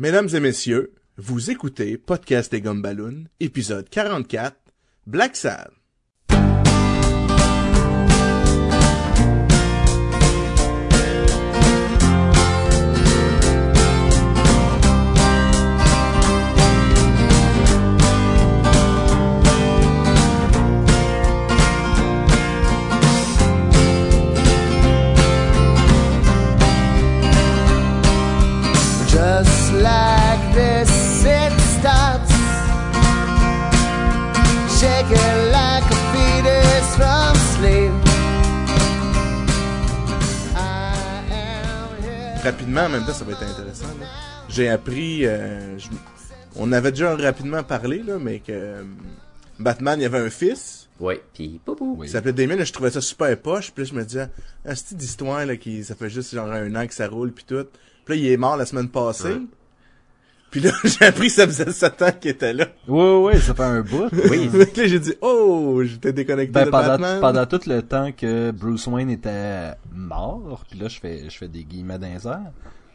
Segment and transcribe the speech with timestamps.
[0.00, 4.56] Mesdames et messieurs, vous écoutez Podcast des Gumballoons, épisode 44,
[5.06, 5.68] Black Sad.
[42.90, 43.86] Même temps, ça va être intéressant.
[44.48, 45.88] J'ai appris, euh, je-
[46.56, 48.82] on avait déjà rapidement parlé, là, mais que euh,
[49.58, 51.98] Batman, il y avait un fils Ouais, pis poupou.
[52.02, 54.28] qui s'appelait Damien, là, je trouvais ça super poche, puis là, je me disais,
[54.66, 57.44] ah, c'est d'histoire, là, qui, ça fait juste genre un an que ça roule, puis
[57.46, 57.64] tout.
[58.04, 59.28] Puis là, il est mort la semaine passée.
[59.34, 59.40] Ouais.
[60.50, 62.66] Puis là, j'ai appris que ça faisait 7 ans qu'il était là.
[62.88, 64.08] Ouais, ouais, ça fait un bout.
[64.30, 64.50] Oui.
[64.52, 67.20] Là, j'ai dit, oh, j'étais déconnecté Ben, de pendant, Batman.
[67.20, 71.46] pendant tout le temps que Bruce Wayne était mort, puis là je fais je fais
[71.48, 72.50] des guillemets dans les airs,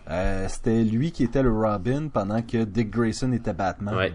[0.09, 3.95] euh, c'était lui qui était le Robin pendant que Dick Grayson était Batman.
[3.95, 4.13] Ouais.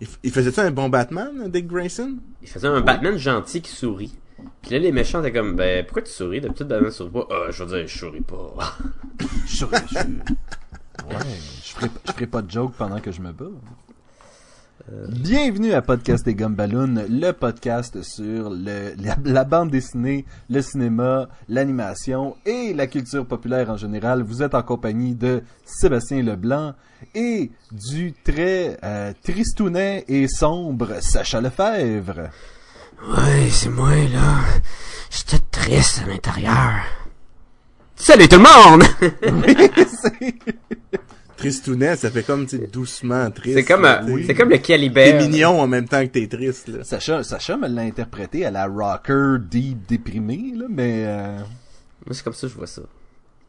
[0.00, 2.16] Il, il faisait ça un bon Batman, Dick Grayson?
[2.42, 4.16] Il faisait un Batman gentil qui sourit.
[4.62, 6.40] Puis là, les méchants étaient comme, ben, pourquoi tu souris?
[6.40, 7.28] D'habitude, Batman sourit pas.
[7.30, 8.54] Ah, je veux dire, je souris pas.
[9.46, 11.16] Je, je- ouais,
[11.64, 13.44] je ferai, je ferai pas de joke pendant que je me bats.
[14.90, 21.28] Bienvenue à Podcast des Gumballoons, le podcast sur le, la, la bande dessinée, le cinéma,
[21.48, 24.22] l'animation et la culture populaire en général.
[24.22, 26.74] Vous êtes en compagnie de Sébastien Leblanc
[27.14, 32.30] et du très euh, tristounet et sombre Sacha Lefebvre.
[33.08, 34.40] Ouais, c'est moi, là.
[35.10, 36.72] J'étais triste à l'intérieur.
[37.94, 38.82] Salut tout le monde!
[41.42, 43.56] Tristounet, ça fait comme, tu doucement triste.
[43.56, 45.20] c'est comme, là, euh, c'est comme le T'es calibert.
[45.20, 46.84] mignon en même temps que t'es triste, là.
[46.84, 51.04] Sacha, Sacha me l'a interprété à la rocker deep déprimé, là, mais...
[51.06, 51.38] euh,
[52.06, 52.82] Moi, c'est comme ça que je vois ça.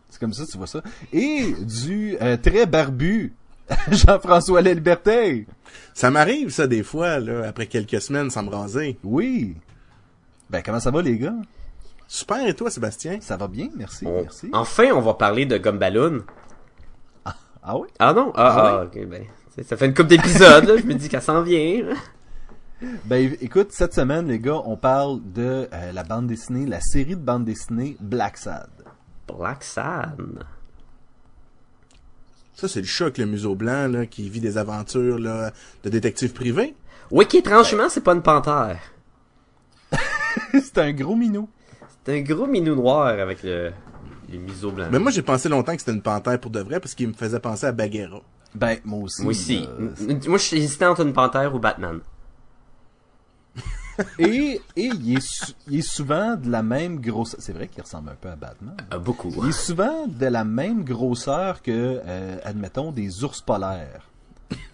[0.09, 0.81] C'est comme ça, tu vois ça.
[1.11, 3.33] Et du euh, très barbu,
[3.91, 5.47] Jean-François La Liberté.
[5.93, 8.97] Ça m'arrive, ça, des fois, là, après quelques semaines sans me raser.
[9.03, 9.55] Oui.
[10.49, 11.33] Ben, comment ça va, les gars?
[12.07, 13.17] Super, et toi, Sébastien?
[13.21, 14.49] Ça va bien, merci, On- merci.
[14.53, 16.21] Enfin, on va parler de Gumballoon.
[17.63, 17.87] Ah oui?
[17.99, 18.31] Ah non?
[18.35, 19.25] Ah, Ah ah, ok, ben.
[19.63, 20.77] Ça fait une couple d'épisodes, là.
[20.77, 21.83] Je me dis qu'elle s'en vient.
[23.05, 27.15] Ben, écoute, cette semaine, les gars, on parle de euh, la bande dessinée, la série
[27.15, 28.69] de bande dessinée Black Sad.
[29.25, 30.43] Black Sad?
[32.55, 35.53] Ça, c'est le chat avec le museau blanc, là, qui vit des aventures, là,
[35.83, 36.75] de détective privé.
[37.09, 38.81] Oui, qui étrangement, c'est pas une panthère.
[40.51, 41.47] C'est un gros minou.
[42.03, 43.71] C'est un gros minou noir avec le,
[44.91, 47.13] Mais moi, j'ai pensé longtemps que c'était une panthère pour de vrai, parce qu'il me
[47.13, 48.21] faisait penser à Bagheera.
[48.55, 49.21] Ben, moi aussi.
[49.23, 49.67] Moi aussi.
[49.79, 51.99] euh, Moi, je suis hésitant entre une panthère ou Batman.
[54.19, 57.39] et et il, est sou- il est souvent de la même grosseur.
[57.41, 58.75] C'est vrai qu'il ressemble un peu à Batman.
[58.91, 59.31] Euh, beaucoup.
[59.43, 64.09] Il est souvent de la même grosseur que, euh, admettons, des ours polaires.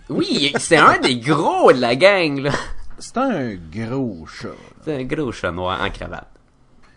[0.10, 2.52] Oui, c'est un des gros de la gang, là.
[2.98, 4.50] C'est un gros chat.
[4.84, 6.28] C'est un gros chat noir en cravate.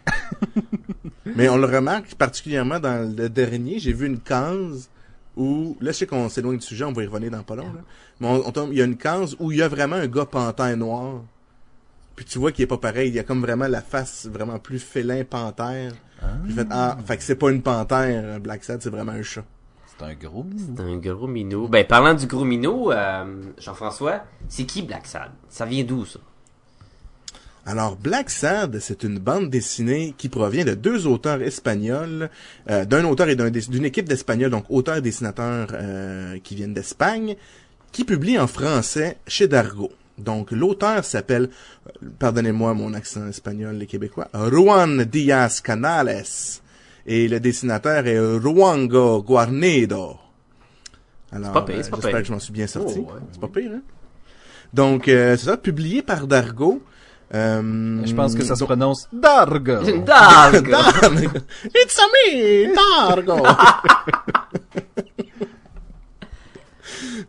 [1.36, 4.88] Mais on le remarque particulièrement dans le dernier, j'ai vu une case
[5.36, 7.72] où, là, je sais qu'on s'éloigne du sujet, on va y revenir dans pas long,
[7.72, 7.80] là.
[8.20, 10.06] Mais on, on tombe- il y a une case où il y a vraiment un
[10.06, 11.22] gars panthère noir.
[12.16, 14.58] Puis tu vois qu'il est pas pareil, il y a comme vraiment la face vraiment
[14.58, 15.92] plus félin panthère.
[16.46, 19.22] J'ai fait, ah, fait que c'est pas une panthère, un Black Sad, c'est vraiment un
[19.22, 19.44] chat.
[19.86, 20.74] C'est un gros minou.
[20.76, 21.68] C'est un gros minou.
[21.68, 25.30] Ben, parlant du gros minou, euh, Jean-François, c'est qui Black Sad?
[25.48, 26.20] Ça vient d'où, ça?
[27.64, 32.28] Alors, Black Sad, c'est une bande dessinée qui provient de deux auteurs espagnols,
[32.68, 37.36] euh, d'un auteur et d'une équipe d'Espagnols, donc auteurs et dessinateurs euh, qui viennent d'Espagne,
[37.92, 39.92] qui publie en français chez Dargo.
[40.18, 41.50] Donc, l'auteur s'appelle,
[41.86, 46.24] euh, pardonnez-moi mon accent espagnol, les Québécois, Juan Díaz Canales.
[47.06, 50.16] Et le dessinateur est Ruango Guarnedo.
[51.32, 52.98] Alors, pas pire, euh, j'espère que je m'en suis bien sorti.
[52.98, 53.20] Oh, ouais.
[53.32, 53.82] C'est pas pire, hein?
[54.74, 56.82] Donc, euh, c'est ça, publié par Dargo.
[57.34, 59.80] Euh, Je pense que ça se prononce Dargo.
[60.04, 60.70] Dargo!
[60.70, 61.30] Dargo.
[61.74, 63.42] It's a me, Dargo.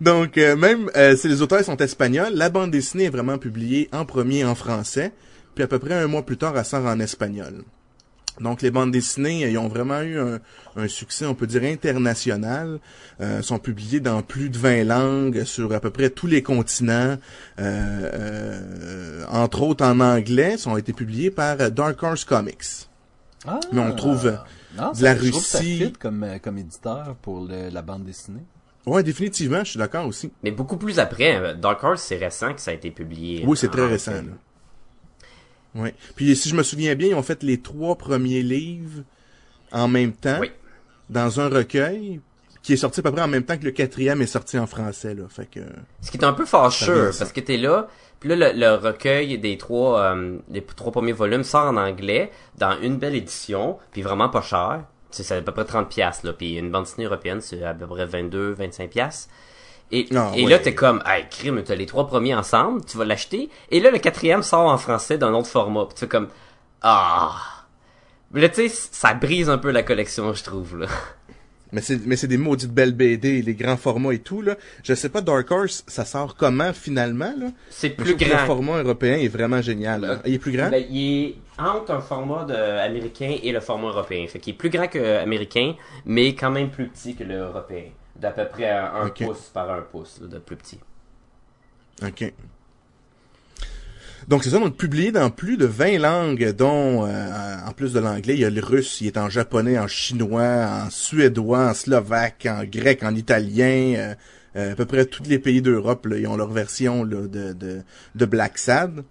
[0.01, 3.87] Donc, euh, même euh, si les auteurs sont espagnols, la bande dessinée est vraiment publiée
[3.93, 5.13] en premier en français,
[5.55, 7.63] puis à peu près un mois plus tard, elle sort en espagnol.
[8.39, 10.39] Donc les bandes dessinées, ils ont vraiment eu un,
[10.75, 12.79] un succès, on peut dire, international.
[13.21, 17.17] Euh, sont publiées dans plus de 20 langues, sur à peu près tous les continents.
[17.59, 22.87] Euh, euh, entre autres en anglais, sont été publiées par Dark Horse Comics.
[23.45, 23.59] Ah.
[23.71, 24.35] Mais on trouve, euh,
[24.77, 25.77] Non, de la je trouve que ça Russie.
[25.77, 28.43] fit comme, euh, comme éditeur pour le- la bande dessinée.
[28.85, 30.31] Ouais, définitivement, je suis d'accord aussi.
[30.43, 31.35] Mais beaucoup plus après.
[31.37, 33.43] euh, Dark Horse, c'est récent que ça a été publié.
[33.45, 34.11] Oui, c'est très en- récent.
[34.11, 34.21] Là.
[35.75, 35.93] Ouais.
[36.15, 39.01] Puis si je me souviens bien, ils ont fait les trois premiers livres
[39.71, 40.51] en même temps Oui.
[41.09, 42.19] dans un recueil
[42.61, 44.67] qui est sorti à peu près en même temps que le quatrième est sorti en
[44.67, 45.13] français.
[45.15, 45.23] Là.
[45.29, 45.59] Fait que
[46.01, 47.87] Ce qui est un peu fâcheux, parce que t'es là,
[48.19, 52.31] puis là, le, le recueil des trois, euh, les trois premiers volumes sort en anglais,
[52.57, 54.83] dans une belle édition, puis vraiment pas cher.
[55.11, 57.63] Tu sais, c'est à peu près 30 piastres, là, puis une bande dessinée européenne, c'est
[57.63, 59.29] à peu près 22, 25 piastres.
[59.91, 60.49] Et, Ah, et ouais.
[60.49, 63.91] là, t'es comme, hey, crime, t'as les trois premiers ensemble, tu vas l'acheter, et là,
[63.91, 66.29] le quatrième sort en français d'un autre format, puis tu fais comme,
[66.81, 67.35] ah.
[68.31, 70.87] Mais là, tu sais, ça brise un peu la collection, je trouve, là.
[71.71, 74.55] mais c'est mais c'est des maudites belles BD, les grands formats et tout là.
[74.83, 77.47] Je sais pas Dark Horse, ça sort comment finalement là?
[77.69, 78.45] C'est plus que Le grand.
[78.45, 80.01] format européen est vraiment génial.
[80.01, 80.19] là.
[80.25, 80.69] Il est plus grand?
[80.69, 84.25] Ben, il est entre un format de américain et le format européen.
[84.27, 85.73] Fait qu'il est plus grand que américain,
[86.05, 87.85] mais quand même plus petit que le européen.
[88.15, 90.79] D'à peu près un pouce par un pouce, là, de plus petit.
[92.01, 92.33] OK.
[94.27, 97.99] Donc c'est ça, donc publié dans plus de 20 langues, dont euh, en plus de
[97.99, 101.73] l'anglais, il y a le russe, il est en japonais, en chinois, en suédois, en
[101.73, 104.15] slovaque, en grec, en italien, euh,
[104.55, 107.81] euh, à peu près tous les pays d'Europe, ils ont leur version là, de, de,
[108.15, 109.03] de Black Sad.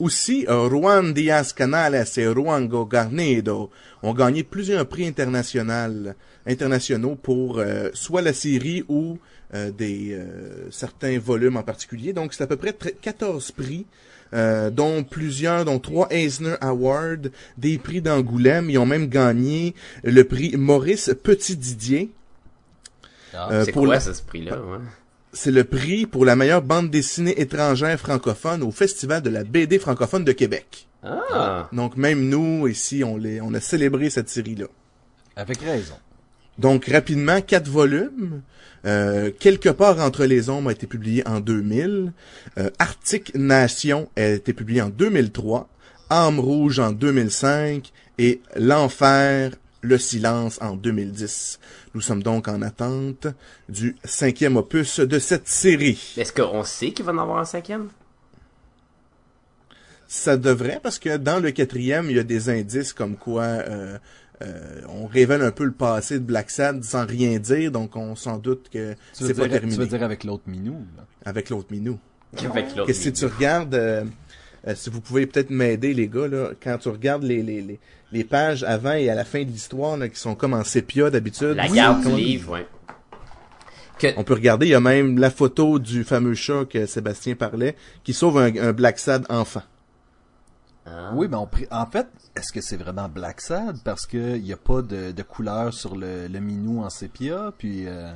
[0.00, 3.70] Aussi, euh, Juan Diaz Canales et Juan Garnedo
[4.02, 6.10] ont gagné plusieurs prix internationaux,
[6.46, 9.18] internationaux pour euh, soit la série ou
[9.54, 12.12] euh, des euh, certains volumes en particulier.
[12.12, 13.84] Donc, c'est à peu près tre- 14 prix,
[14.32, 18.70] euh, dont plusieurs, dont trois Eisner Awards, des prix d'Angoulême.
[18.70, 22.10] Ils ont même gagné le prix Maurice Petit-Didier.
[23.52, 24.56] Euh, c'est pour quoi la- ce prix-là?
[24.60, 24.78] Ouais?
[25.32, 29.78] C'est le prix pour la meilleure bande dessinée étrangère francophone au Festival de la BD
[29.78, 30.88] francophone de Québec.
[31.02, 31.68] Ah!
[31.72, 34.66] Donc, même nous, ici, on, les, on a célébré cette série-là.
[35.36, 35.94] Avec raison.
[36.58, 38.42] Donc, rapidement, quatre volumes.
[38.84, 42.12] Euh, Quelque part entre les ombres a été publié en 2000.
[42.58, 45.68] Euh, Arctic Nation a été publié en 2003.
[46.10, 47.92] Âme rouge en 2005.
[48.18, 51.60] Et L'enfer, le silence en 2010.
[51.94, 53.26] Nous sommes donc en attente
[53.68, 56.14] du cinquième opus de cette série.
[56.16, 57.88] Est-ce qu'on sait qu'il va en avoir un cinquième?
[60.06, 63.98] Ça devrait, parce que dans le quatrième, il y a des indices comme quoi euh,
[64.42, 68.16] euh, on révèle un peu le passé de Black Sad sans rien dire, donc on
[68.16, 71.04] s'en doute que c'est pas dire, tu terminé veux dire avec l'autre minou, là?
[71.26, 71.98] avec l'autre minou.
[72.38, 72.86] Avec l'autre.
[72.86, 74.04] Que si tu regardes, euh,
[74.66, 77.78] euh, si vous pouvez peut-être m'aider les gars, là, quand tu regardes les, les, les,
[78.12, 81.10] les pages avant et à la fin de l'histoire, là, qui sont comme en sépia
[81.10, 81.54] d'habitude.
[81.56, 82.66] La Oui, garde du comment- livre, ouais.
[83.98, 87.34] Que, On peut regarder, il y a même la photo du fameux chat que Sébastien
[87.34, 89.62] parlait, qui sauve un, un Black Sad enfant.
[90.86, 91.10] Ah.
[91.14, 93.76] Oui, mais on pri- en fait, est-ce que c'est vraiment Black Sad?
[93.84, 97.52] Parce que il y a pas de, de couleur sur le, le minou en sépia,
[97.58, 97.86] puis...
[97.86, 98.10] euh,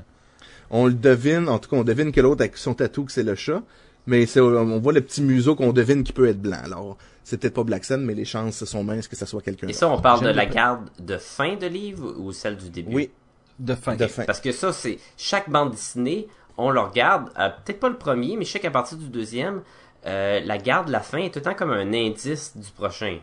[0.70, 3.23] On le devine, en tout cas, on devine que l'autre avec son tatou que c'est
[3.23, 3.62] le chat,
[4.06, 6.58] mais c'est, on voit le petit museau qu'on devine qui peut être blanc.
[6.64, 9.67] Alors, c'est peut-être pas Black Sad, mais les chances sont minces que ça soit quelqu'un
[9.67, 12.94] Et ça, on parle de la garde de fin de livre ou celle du début?
[12.94, 13.11] Oui,
[13.59, 13.97] de fin.
[13.97, 14.25] de fin.
[14.25, 18.37] Parce que ça, c'est chaque bande dessinée, on le regarde, euh, peut-être pas le premier,
[18.37, 19.62] mais je sais qu'à partir du deuxième,
[20.06, 23.19] euh, la garde, la fin est tout le temps comme un indice du prochain.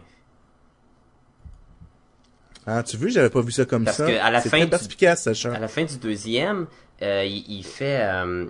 [2.65, 4.07] Ah, tu veux, j'avais pas vu ça comme Parce ça.
[4.07, 5.47] que à la c'est fin très du-.
[5.47, 6.67] À la fin du deuxième,
[7.01, 8.45] euh, il, il fait, euh,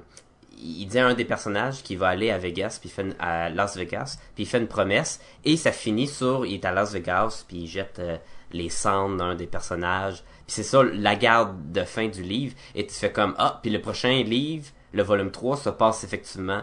[0.61, 3.49] il dit à un des personnages qu'il va aller à Vegas, puis fait une- à
[3.49, 6.93] Las Vegas, puis il fait une promesse, et ça finit sur, il est à Las
[6.93, 8.17] Vegas, puis il jette euh,
[8.51, 12.85] les cendres d'un des personnages, puis c'est ça la garde de fin du livre, et
[12.85, 16.61] tu fais comme ah, puis le prochain livre, le volume 3, se passe effectivement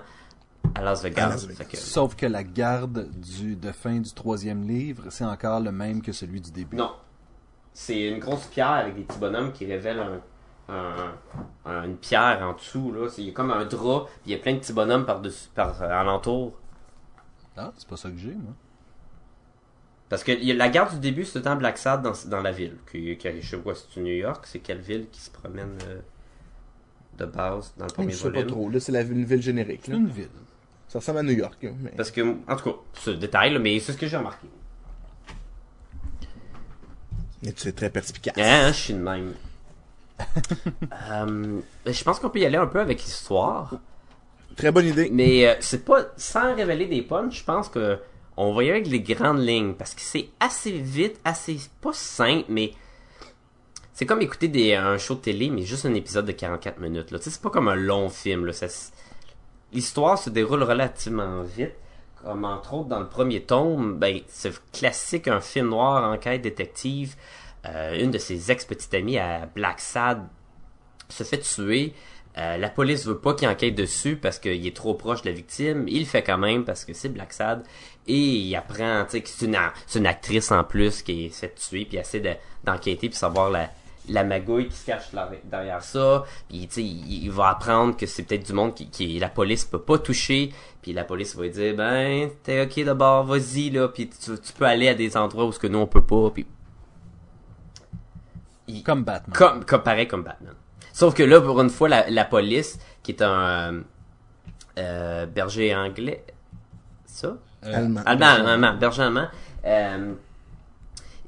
[0.75, 1.25] à Las Vegas.
[1.26, 1.57] À Las Vegas.
[1.59, 5.73] Fait que- Sauf que la garde du, de fin du troisième livre, c'est encore le
[5.73, 6.76] même que celui du début.
[6.76, 6.93] Non.
[7.73, 10.21] C'est une grosse pierre avec des petits bonhommes qui révèlent un,
[10.68, 11.14] un-
[11.64, 12.92] un- une pierre en dessous.
[12.92, 13.08] Là.
[13.08, 15.06] C'est il y a comme un drap, puis il y a plein de petits bonhommes
[15.06, 16.54] par-dessus, par euh, alentour.
[17.56, 18.52] Ah, c'est pas ça que j'ai, moi.
[20.08, 22.02] Parce que il y a la garde du début, c'est tout le temps Black Sad
[22.02, 22.76] dans, dans la ville.
[22.90, 26.00] Qui, qui, je sais pas, c'est New York, c'est quelle ville qui se promène euh,
[27.18, 28.46] de base dans le premier Je sais pas volume?
[28.46, 28.70] trop.
[28.70, 29.82] Là, c'est la, une ville générique.
[29.84, 29.98] C'est Là.
[29.98, 30.28] une ville.
[30.87, 31.58] Ça ressemble à New York.
[31.82, 34.16] mais- Parce que, en tout cas, c'est le détail, là, mais c'est ce que j'ai
[34.16, 34.46] remarqué.
[37.42, 38.34] Mais tu es très perspicace.
[38.38, 39.34] Hein, je suis de même.
[41.10, 43.75] Euh, je pense qu'on peut y aller un peu avec l'histoire.
[44.56, 45.08] Très bonne idée.
[45.12, 47.98] Mais euh, c'est pas sans révéler des punchs, je pense que
[48.37, 51.92] on va y aller avec les grandes lignes parce que c'est assez vite, assez pas
[51.92, 52.72] simple, mais
[53.98, 57.10] c'est comme écouter des, un show de télé, mais juste un épisode de 44 minutes.
[57.10, 57.18] Là.
[57.18, 58.46] Tu sais, c'est pas comme un long film.
[58.46, 58.52] Là.
[59.72, 61.75] L'histoire se déroule relativement vite.
[62.22, 67.16] Comme entre autres dans le premier tome, ben, c'est classique, un film noir, enquête détective.
[67.67, 70.23] Euh, une de ses ex-petites amies à Black Sad
[71.09, 71.93] se fait tuer.
[72.37, 75.35] Euh, la police veut pas qu'il enquête dessus parce qu'il est trop proche de la
[75.35, 75.87] victime.
[75.88, 77.65] Il le fait quand même parce que c'est Black Sad.
[78.07, 79.59] Et il apprend, que c'est une,
[79.97, 83.50] une actrice en plus qui est fait tuer, puis il essaie de- d'enquêter puis savoir
[83.50, 83.71] la,
[84.09, 85.11] la magouille qui se cache
[85.45, 86.25] derrière ça.
[86.49, 89.83] Puis, il, il va apprendre que c'est peut-être du monde qui, qui la police peut
[89.83, 90.53] pas toucher.
[90.81, 94.53] Puis la police va lui dire, ben, t'es ok d'abord, vas-y, là, puis tu, tu
[94.53, 96.31] peux aller à des endroits où ce que nous on peut pas.
[96.31, 96.47] Puis
[98.68, 99.34] il- Comme Batman.
[99.37, 100.54] comme, comme pareil comme Batman.
[100.92, 103.80] Sauf que là, pour une fois, la, la police, qui est un euh,
[104.78, 106.25] euh, berger anglais,
[107.06, 107.37] ça?
[107.64, 108.02] Euh, Allemand.
[108.06, 109.26] Allemand, allemand, berger allemand,
[109.64, 110.12] euh,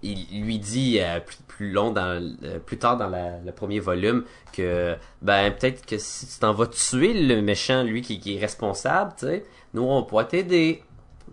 [0.02, 3.80] il lui dit euh, plus, plus long dans euh, plus tard dans la- le premier
[3.80, 8.36] volume que ben peut-être que si tu t'en vas tuer le méchant lui qui, qui
[8.36, 9.44] est responsable tu sais
[9.74, 10.82] nous on pourra t'aider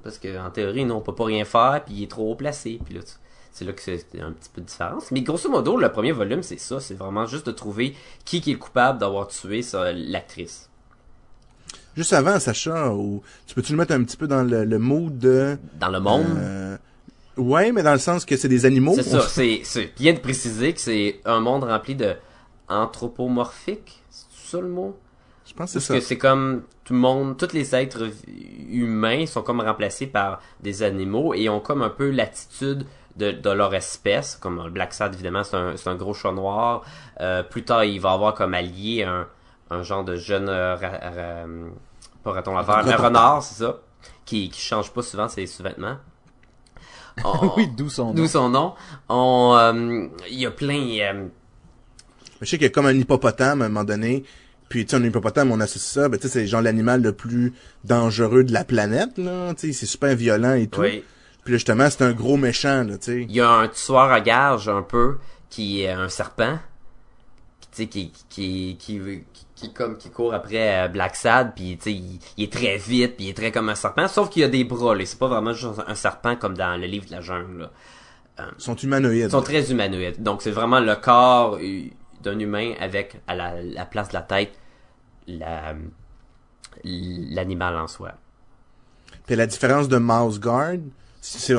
[0.04, 2.36] parce que en théorie nous on peut pas rien faire puis il est trop haut
[2.36, 3.14] placé puis là tu-
[3.58, 6.44] c'est là que c'est un petit peu de différence mais grosso modo le premier volume
[6.44, 9.62] c'est ça c'est vraiment juste de trouver qui, qui est le coupable d'avoir tué
[9.94, 10.70] l'actrice
[11.96, 15.18] Juste avant, Sacha, ou, tu peux-tu le mettre un petit peu dans le, le mood
[15.18, 15.58] de...
[15.80, 16.28] dans le monde?
[16.38, 16.78] Euh,
[17.38, 18.94] ouais, mais dans le sens que c'est des animaux.
[18.94, 22.14] C'est ça, c'est, c'est bien de préciser que c'est un monde rempli de
[22.70, 24.96] anthropomorphique, c'est ça le mot?
[25.48, 26.08] Je pense que Parce c'est que ça.
[26.08, 28.12] c'est comme tout le monde, tous les êtres
[28.70, 32.86] humains sont comme remplacés par des animaux et ont comme un peu l'attitude
[33.18, 36.32] de, de leur espèce, comme le Black Sad évidemment c'est un, c'est un gros chat
[36.32, 36.84] noir.
[37.22, 39.28] Euh, plus tard il va avoir comme allié un,
[39.70, 41.48] un genre de jeune euh, ra- ra-
[42.24, 43.78] pas raton laveur, un renard c'est ça,
[44.26, 45.98] qui, qui change pas souvent ses sous-vêtements.
[47.58, 48.14] Oui, d'où son nom.
[48.14, 48.74] D'où son nom.
[49.10, 50.80] On, euh, il y a plein.
[51.02, 51.26] euh,
[52.42, 54.24] Je sais qu'il y a comme un hippopotame à un moment donné.
[54.70, 57.14] Puis, tu sais, un hippopotame, on associe ça, ben, tu sais, c'est genre l'animal le
[57.14, 57.54] plus
[57.86, 59.54] dangereux de la planète, là.
[59.56, 60.82] Tu sais, c'est super violent et tout.
[60.82, 61.04] oui.
[61.48, 63.22] Puis là, justement, c'est un gros méchant, là, tu sais.
[63.22, 65.18] Il y a un tueur à gage un peu
[65.50, 66.60] qui est un serpent.
[67.72, 69.24] Tu sais, qui, qui, qui,
[69.56, 72.76] qui, comme, qui court après euh, Black Sad, puis tu sais, il, il est très
[72.76, 75.06] vite, puis il est très comme un serpent, sauf qu'il a des bras, là.
[75.06, 77.72] C'est pas vraiment juste un serpent comme dans le livre de la jungle, là.
[78.40, 79.28] Ils sont humanoïdes.
[79.28, 80.22] Ils sont très humanoïdes.
[80.22, 81.84] Donc c'est vraiment le corps euh,
[82.24, 84.52] d'un humain avec à la, la place de la tête
[85.28, 85.76] la
[86.84, 88.16] l'animal en soi.
[89.26, 90.80] Puis la différence de Mouse Guard,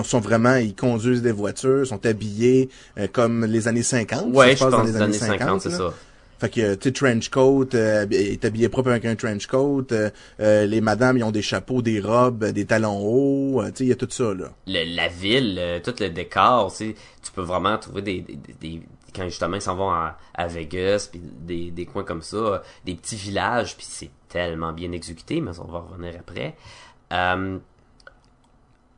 [0.05, 4.19] sont vraiment, ils conduisent des voitures, sont habillés euh, comme les années 50.
[4.21, 5.93] ça Ouais, je passe dans pense des années 50, c'est ça.
[6.41, 10.09] Fait que, tu sais, trench coat, euh, est habillé propre avec un trench coat, euh,
[10.39, 13.85] euh, les madames, ils ont des chapeaux, des robes, des talons hauts, euh, tu sais,
[13.87, 14.53] il y a tout ça, là.
[14.69, 16.95] Le- la ville, euh, tout le décor, tu
[17.25, 18.83] tu peux vraiment trouver des, des, des-
[19.13, 22.95] quand justement ils s'en vont à, à Vegas puis des, des coins comme ça, des
[22.95, 26.55] petits villages puis c'est tellement bien exécuté, mais on va revenir après.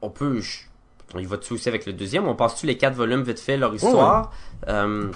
[0.02, 0.40] On peut,
[1.14, 2.26] y va dessus aussi avec le deuxième.
[2.26, 4.33] On passe-tu les quatre volumes vite fait leur histoire?
[4.69, 5.12] Euh,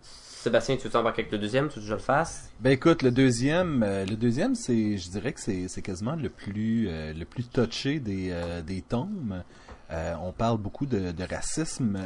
[0.00, 2.50] Sébastien, tu avec le deuxième, tu veux que je le fasse?
[2.60, 6.30] Ben écoute, le deuxième, euh, le deuxième, c'est, je dirais que c'est, c'est quasiment le
[6.30, 8.34] plus, euh, le plus touché des,
[8.66, 9.42] des tomes.
[10.22, 11.98] On parle beaucoup de, de racisme.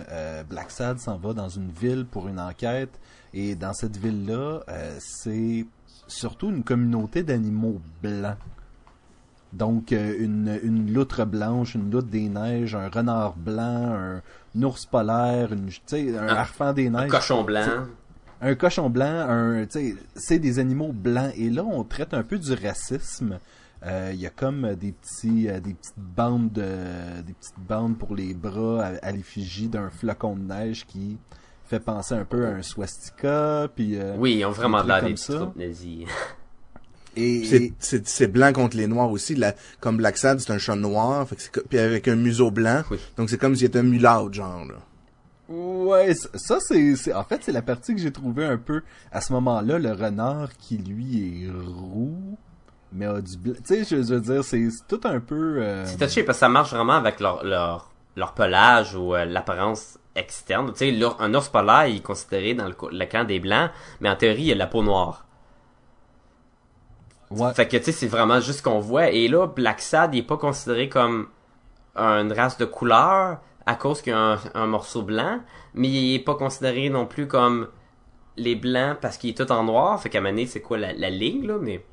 [0.48, 2.98] Black Sad s'en va dans une ville pour une enquête,
[3.34, 4.60] et dans cette ville-là,
[4.98, 5.66] c'est
[6.06, 8.38] surtout une communauté d'animaux blancs.
[9.54, 14.84] Donc euh, une, une loutre blanche, une loutre des neiges, un renard blanc, un, ours
[14.86, 15.68] polaire, une,
[16.16, 17.64] un Un- harfang des Un neiges cochon blanc.
[18.40, 21.32] un cochon blanc, un, tu sais, c'est des animaux blancs.
[21.36, 23.38] Et là, on traite un peu du racisme.
[23.86, 26.62] Euh, Il y a comme des petits, euh, des petites bandes, de,
[27.24, 31.16] des petites bandes pour les bras à, à l'effigie d'un flocon de neige qui
[31.66, 33.68] fait penser un peu à un swastika.
[33.74, 36.06] Puis euh, Oui, ils ont vraiment des l'air des nazis.
[37.16, 40.52] et, C'est, et- c'est, c'est blanc contre les noirs aussi, la, comme Black Sad, c'est
[40.52, 42.98] un chat noir, fait que c'est, co- puis avec un museau blanc, Oui.
[43.16, 44.74] donc c'est comme s'il était un mulâtre, genre, là.
[45.48, 48.80] Ouais, ça c'est, c'est- en fait c'est la partie que j'ai trouvé un peu
[49.12, 52.38] à ce moment-là le renard qui lui est roux
[52.92, 53.52] mais a du blanc.
[53.66, 55.56] Tu sais, je, je veux dire c'est tout un peu.
[55.60, 59.24] euh, C'est touché parce que ça marche vraiment avec leur, leur, leur pelage ou euh,
[59.26, 60.72] l'apparence externe.
[60.72, 64.08] Tu sais, un ours polaire il est considéré dans le, le camp des blancs, mais
[64.08, 65.23] en théorie, il a la peau noire.
[67.38, 67.54] Ouais.
[67.54, 69.10] Fait que, tu sais, c'est vraiment juste ce qu'on voit.
[69.10, 71.28] Et là, Black Sad, il est pas considéré comme
[71.96, 75.40] une race de couleur à cause qu'il y a un, un morceau blanc,
[75.74, 77.68] mais il est pas considéré non plus comme
[78.36, 80.00] les blancs parce qu'il est tout en noir.
[80.00, 81.84] Fait qu'à donné, c'est quoi la, la ligne, là, mais...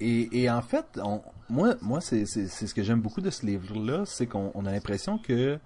[0.00, 4.02] Et, et en fait, on, moi, moi c'est ce que j'aime beaucoup de ce livre-là,
[4.06, 5.58] c'est qu'on on a l'impression que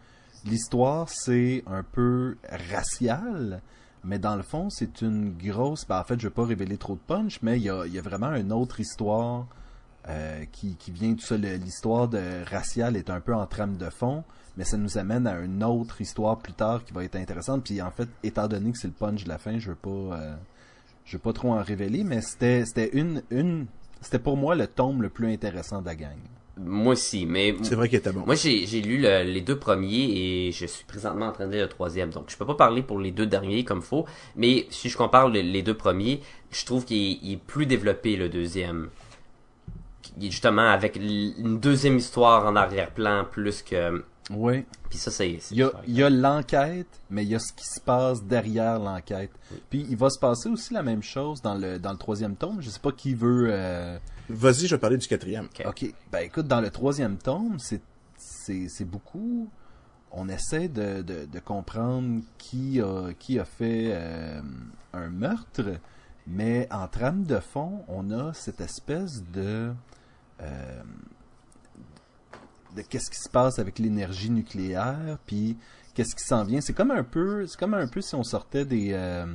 [0.44, 2.36] l'histoire, c'est un peu
[2.70, 3.62] racial,
[4.08, 5.86] mais dans le fond, c'est une grosse...
[5.86, 8.34] ben, en fait, je vais pas révéler trop de punch, mais il y a, vraiment
[8.34, 9.46] une autre histoire
[10.08, 11.36] euh, qui, vient tout ça.
[11.36, 14.24] L'histoire de raciale est un peu en trame de fond,
[14.56, 17.64] mais ça nous amène à une autre histoire plus tard qui va être intéressante.
[17.64, 19.90] Puis en fait, étant donné que c'est le punch de la fin, je veux pas...
[19.90, 20.36] euh,
[21.12, 23.66] vais pas trop en révéler, mais c'était c'était une une
[24.00, 26.18] c'était pour moi le tome le plus intéressant de la gang.
[26.60, 28.24] Moi aussi, mais C'est vrai qu'il était bon.
[28.26, 31.62] moi j'ai lu le- les deux premiers et je suis présentement en train de lire
[31.62, 32.10] le troisième.
[32.10, 35.28] Donc je peux pas parler pour les deux derniers comme faut, mais si je compare
[35.28, 38.88] le- les deux premiers, je trouve qu'il est, plus développé le deuxième.
[40.20, 44.64] Justement avec une deuxième histoire en arrière-plan plus que Oui.
[44.90, 45.80] puis ça c'est c'est Il y a, super.
[45.86, 49.30] il y a l'enquête, mais il y a ce qui se passe derrière l'enquête.
[49.70, 52.56] Puis il va se passer aussi la même chose dans le dans le troisième tome.
[52.60, 53.46] Je sais pas qui veut.
[53.50, 53.96] euh,
[54.28, 55.48] Vas-y, je vais parler du quatrième.
[55.64, 55.92] Ok.
[56.12, 59.48] Ben écoute, dans le troisième tome, c'est beaucoup.
[60.10, 64.40] On essaie de, comprendre qui a qui a fait euh,
[64.92, 65.78] un meurtre,
[66.26, 69.72] mais en trame de fond, on a cette espèce de
[70.40, 70.82] euh,
[72.76, 75.56] de qu'est-ce qui se passe avec l'énergie nucléaire, puis
[75.94, 76.60] qu'est-ce qui s'en vient.
[76.60, 79.26] C'est comme un peu, c'est comme un peu si on sortait des euh,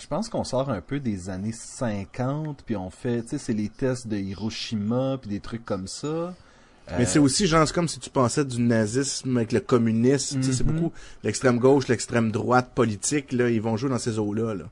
[0.00, 3.52] je pense qu'on sort un peu des années 50, puis on fait, tu sais, c'est
[3.52, 6.34] les tests de Hiroshima, puis des trucs comme ça.
[6.96, 10.40] Mais c'est aussi genre c'est comme si tu pensais du nazisme avec le communisme.
[10.40, 10.72] tu sais, C'est Mhm.
[10.80, 13.32] beaucoup l'extrême gauche, l'extrême droite politique.
[13.32, 14.54] Là, ils vont jouer dans ces eaux-là.
[14.54, 14.64] Là.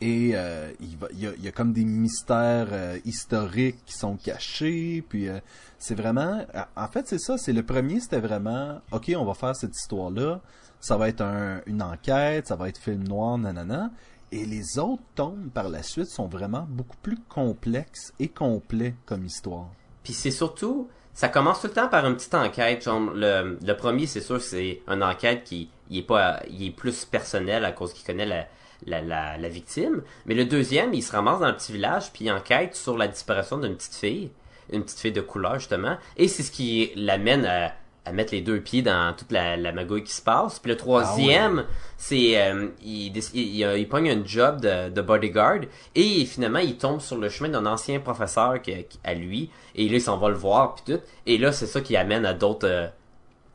[0.00, 3.78] Et euh, il, va, il, y a, il y a comme des mystères euh, historiques
[3.86, 5.38] qui sont cachés, puis euh,
[5.78, 6.44] c'est vraiment...
[6.74, 10.40] En fait, c'est ça, c'est le premier, c'était vraiment, OK, on va faire cette histoire-là,
[10.80, 13.90] ça va être un, une enquête, ça va être film noir, nanana.
[14.32, 19.24] Et les autres tomes par la suite sont vraiment beaucoup plus complexes et complets comme
[19.24, 19.70] histoire.
[20.04, 22.84] Puis c'est surtout, ça commence tout le temps par une petite enquête.
[22.84, 27.04] Genre, le, le premier, c'est sûr, c'est une enquête qui est pas, il est plus
[27.04, 28.46] personnel à cause qu'il connaît la,
[28.86, 30.02] la, la, la victime.
[30.26, 33.08] Mais le deuxième, il se ramasse dans un petit village puis il enquête sur la
[33.08, 34.30] disparition d'une petite fille,
[34.72, 35.96] une petite fille de couleur justement.
[36.16, 37.72] Et c'est ce qui l'amène à,
[38.06, 40.58] à mettre les deux pieds dans toute la, la magouille qui se passe.
[40.58, 41.64] Puis le troisième,
[41.98, 45.60] c'est euh, il, il, il, il pogne un job de, de bodyguard
[45.94, 49.96] et finalement il tombe sur le chemin d'un ancien professeur qui- à lui et là
[49.96, 52.66] il s'en va le voir puis tout et là c'est ça qui amène à d'autres
[52.68, 52.86] euh,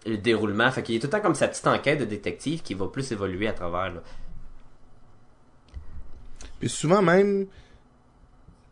[0.06, 2.62] le déroulement fait qu'il y a tout le temps comme sa petite enquête de détective
[2.62, 4.02] qui va plus évoluer à travers là.
[6.60, 7.48] Puis souvent même,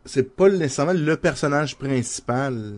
[0.04, 2.76] c'est pas nécessairement le personnage principal.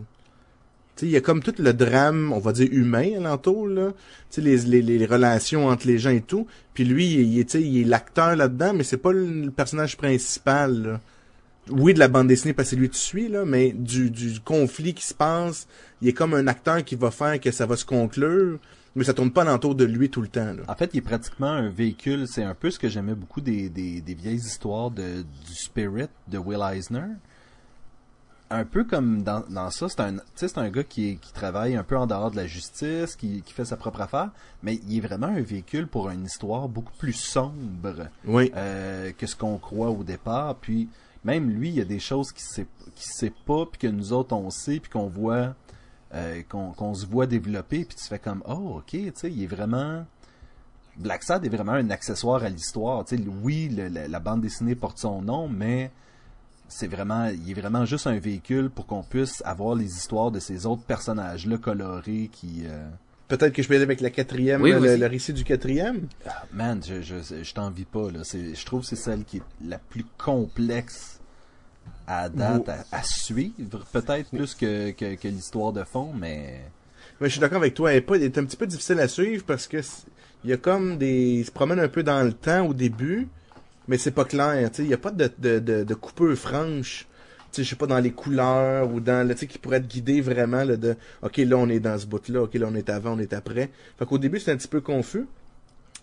[1.02, 3.92] Il y a comme tout le drame, on va dire humain alentour, là.
[4.30, 6.46] Tu les, les, relations entre les gens et tout.
[6.74, 11.00] Puis lui, il est, il est l'acteur là-dedans, mais c'est pas le, personnage principal.
[11.68, 14.94] Oui, de la bande dessinée parce que lui tu suis, là, mais du, du conflit
[14.94, 15.66] qui se passe,
[16.00, 18.59] il est comme un acteur qui va faire que ça va se conclure,
[18.94, 20.54] mais ça tourne pas alentour de lui tout le temps.
[20.68, 22.26] En fait, il est pratiquement un véhicule.
[22.28, 26.09] C'est un peu ce que j'aimais beaucoup des, des, des vieilles histoires de, du Spirit
[26.28, 27.09] de Will Eisner.
[28.48, 31.32] Un peu comme dans, dans ça, c'est un, tu sais, c'est un gars qui, qui
[31.32, 34.30] travaille un peu en dehors de la justice, qui, qui fait sa propre affaire,
[34.62, 38.52] mais il est vraiment un véhicule pour une histoire beaucoup plus sombre Oui.
[38.54, 40.54] euh, que ce qu'on croit au départ.
[40.56, 40.88] Puis
[41.24, 44.12] même lui, il y a des choses qu'il sait, qu'il sait pas, puis que nous
[44.12, 45.56] autres on sait, puis qu'on voit,
[46.14, 49.42] euh, qu'on qu'on se voit développer, puis tu fais comme oh ok, tu sais, il
[49.42, 50.04] est vraiment
[50.98, 53.04] Black Sad est vraiment un accessoire à l'histoire.
[53.04, 55.90] Tu sais, oui, le- la, la bande dessinée porte son nom, mais
[56.68, 60.40] c'est vraiment, il est vraiment juste un véhicule pour qu'on puisse avoir les histoires de
[60.40, 62.62] ces autres personnages-là colorés qui.
[62.66, 62.88] euh,
[63.29, 66.07] Peut-être que je peux aller avec la quatrième, Oui, là, le, récit du quatrième.
[66.29, 68.20] ah, man, je, je, je t'envie pas là.
[68.22, 71.18] C'est, je trouve que c'est celle qui est la plus complexe
[72.07, 76.61] à date à, à suivre, peut-être plus que, que, que l'histoire de fond, mais.
[77.20, 79.00] Mais je suis d'accord avec toi, elle est, pas, elle est un petit peu difficile
[79.00, 79.79] à suivre parce que
[80.44, 83.26] il y a comme des, il se promène un peu dans le temps au début,
[83.88, 86.37] mais c'est pas clair, tu sais, il y a pas de, de, de, de coupeur
[86.37, 87.07] franche,
[87.53, 89.81] tu sais, je sais pas dans les couleurs ou dans, le tu sais, qui pourrait
[89.81, 92.66] te guider vraiment là, de, ok là on est dans ce bout là, ok là
[92.70, 93.70] on est avant, on est après.
[93.99, 95.27] Fait qu'au début c'est un petit peu confus.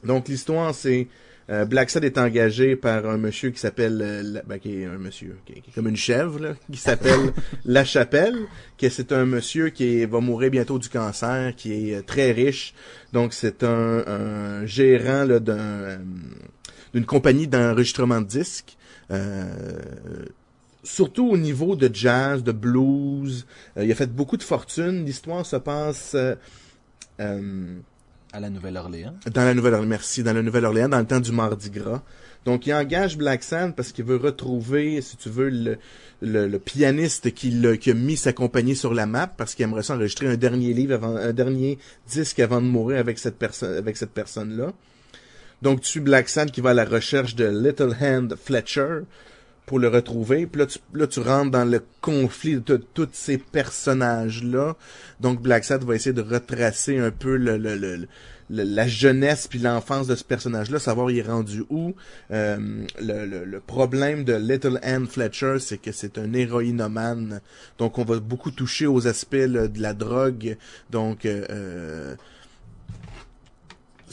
[0.03, 1.07] Donc l'histoire c'est
[1.49, 4.97] euh, Black Sad est engagé par un monsieur qui s'appelle euh, ben, qui est un
[4.97, 7.33] monsieur qui est, qui est comme une chèvre là, qui s'appelle
[7.65, 8.37] La Chapelle,
[8.77, 12.31] que c'est un monsieur qui est- va mourir bientôt du cancer, qui est euh, très
[12.31, 12.73] riche.
[13.11, 15.97] Donc c'est un, un gérant là, d'un euh,
[16.93, 18.77] d'une compagnie d'enregistrement de disques.
[19.11, 19.85] Euh,
[20.83, 23.45] surtout au niveau de jazz, de blues.
[23.77, 25.05] Euh, il a fait beaucoup de fortune.
[25.05, 26.35] L'histoire se passe euh,
[27.19, 27.77] euh,
[28.31, 29.15] À la Nouvelle-Orléans.
[29.33, 32.01] dans la Nouvelle-Orléans, merci, dans la Nouvelle-Orléans, dans le temps du Mardi Gras.
[32.45, 35.77] Donc, il engage Black Sand parce qu'il veut retrouver, si tu veux, le,
[36.21, 39.63] le, le pianiste qui, l'a- qui a mis sa compagnie sur la map parce qu'il
[39.63, 41.77] aimerait s'enregistrer un dernier livre avant, un dernier
[42.09, 44.73] disque avant de mourir avec cette personne, avec cette personne-là.
[45.63, 48.99] Donc, tu Black Sand qui va à la recherche de Little Hand Fletcher
[49.65, 50.45] pour le retrouver.
[50.45, 54.75] Puis là, tu, là, tu rentres dans le conflit de tous ces personnages-là.
[55.21, 58.07] Donc, Black Sad va essayer de retracer un peu le, le,
[58.49, 61.95] la jeunesse puis l'enfance de ce personnage-là, savoir il est rendu où.
[62.31, 67.39] Euh, le, problème de Little Anne Fletcher, c'est que c'est un héroïnomane,
[67.77, 70.57] donc on va beaucoup toucher aux aspects de la drogue,
[70.91, 72.15] donc euh, euh,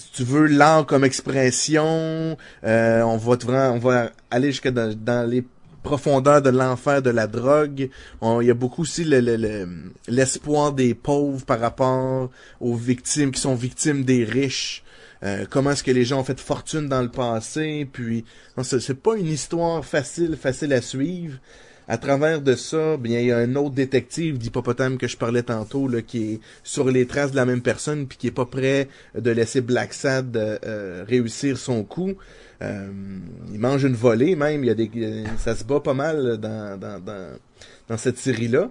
[0.01, 5.29] si tu veux l'art comme expression, euh, on va te on va aller jusqu'à dans,
[5.29, 5.45] les
[5.83, 7.89] profondeurs de l'enfer de la drogue.
[8.23, 9.69] Il y a beaucoup aussi le- le- le-
[10.09, 14.83] l'espoir des pauvres par rapport aux victimes qui sont victimes des riches.
[15.23, 18.25] Euh, comment est-ce que les gens ont fait fortune dans le passé, puis
[18.63, 21.39] c'est pas une histoire facile, facile à suivre.
[21.89, 25.43] À travers de ça, bien il y a un autre détective d'hippopotame que je parlais
[25.43, 28.47] tantôt là, qui est sur les traces de la même personne puis qui est pas
[28.47, 32.13] prêt de laisser Black Sad euh, euh, réussir son coup.
[32.63, 32.89] Euh,
[33.53, 34.63] il mange une volée même.
[34.63, 37.31] Il y a des, ça se bat pas mal dans dans dans,
[37.89, 38.71] dans cette série là.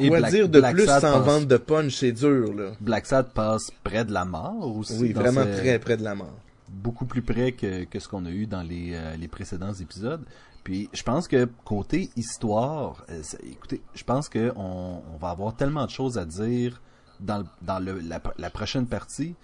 [0.00, 2.54] Et Quoi Black- dire de Black plus Sad sans passe- vendre de punch, c'est dur
[2.54, 2.72] là.
[2.80, 4.96] Black Sad passe près de la mort aussi.
[4.98, 6.34] Oui, vraiment ce- très près de la mort.
[6.70, 10.22] beaucoup plus près que, que ce qu'on a eu dans les, euh, les précédents épisodes.
[10.64, 15.54] Puis je pense que côté histoire, euh, écoutez, je pense que on, on va avoir
[15.56, 16.80] tellement de choses à dire
[17.20, 19.34] dans, le- dans le, la, la prochaine partie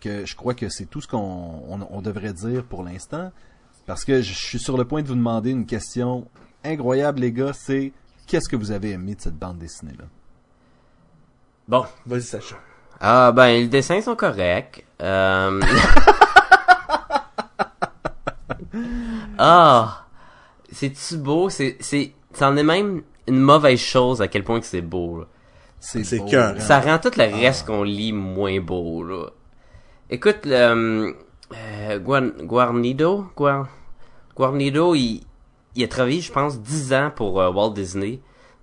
[0.00, 1.18] que je crois que c'est tout ce qu'on
[1.68, 3.32] on, on devrait dire pour l'instant.
[3.86, 6.28] Parce que je suis sur le point de vous demander une question
[6.64, 7.92] incroyable, les gars, c'est
[8.26, 10.04] qu'est-ce que vous avez aimé de cette bande dessinée-là?
[11.66, 11.84] Bon.
[12.06, 12.56] Vas-y Sacha.
[13.00, 14.84] Ah, ben, les dessins sont corrects.
[15.00, 15.60] Euh...
[19.38, 19.99] ah!
[20.72, 21.48] C'est-tu beau?
[21.50, 25.24] C'est, c'est, c'en est même une mauvaise chose à quel point que c'est beau, là.
[25.78, 26.54] C'est beau, cœur.
[26.56, 26.60] hein?
[26.60, 29.26] Ça rend tout le reste qu'on lit moins beau, là.
[30.10, 31.14] Écoute, le,
[31.54, 33.68] euh, Guan- Guarnido, Guar-
[34.36, 35.22] Guarnido, il,
[35.76, 38.20] il a travaillé, je pense, 10 ans pour euh, Walt Disney.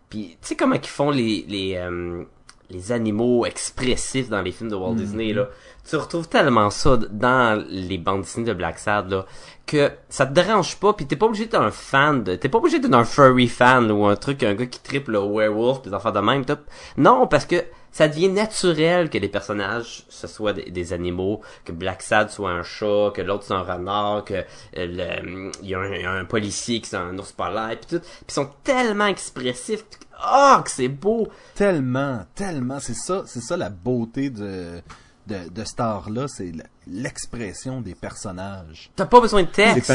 [0.10, 2.24] Puis, tu sais comment ils font les, les, euh,
[2.70, 5.48] les animaux expressifs dans les films de Walt Disney, là.
[5.90, 9.26] Tu retrouves tellement ça dans les bandes dessinées de Black Sad, là,
[9.66, 12.58] que ça te dérange pas, puis t'es pas obligé d'être un fan de, t'es pas
[12.58, 15.94] obligé d'être un furry fan, ou un truc, un gars qui triple le werewolf, des
[15.94, 16.60] enfants de même, top.
[16.98, 21.72] Non, parce que ça devient naturel que les personnages, ce soit des, des animaux, que
[21.72, 24.44] Black Sad soit un chat, que l'autre soit un renard, que euh,
[24.76, 27.78] le- il y a un, il y a un policier qui c'est un ours polaire,
[27.80, 28.04] puis tout.
[28.04, 29.86] Puis ils sont tellement expressifs.
[30.26, 31.28] Oh, que c'est beau!
[31.56, 34.82] Tellement, tellement, c'est ça, c'est ça la beauté de,
[35.28, 36.52] de, de cet art-là, c'est
[36.88, 38.90] l'expression des personnages.
[38.96, 39.92] T'as pas besoin de texte.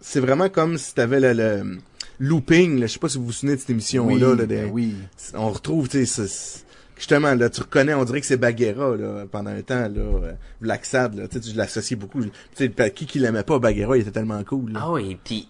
[0.00, 1.78] C'est vraiment comme si t'avais le, le
[2.18, 2.86] looping, là.
[2.86, 4.14] je sais pas si vous vous souvenez de cette émission-là.
[4.14, 4.94] oui, là, de- ben oui.
[5.34, 6.62] On retrouve, tu sais,
[6.96, 10.32] justement, là, tu reconnais, on dirait que c'est Bagheera, là, pendant un temps, là, euh,
[10.60, 12.22] Black Sad, là, tu sais, je l'associe beaucoup.
[12.22, 14.80] Tu sais, qui qui l'aimait pas, Bagheera, il était tellement cool, là.
[14.82, 15.48] Ah oui, puis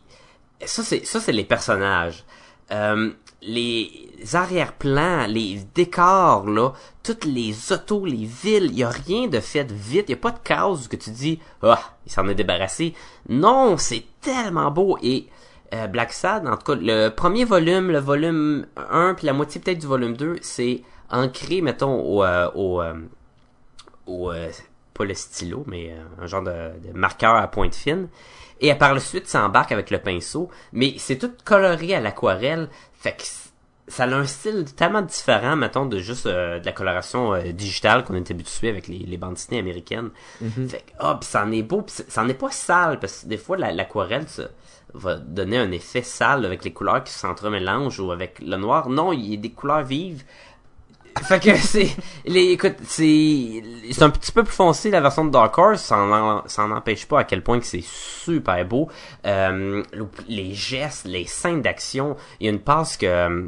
[0.65, 2.25] ça c'est ça c'est les personnages.
[2.71, 3.11] Euh,
[3.47, 9.41] les arrière-plans, les décors là, toutes les autos, les villes, il y a rien de
[9.41, 12.35] fait vite, il y a pas de cause que tu dis ah, il s'en est
[12.35, 12.95] débarrassé.
[13.29, 15.29] Non, c'est tellement beau et
[15.75, 19.61] euh, Black Sad, en tout cas, le premier volume, le volume 1, puis la moitié
[19.61, 22.95] peut-être du volume 2, c'est ancré, mettons, au, euh, au, euh,
[24.07, 24.51] au euh,
[24.95, 26.53] pas le stylo, mais euh, un genre de,
[26.87, 28.09] de marqueur à pointe fine.
[28.61, 30.49] Et euh, par la suite, ça embarque avec le pinceau.
[30.73, 32.69] Mais c'est tout coloré à l'aquarelle.
[33.05, 33.23] Fait que
[33.87, 38.03] ça a un style tellement différent, mettons, de juste euh, de la coloration euh, digitale
[38.03, 40.11] qu'on est habitué avec les, les bandes dessinées américaines.
[40.69, 43.21] Fait que, ah, pis ça en est beau, pis ça en est pas sale, parce
[43.21, 44.27] que des fois, la- l'aquarelle,
[44.95, 48.89] va donner un effet sale avec les couleurs qui s'entremélangent ou avec le noir.
[48.89, 50.25] Non, il y a des couleurs vives.
[51.23, 51.89] Fait que c'est,
[52.27, 55.97] les, écoute, c'est, c'est un petit peu plus foncé la version de Dark Horse, ça
[55.99, 58.89] en, ça en empêche pas à quel point que c'est super beau.
[59.27, 59.83] Euh,
[60.29, 63.43] les gestes, les scènes d'action, il y a une passe que, euh,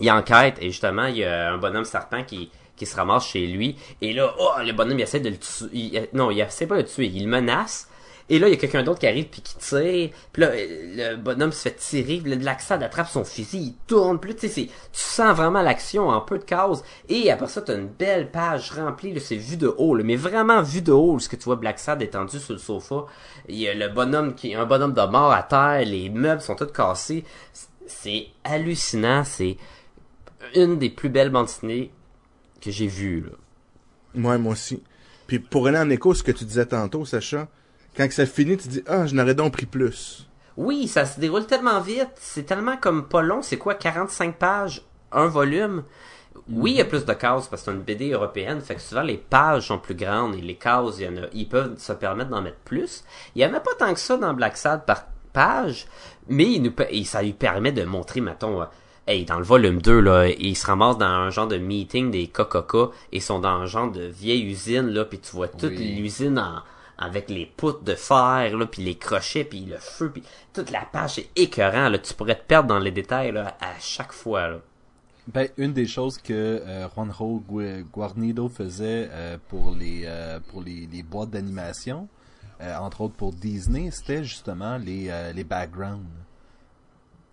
[0.00, 3.44] il enquête et justement il y a un bonhomme serpent qui qui se ramasse chez
[3.48, 6.68] lui et là oh le bonhomme il essaie de le tuer il- non il essaie
[6.68, 7.87] pas de le tuer il menace
[8.28, 10.10] et là il y a quelqu'un d'autre qui arrive puis qui tire.
[10.32, 12.20] Puis là le bonhomme se fait tirer.
[12.22, 14.34] Puis Laxad attrape son fusil il tourne plus.
[14.36, 16.82] Tu sais tu sens vraiment l'action en peu de cases.
[17.08, 20.16] Et après ça t'as une belle page remplie là c'est vu de haut là, mais
[20.16, 23.06] vraiment vu de haut ce que tu vois Black Sad étendu sur le sofa.
[23.48, 26.54] Il y a le bonhomme qui un bonhomme de mort à terre les meubles sont
[26.54, 27.24] tous cassés.
[27.86, 29.24] C'est hallucinant.
[29.24, 29.56] C'est
[30.54, 31.90] une des plus belles bandes dessinées
[32.60, 33.32] que j'ai vues, là.
[34.14, 34.82] Ouais, moi aussi.
[35.26, 37.48] Puis pour aller en écho ce que tu disais tantôt, Sacha,
[37.98, 40.26] quand que ça finit, tu dis, ah, je n'aurais donc pris plus.
[40.56, 44.82] Oui, ça se déroule tellement vite, c'est tellement comme pas long, c'est quoi, 45 pages,
[45.12, 45.82] un volume?
[46.50, 48.80] Oui, il y a plus de cases parce que c'est une BD européenne, fait que
[48.80, 51.78] souvent les pages sont plus grandes et les cases, il y en a, ils peuvent
[51.78, 53.04] se permettre d'en mettre plus.
[53.34, 55.86] Il y en a pas tant que ça dans Black Sad par page,
[56.28, 58.66] mais il nous, pe- et ça lui permet de montrer, mettons, euh,
[59.06, 62.26] hey, dans le volume 2, là, ils se ramassent dans un genre de meeting des
[62.28, 65.94] KKK et sont dans un genre de vieille usine, là, puis tu vois toute Oui.
[65.96, 66.62] l'usine en,
[66.98, 70.82] avec les poutres de fer, là, puis les crochets, puis le feu, puis toute la
[70.82, 71.98] page, c'est écœurant, là.
[71.98, 74.58] Tu pourrais te perdre dans les détails, là, à chaque fois, là.
[75.28, 80.62] Ben, une des choses que euh, Juanjo Gu- Guarnido faisait euh, pour les euh, pour
[80.62, 82.08] les, les boîtes d'animation,
[82.62, 86.06] euh, entre autres pour Disney, c'était justement les euh, les backgrounds.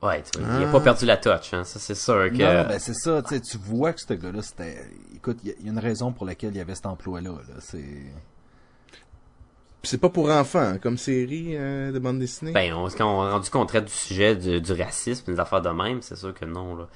[0.04, 1.64] Ouais, tu vois, il a pas perdu la touch, hein.
[1.64, 2.34] Ça, c'est sûr que...
[2.64, 4.86] Non, ben c'est ça, tu sais, tu vois que ce gars-là, c'était...
[5.16, 6.86] Écoute, il y, a- il y a une raison pour laquelle il y avait cet
[6.86, 7.82] emploi-là, là, c'est...
[9.86, 12.52] C'est pas pour enfants, hein, comme série euh, de bande dessinée?
[12.52, 15.62] Ben, on, quand on a rendu qu'on traite du sujet du, du racisme, des affaires
[15.62, 16.88] de même, c'est sûr que non, là.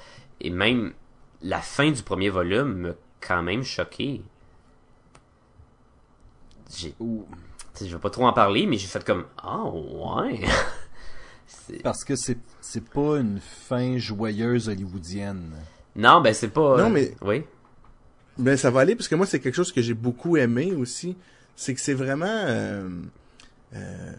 [0.42, 0.94] Et même,
[1.42, 2.90] la fin du premier volume m'a
[3.22, 4.22] quand même choqué.
[6.76, 6.94] J'ai,
[7.82, 10.42] je vais pas trop en parler, mais j'ai fait comme, ah, ouais.
[11.48, 15.52] C'est- Parce que c'est c'est pas une fin joyeuse hollywoodienne.
[15.96, 16.78] non, ben, c'est pas...
[16.78, 17.44] Non, mais- Oui.
[18.38, 21.18] Ben ça va aller parce que moi c'est quelque chose que j'ai beaucoup aimé aussi,
[21.62, 22.88] c'est que c'est vraiment euh,
[23.76, 24.12] euh,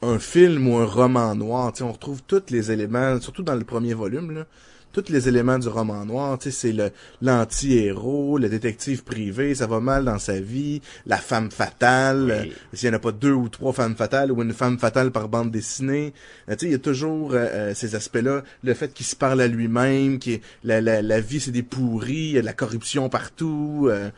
[0.00, 1.70] un film ou un roman noir.
[1.72, 4.46] Tu sais, on retrouve tous les éléments, surtout dans le premier volume là,
[4.94, 6.38] tous les éléments du roman noir.
[6.40, 12.24] C'est le l'anti-héros, le détective privé, ça va mal dans sa vie, la femme fatale.
[12.42, 12.48] Oui.
[12.50, 15.10] euh, S'il y en a pas deux ou trois femmes fatales ou une femme fatale
[15.12, 16.14] par bande dessinée,
[16.48, 20.18] euh, il y a toujours euh, ces aspects-là, le fait qu'il se parle à lui-même,
[20.18, 23.88] qui la, la, la vie c'est des pourris, il y a de la corruption partout.
[23.90, 24.10] euh,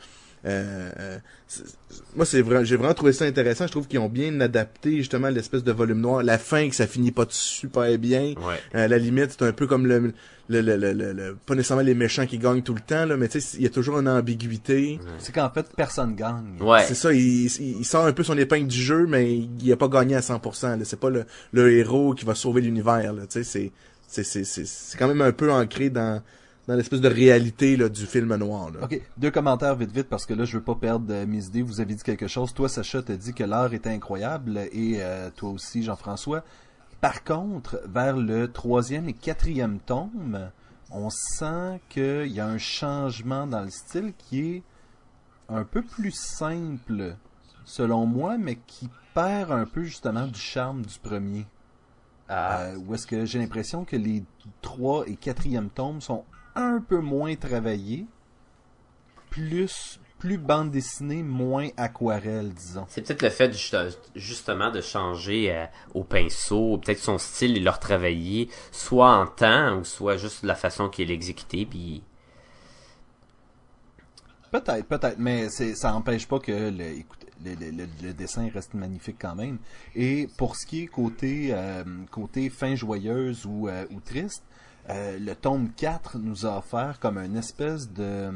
[0.46, 1.18] euh, euh,
[2.16, 3.66] moi, c'est vrai, j'ai vraiment trouvé ça intéressant.
[3.66, 6.22] Je trouve qu'ils ont bien adapté justement l'espèce de volume noir.
[6.22, 8.34] La fin, que ça finit pas super bien.
[8.36, 8.60] Ouais.
[8.74, 10.12] Euh, à la limite, c'est un peu comme le,
[10.48, 13.16] le, le, le, le- le- pas nécessairement les méchants qui gagnent tout le temps, là,
[13.16, 14.98] mais tu sais, il y a toujours une ambiguïté.
[15.18, 16.56] C'est qu'en fait, personne gagne.
[16.60, 16.82] Ouais.
[16.86, 19.76] C'est ça, il, il, il sort un peu son épingle du jeu, mais il a
[19.76, 20.78] pas gagné à 100%.
[20.78, 20.84] là.
[20.84, 23.12] C'est pas le, le héros qui va sauver l'univers.
[23.12, 23.22] là.
[23.22, 23.72] Tu sais, c'est,
[24.06, 26.22] c'est, c'est, c'est, c'est quand même un peu ancré dans,
[26.66, 28.70] dans l'espèce de réalité là, du film noir.
[28.70, 28.84] Là.
[28.84, 31.62] Ok, deux commentaires vite vite parce que là je veux pas perdre euh, mes idées.
[31.62, 32.54] Vous avez dit quelque chose.
[32.54, 36.42] Toi Sacha t'as dit que l'art était incroyable et euh, toi aussi Jean-François.
[37.00, 40.50] Par contre, vers le troisième et quatrième tome,
[40.90, 44.62] on sent qu'il y a un changement dans le style qui est
[45.50, 47.16] un peu plus simple
[47.66, 51.46] selon moi, mais qui perd un peu justement du charme du premier.
[52.28, 52.62] Ah.
[52.62, 54.24] Euh, où est-ce que j'ai l'impression que les
[54.62, 56.24] trois et quatrième tomes sont
[56.54, 58.06] un peu moins travaillés,
[59.30, 62.86] plus plus bande dessinée, moins aquarelle, disons.
[62.88, 67.64] C'est peut-être le fait juste- justement de changer euh, au pinceau, peut-être son style, il
[67.64, 72.02] l'a retravaillé, soit en temps, ou soit juste la façon qu'il est exécuté, puis...
[74.50, 78.72] Peut-être, peut-être, mais ça n'empêche pas que le, écoute, le, le- le- le dessin reste
[78.72, 79.58] magnifique quand même.
[79.94, 84.44] Et pour ce qui est côté, euh, côté fin joyeuse ou, euh, ou triste,
[84.90, 88.30] euh, le tome 4 nous a offert comme une espèce de...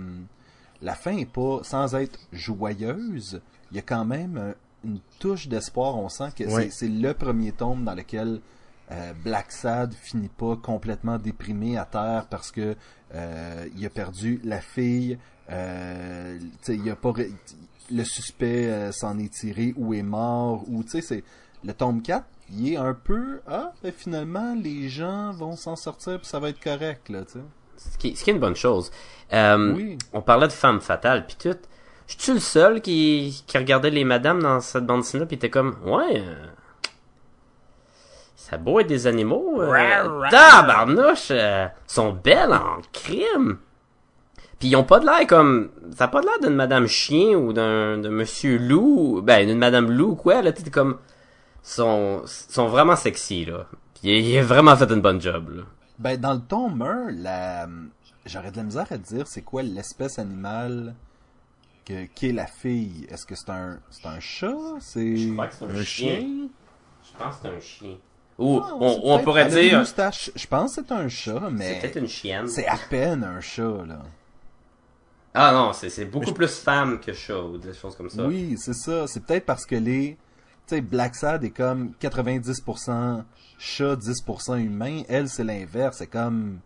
[0.81, 4.55] La fin est pas, sans être joyeuse, il y a quand même un-
[4.89, 5.97] une touche d'espoir.
[5.97, 8.41] On sent que c'est, le premier tome dans lequel
[8.93, 12.77] euh, Black Sad finit pas complètement déprimé à terre parce que
[13.15, 15.19] euh, il a perdu la fille.
[15.51, 17.13] Euh, il a pas
[17.91, 21.25] le suspect euh, s'en est tiré ou est mort ou tu sais c'est
[21.65, 26.19] le tome 4 il est un peu ah ben, finalement les gens vont s'en sortir
[26.19, 27.45] puis ça va être correct là tu sais
[27.77, 28.91] Ce qui, ce qui est une bonne chose.
[29.33, 29.99] Euh, Oui.
[30.13, 31.59] On parlait de femme fatale, puis tout.
[32.09, 35.51] Je suis le seul qui, qui regardait les madames dans cette bande dessinée puis était
[35.51, 36.47] comme, ouais, euh,
[38.35, 43.59] ça a beau être des animaux, euh, tabarnouche, euh, sont belles en crime.
[44.59, 47.37] Puis ils ont pas de l'air comme, ça a pas de l'air d'une madame chien
[47.37, 50.97] ou d'un de monsieur loup, ben d'une madame loup ou quoi, là, t'es comme,
[51.69, 53.67] sont, sont vraiment sexy, là.
[53.95, 55.63] Puis il il a vraiment fait une bonne job, là.
[55.99, 57.69] ben dans le tome 1 la
[58.27, 60.95] j'aurais de la misère à te dire c'est quoi l'espèce animale
[61.85, 64.55] que qu'est la fille est-ce que c'est un c'est un chat?
[64.81, 66.21] C'est Je crois que c'est un, Un chien.
[66.21, 66.49] chien?
[67.03, 67.97] Je pense que c'est un chien.
[68.39, 70.31] Ou Ah, on, c'est pourrait dire, moustaches.
[70.37, 72.47] je pense que c'est un chat c'est mais peut-être une chienne.
[72.49, 74.01] c'est à peine un chat là
[75.35, 78.25] Ah non, c'est c'est beaucoup plus femme que chat ou des choses comme ça.
[78.27, 79.07] Oui, c'est ça.
[79.09, 80.17] C'est peut-être parce que les...
[80.69, 83.25] Sais, Black Sad est comme 90%
[83.59, 85.03] chat, 10% humain.
[85.09, 85.99] Elle, c'est l'inverse.
[85.99, 86.59] C'est comme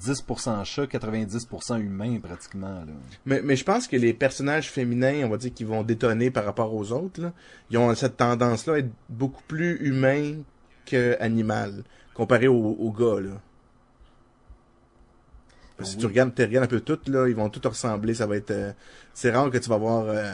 [0.00, 2.84] 10% chat, 90% humain, pratiquement.
[3.24, 6.74] Mais, je pense que les personnages féminins, on va dire, qui vont détonner par rapport
[6.74, 7.32] aux autres,
[7.70, 10.34] ils ont cette tendance-là à être beaucoup plus humains
[10.84, 11.82] que animal,
[12.14, 13.40] comparé aux, aux gars, là.
[15.76, 18.14] Parce que si tu regardes, tu regardes un peu toutes, là, ils vont tous ressembler.
[18.14, 18.50] Ça va être.
[18.50, 18.72] euh,
[19.12, 20.24] c'est rare que tu vas voir euh,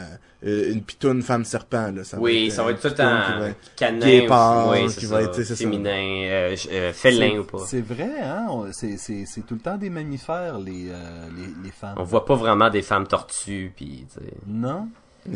[0.45, 1.91] euh, une pitoune femme serpent.
[1.93, 2.03] Là.
[2.03, 4.85] Ça Oui, être, ça euh, va être tout va être- canin, qui est pâle, oui,
[4.87, 7.59] qui c'est va être- féminin, euh, félin ou pas.
[7.67, 8.47] C'est vrai, hein?
[8.71, 8.97] C'est,
[9.45, 11.95] tout le temps des mammifères, les, les, les femmes.
[11.97, 14.21] On voit pas vraiment des femmes tortues, puis sais.
[14.47, 14.87] Non?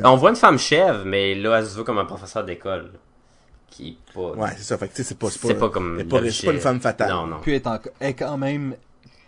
[0.04, 2.91] On voit une femme chèvre, mais là, elle se veut comme un professeur d'école.
[3.70, 4.32] Qui est pas...
[4.32, 4.78] Ouais, c'est ça.
[4.78, 7.10] Fait que, tu sais, c'est pas, C'est pas comme c'est pas, pas une femme fatale.
[7.10, 7.38] Non, non.
[7.41, 8.76] Puis elle est, en- elle est quand même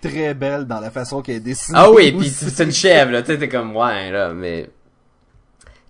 [0.01, 1.77] très belle dans la façon qu'elle est dessinée.
[1.79, 4.69] Ah oui, puis c'est une chèvre, là, tu sais, t'es comme, ouais, là, mais...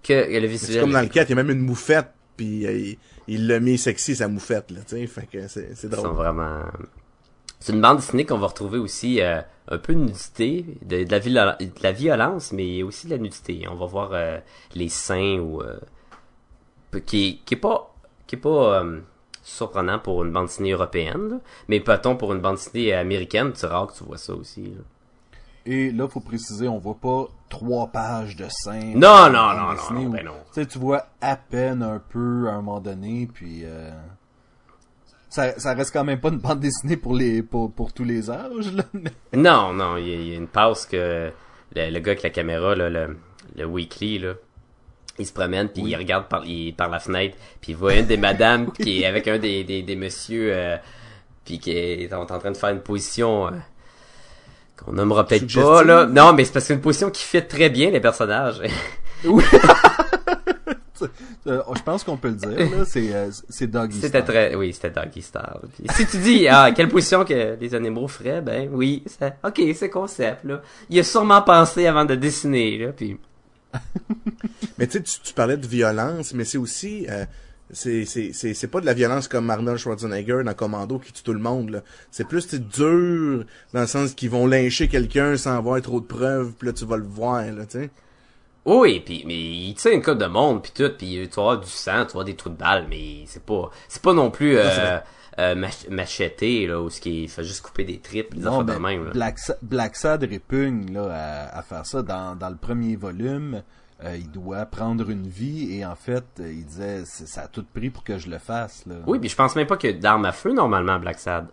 [0.03, 0.81] Que le C'est visuel...
[0.81, 2.93] comme dans le 4, il y a même une moufette, puis euh,
[3.27, 5.07] il- l'a mis sexy, sa moufette, là, tu sais.
[5.07, 6.15] Fait que c'est c'est Ils sont drôle.
[6.15, 6.61] vraiment...
[7.59, 11.29] C'est une bande dessinée qu'on va retrouver aussi euh, un peu de nudité, de, de
[11.29, 13.65] la de la violence, mais aussi de la nudité.
[13.69, 14.39] On va voir euh,
[14.75, 15.61] les seins ou...
[15.61, 15.77] euh,
[17.05, 17.93] qui, qui est pas...
[18.25, 18.83] Qui est pas...
[19.43, 21.35] surprenant pour une bande dessinée européenne, là.
[21.67, 24.63] mais peut-on pour une bande dessinée américaine, c'est rare que tu vois ça aussi.
[24.63, 24.81] là.
[25.65, 28.93] Et là, faut préciser, on voit pas trois pages de seins.
[28.95, 30.31] Non, non, non, non, ben non.
[30.53, 33.91] Tu sais, tu vois à peine un peu à un moment donné, puis euh,
[35.29, 38.31] ça, ça reste quand même pas une bande dessinée pour les pour, pour tous les
[38.31, 38.83] âges, là.
[39.33, 41.31] Non, non, il y, a- il y a une passe que
[41.75, 43.17] le, le gars avec la caméra, là, le,
[43.55, 44.33] le weekly, là,
[45.19, 48.05] il se promène puis il regarde par, il- par la fenêtre puis il voit une
[48.05, 50.77] des madames qui est avec un des, des, des messieurs euh,
[51.45, 53.51] puis qui est en, train de faire une position euh,
[54.77, 56.05] qu'on nommera peut-être pas là.
[56.05, 58.61] Non, mais c'est parce que c'est une position qui fait très bien les personnages.
[59.25, 59.39] Euh,
[61.45, 62.85] je pense qu'on peut le dire, là.
[62.85, 65.41] C'est euh, c'est Doggy C'était très, oui, c'était Doggy Style.
[65.73, 69.61] Puis si tu dis, ah, quelle position que les animaux feraient, ben oui, c'est, ok,
[69.75, 70.61] c'est concept, là.
[70.89, 73.17] Il a sûrement pensé avant de dessiner, là, puis
[74.77, 77.05] Mais tu sais, tu- parlais de violence, mais c'est aussi...
[77.09, 77.25] euh,
[77.71, 81.21] c'est c'est c'est c'est pas de la violence comme Arnold Schwarzenegger dans Commando qui tue
[81.21, 81.83] tout le monde là.
[82.09, 86.53] C'est plus dur dans le sens qu'ils vont lyncher quelqu'un sans avoir trop de preuves,
[86.57, 87.89] puis là tu vas le voir là, tu sais.
[88.65, 91.59] Oui, puis mais il tient une coupe de monde puis tout, puis tu vas avoir
[91.59, 94.31] du sang, tu vas avoir des trous de balles, mais c'est pas c'est pas non
[94.31, 94.97] plus euh.
[95.39, 98.65] Euh, mach- macheté là où ce qui fait juste couper des tripes, des Non, affaires
[98.65, 99.11] ben, de même là.
[99.11, 101.07] Black, Black Sad répugne là,
[101.49, 102.01] à, à faire ça.
[102.03, 103.63] Dans, dans le premier volume,
[104.03, 107.47] euh, il doit prendre une vie et en fait, euh, il disait c'est- ça a
[107.47, 108.85] tout pris pour que je le fasse.
[108.85, 108.95] Là.
[109.07, 111.47] Oui, puis je pense même pas que d'armes à feu normalement Black Sad.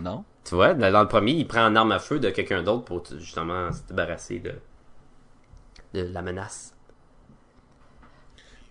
[0.00, 0.24] Non?
[0.44, 2.84] Tu vois, dans dans le premier, il prend une arme à feu de quelqu'un d'autre
[2.84, 4.54] pour justement se débarrasser de
[5.94, 6.74] de la menace.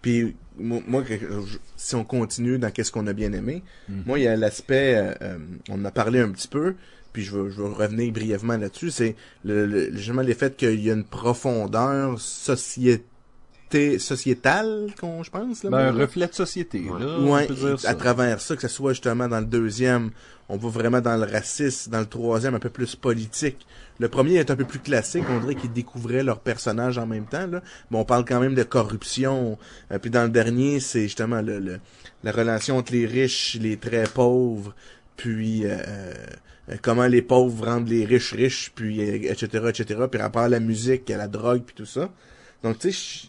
[0.02, 1.04] Puis moi,
[1.76, 3.64] si on continue dans qu'est-ce qu'on a bien aimé,
[4.06, 5.38] moi il y a l'aspect, euh, euh,
[5.70, 6.76] on en a parlé un petit peu,
[7.14, 10.82] puis je veux, je veux revenir brièvement là-dessus, c'est le, le, justement les faits qu'il
[10.82, 12.20] y a une profondeur
[13.72, 15.64] société, sociétale, qu'on je pense.
[15.64, 16.84] Là, Ben, un reflet de société.
[16.84, 17.90] Là, Ouais, on peut dire ça.
[17.90, 20.12] à travers ça, que ce soit justement dans le deuxième,
[20.50, 23.66] on va vraiment dans le racisme, dans le troisième, un peu plus politique.
[24.00, 27.26] Le premier est un peu plus classique, on dirait qu'ils découvraient leurs personnages en même
[27.26, 27.62] temps, là.
[27.90, 29.58] Mais on parle quand même de corruption.
[29.92, 31.80] Euh, puis dans le dernier, c'est justement le, le-
[32.24, 34.74] la relation entre les riches, les très pauvres,
[35.18, 36.14] puis euh, euh,
[36.82, 40.60] comment les pauvres rendent les riches riches, puis euh, etc., etc., puis rapport à la
[40.60, 42.10] musique, à la drogue, puis tout ça.
[42.64, 43.28] Donc, tu sais,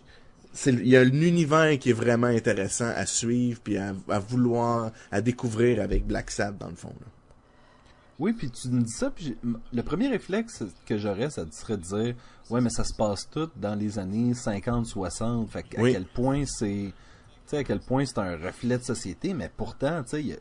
[0.67, 4.93] il y a un univers qui est vraiment intéressant à suivre puis à, à vouloir
[5.11, 7.07] à découvrir avec Black Sad dans le fond là.
[8.19, 9.37] Oui, puis tu me dis ça, puis
[9.73, 12.15] le premier réflexe que j'aurais, ça serait de dire
[12.51, 15.49] Ouais, mais ça se passe tout dans les années 50-60.
[15.49, 15.93] Fait à Oui.
[15.93, 16.93] quel point c'est.
[16.93, 16.93] Tu
[17.47, 20.33] sais, à quel point c'est un reflet de société, mais pourtant, tu sais, il y
[20.35, 20.37] a,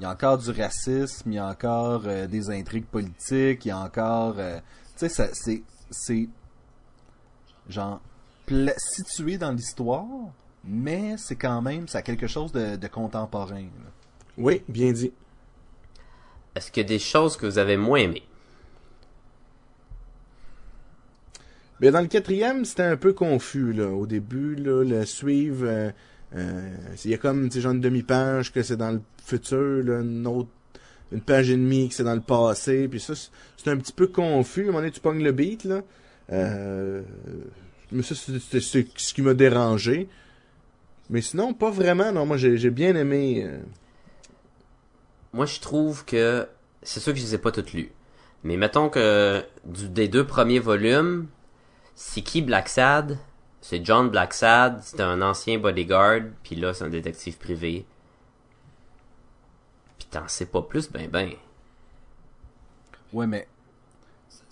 [0.00, 3.68] il y a encore du racisme, il y a encore euh, des intrigues politiques, il
[3.68, 4.34] y a encore.
[4.38, 4.58] euh,
[4.98, 5.62] tu sais, c'est.
[5.90, 6.28] C'est.
[7.68, 8.00] Genre.
[8.46, 10.04] Pla- situé dans l'histoire,
[10.64, 11.88] mais c'est quand même.
[11.88, 13.62] Ça a quelque chose de, de contemporain.
[13.62, 13.90] là.
[14.38, 15.12] Oui, bien dit.
[16.54, 18.22] Est-ce qu'il y a des choses que vous avez moins aimées?
[21.80, 25.90] Mais dans le quatrième, c'était un peu confus là au début là, le suivre euh,
[26.36, 30.26] euh, il y a comme genre une demi-page que c'est dans le futur là, une
[30.26, 30.48] autre
[31.12, 33.92] une page et demie que c'est dans le passé puis ça c'est- c'est un petit
[33.92, 35.82] peu confus à un moment donné tu pognes le beat là
[36.32, 37.02] euh,
[37.94, 40.08] mais ça c'est ce qui m'a dérangé
[41.10, 43.58] mais sinon pas vraiment non moi j'ai bien aimé euh,
[45.32, 46.46] Moi, je trouve que
[46.82, 47.90] c'est sûr que je les ai pas toutes lues.
[48.44, 51.26] Mais mettons que du, des deux premiers volumes,
[51.96, 53.18] c'est qui Black Sad?
[53.60, 57.84] C'est John Black Sad, c'est un ancien bodyguard, puis là, c'est un détective privé.
[59.98, 61.32] Puis t'en sais pas plus, ben ben.
[63.12, 63.48] Ouais, mais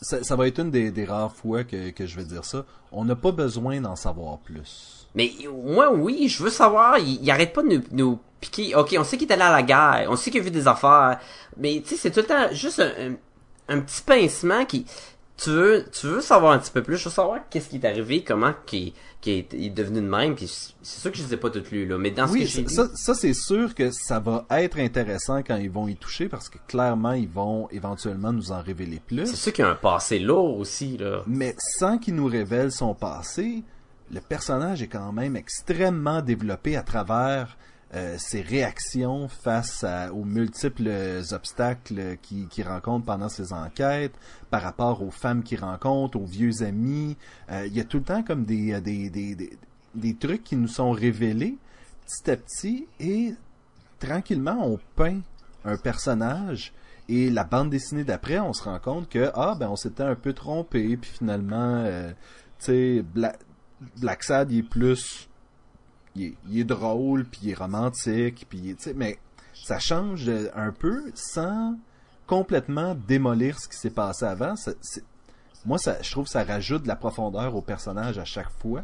[0.02, 2.64] ça, ça va être une des, des rares fois que, que je vais dire ça.
[2.90, 5.06] On n'a pas besoin d'en savoir plus.
[5.14, 5.30] Mais
[5.64, 6.98] moi, oui, je veux savoir.
[6.98, 8.74] Il, il arrête pas de nous, nous piquer.
[8.74, 10.08] Ok, on sait qu'il est allé à la guerre.
[10.10, 11.18] On sait qu'il a vu des affaires.
[11.56, 13.16] Mais tu sais, c'est tout le temps juste un, un-
[13.68, 14.84] un petit pincement qui,
[15.36, 17.84] tu veux, tu veux savoir un petit peu plus, je veux savoir qu'est-ce qui est
[17.84, 21.24] arrivé, comment qui, qui est, il est devenu de même, puis c'est sûr que je
[21.24, 23.32] les ai pas toutes lues, là, mais dans ce Oui, que j'ai ça, ça, c'est
[23.34, 27.28] sûr que ça va être intéressant quand ils vont y toucher parce que clairement ils
[27.28, 29.34] vont éventuellement nous en révéler c'est plus.
[29.34, 31.22] sûr qu'il y a un passé lourd aussi, là.
[31.26, 33.64] Mais sans qu'ils nous révèlent son passé,
[34.12, 37.56] le personnage est quand même extrêmement développé à travers
[37.94, 40.90] euh, ses réactions face à- aux multiples
[41.32, 44.14] obstacles qu'il qu'il rencontre pendant ses enquêtes,
[44.50, 47.16] par rapport aux femmes qu'il rencontre, aux vieux amis.
[47.50, 49.58] Euh, il y a tout le temps comme des, des, des, des,
[49.94, 51.56] des trucs qui nous sont révélés
[52.06, 53.34] petit à petit et
[53.98, 55.20] tranquillement on peint
[55.64, 56.72] un personnage
[57.08, 60.14] et la bande dessinée d'après on se rend compte que ah ben on s'était un
[60.14, 62.10] peu trompé puis finalement euh,
[62.58, 63.36] tu sais Bla-
[64.00, 65.28] Black Sad il est plus
[66.16, 69.18] il est, il est drôle puis il est romantique puis il est- tu sais mais
[69.54, 71.76] ça change un peu sans
[72.26, 74.72] complètement démolir ce qui s'est passé avant Ça-
[75.66, 78.82] moi ça je trouve que ça rajoute de la profondeur au personnage à chaque fois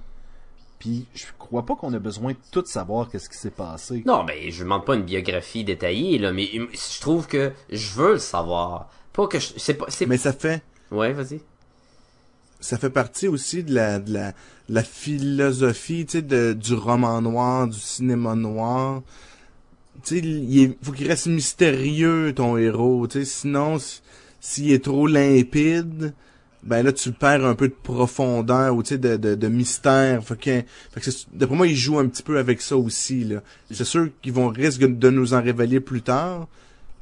[0.79, 4.23] puis je crois pas qu'on a besoin de tout savoir qu'est-ce qui s'est passé Non,
[4.23, 8.19] ben, je demande pas une biographie détaillée, là, mais je trouve que je veux le
[8.21, 8.89] savoir.
[9.13, 10.63] Pas que je, c'est pas, c'est, Mais ça fait,
[10.93, 11.41] ouais, vas-y.
[12.61, 14.31] Ça fait partie aussi de la, de la,
[14.69, 19.03] de la philosophie, tu sais, de, du roman noir, du cinéma noir.
[20.05, 23.79] Tu sais, il est- faut qu'il reste mystérieux, ton héros, tu sais, sinon,
[24.41, 26.13] s'il est trop limpide,
[26.63, 30.23] ben là, tu perds un peu de profondeur, ou tu sais, de, de, de mystère.
[30.25, 33.43] Fait que, fait que d'après moi, ils jouent un petit peu avec ça aussi, là.
[33.71, 36.49] C'est sûr qu'ils vont risquer de nous en révéler plus tard,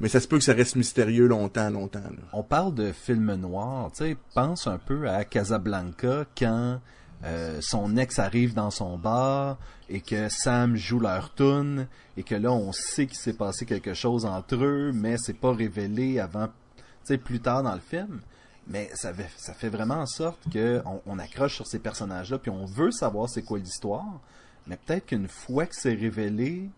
[0.00, 3.90] mais ça se peut que ça reste mystérieux longtemps, longtemps, on parle de film noir,
[3.92, 6.80] tu sais, pense un peu à Casablanca quand
[7.24, 9.56] euh, son ex arrive dans son bar
[9.88, 11.86] et que Sam joue leur tune
[12.16, 15.52] et que là on sait qu'il s'est passé quelque chose entre eux, mais c'est pas
[15.52, 18.20] révélé avant, tu sais, plus tard dans le film.
[18.68, 22.64] Mais ça fait, vraiment en sorte que on, on accroche sur ces personnages-là, puis on
[22.64, 24.20] veut savoir c'est quoi l'histoire.
[24.66, 26.68] Mais peut-être qu'une fois que c'est révélé,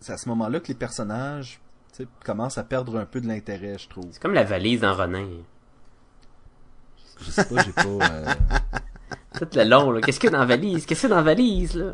[0.00, 1.60] c'est à ce moment-là que les personnages
[2.24, 4.06] commencent à perdre un peu de l'intérêt, je trouve.
[4.12, 5.26] C'est comme la valise dans Ronin.
[7.20, 7.82] Je sais pas, j'ai pas.
[7.82, 8.24] euh,
[9.38, 10.00] Tout le long, là.
[10.00, 10.86] Qu'est-ce qu'il y a dans la valise?
[10.86, 11.92] Qu'est-ce qu'il y a dans la valise, là?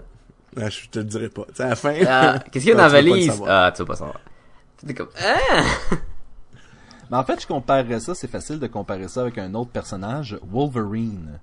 [0.59, 1.45] Ah, je te le dirai pas.
[1.53, 1.95] Sais, à la fin.
[2.07, 3.43] Ah, qu'est-ce qu'il y a Non, dans la valise?
[3.47, 4.21] Ah, tu vas pas savoir.
[4.87, 5.63] T'es comme, ah!
[7.11, 10.39] Mais en fait, je comparerais ça, c'est facile de comparer ça avec un autre personnage,
[10.43, 11.39] Wolverine.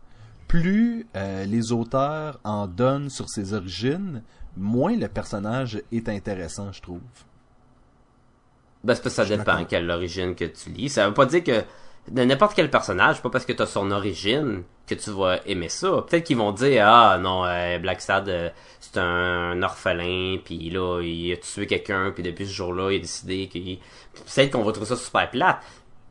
[0.48, 4.24] Plus euh, les auteurs en donnent sur ses origines,
[4.58, 7.02] moins le personnage est intéressant, je trouve.
[8.84, 9.68] Ben, c'est parce que ça suis dépend d'accord.
[9.68, 10.90] quelle origine que tu lis.
[10.90, 11.64] Ça veut pas dire que
[12.12, 16.04] de n'importe quel personnage, pas parce que t'as son origine que tu vas aimer ça.
[16.06, 18.50] Peut-être qu'ils vont dire ah non euh, Black Sad euh,
[18.82, 23.00] c'est un orphelin puis là il a tué quelqu'un puis depuis ce jour-là il a
[23.00, 23.80] décidé qu'il
[24.14, 25.60] peut-être qu'on va trouver ça super plate.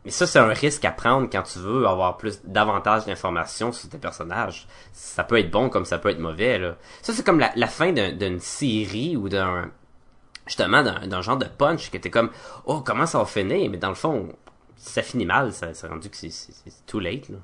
[0.06, 3.90] Mais ça c'est un risque à prendre quand tu veux avoir plus davantage d'informations sur
[3.90, 4.66] tes personnages.
[4.94, 6.76] Ça peut être bon comme ça peut être mauvais là.
[7.02, 9.70] Ça c'est comme la, la fin d'un- d'une série ou d'un
[10.46, 12.30] justement d'un genre de punch que t'es comme
[12.66, 13.70] oh comment ça va finir?
[13.70, 14.28] Mais dans le fond
[14.76, 17.38] ça finit mal ça c'est rendu que c'est too late là.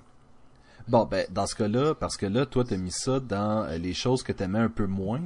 [0.89, 3.93] Bon, ben, dans ce cas-là, parce que là, toi, t'as mis ça dans euh, les
[3.93, 5.21] choses que t'aimais un peu moins,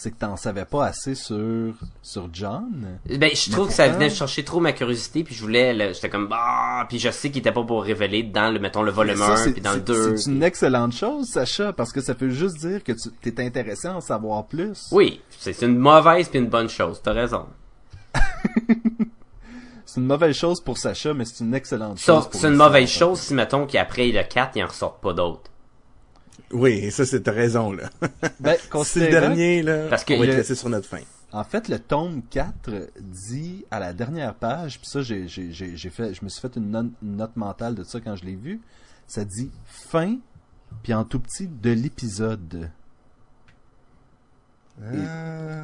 [0.00, 2.98] c'est que t'en savais pas assez sur, sur John.
[3.18, 6.28] ben je trouve que ça venait chercher trop ma curiosité puis je voulais j'étais comme
[6.28, 9.26] bah puis je sais qu'il était pas pour révéler dans le mettons le volume Mais
[9.26, 12.00] ça, 1 c'est- puis dans le c'est- 2 C'est une excellente chose, Sacha, parce que
[12.00, 14.86] ça veut juste dire que tu t'es intéressé à en savoir plus.
[14.92, 17.46] oui c'est une mauvaise puis une bonne chose t'as raison
[19.84, 22.88] C'est une mauvaise chose pour Sacha, mais c'est une excellente chose pour c'est une mauvaise
[22.90, 25.50] chose si mettons qu'après le 4 il en ressort pas d'autres
[26.52, 27.90] Oui, ça, c'est ta raison, là.
[28.40, 29.88] Ben, C'est le dernier, là.
[29.88, 31.00] Parce que on va être laissé sur notre fin.
[31.30, 32.70] En fait, le tome 4
[33.00, 36.40] dit à la dernière page, puis ça, j'ai, j'ai, j'ai, j'ai fait, je me suis
[36.40, 38.60] fait une, non- une note mentale de ça quand je l'ai vu.
[39.06, 40.16] Ça dit fin,
[40.82, 42.70] puis en tout petit de l'épisode.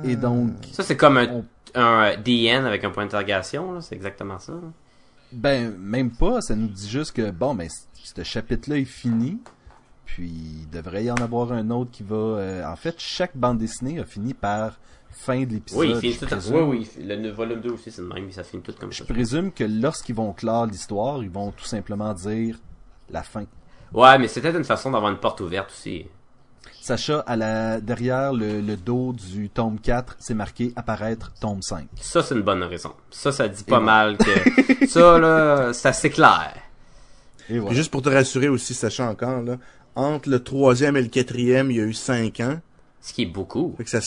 [0.05, 1.45] Et, et donc, ça c'est comme un, On-
[1.77, 4.55] un DN avec un point d'interrogation là c'est exactement ça
[5.33, 7.69] ben, même pas, ça nous dit juste que, bon, ben,
[8.03, 9.39] ce chapitre-là est fini,
[10.05, 10.29] puis
[10.63, 12.17] il devrait y en avoir un autre qui va...
[12.17, 14.79] euh, en fait, chaque bande dessinée a fini par
[15.11, 15.81] fin de l'épisode.
[15.81, 16.57] oui il finit je tout présume.
[16.69, 19.05] oui oui le volume 2 aussi c'est le même ça finit tout comme Je ça
[19.05, 22.57] présume que lorsqu'ils vont clore l'histoire, ils vont tout simplement dire
[23.11, 23.45] la fin.
[23.93, 26.07] Ouais, mais c'est peut-être une façon d'avoir une porte ouverte aussi.
[26.81, 31.87] Sacha, à la, derrière le, le dos du tome 4, c'est marqué apparaître tome 5.
[32.01, 32.93] Ça, c'est une bonne raison.
[33.11, 34.87] Ça, ça dit pas Et mal que...
[34.89, 36.55] ça, là, c'est assez clair.
[37.49, 37.75] Et voilà.
[37.75, 39.57] juste pour te rassurer aussi, sachant encore, là,
[39.97, 42.61] entre le troisième et le quatrième, il y a eu cinq ans.
[43.01, 43.75] Ce qui est beaucoup.
[43.77, 44.01] Fait que ça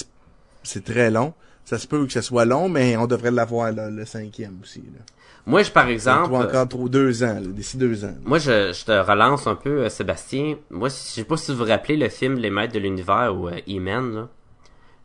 [0.64, 1.34] c'est très long.
[1.66, 4.80] Ça se peut que ce soit long, mais on devrait l'avoir là, le cinquième aussi.
[4.80, 5.04] Là.
[5.46, 8.16] Moi, je, par exemple, toi, encore trop deux ans, d'ici deux ans.
[8.24, 10.56] moi, je, je te relance un peu, euh, Sébastien.
[10.70, 13.48] Moi, je sais pas si vous vous rappelez le film Les Maîtres de l'Univers ou
[13.48, 14.30] euh, E-Man, là.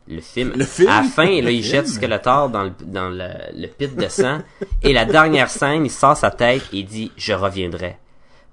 [0.07, 0.51] Le film.
[0.55, 0.89] Le film?
[0.89, 1.87] À la fin, là, il jette?
[1.87, 4.39] Skeletor dans le, dans le, le pit de sang.
[4.81, 7.97] et la dernière scène, il sort sa tête et il dit, je reviendrai.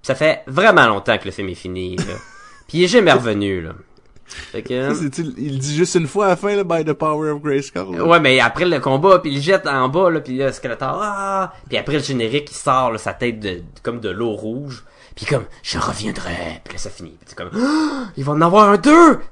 [0.03, 2.05] Ça fait vraiment longtemps que le film est fini, là.
[2.69, 3.73] Puis il est jamais revenu, là.
[4.27, 6.93] Fait que, Ça, c'est-tu- il dit juste une fois à la fin, là, by the
[6.93, 7.97] power of Grayskull.
[7.97, 8.05] là.
[8.05, 11.01] Ouais, mais après le combat, puis il le jette en bas, là, puis là, Skeletor,
[11.03, 11.53] ah!
[11.69, 14.85] Puis après le générique, il sort, là, sa tête de, comme de l'eau rouge.
[15.17, 16.61] Puis comme, je reviendrai.
[16.63, 17.11] Puis là, ça finit.
[17.11, 18.07] Puis c'est comme, ah!
[18.17, 19.17] il va en avoir un deux!
[19.19, 19.27] Puis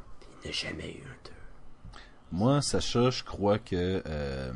[0.45, 1.99] il n'a jamais eu un deux.
[2.33, 4.51] Moi, Sacha, je crois que euh,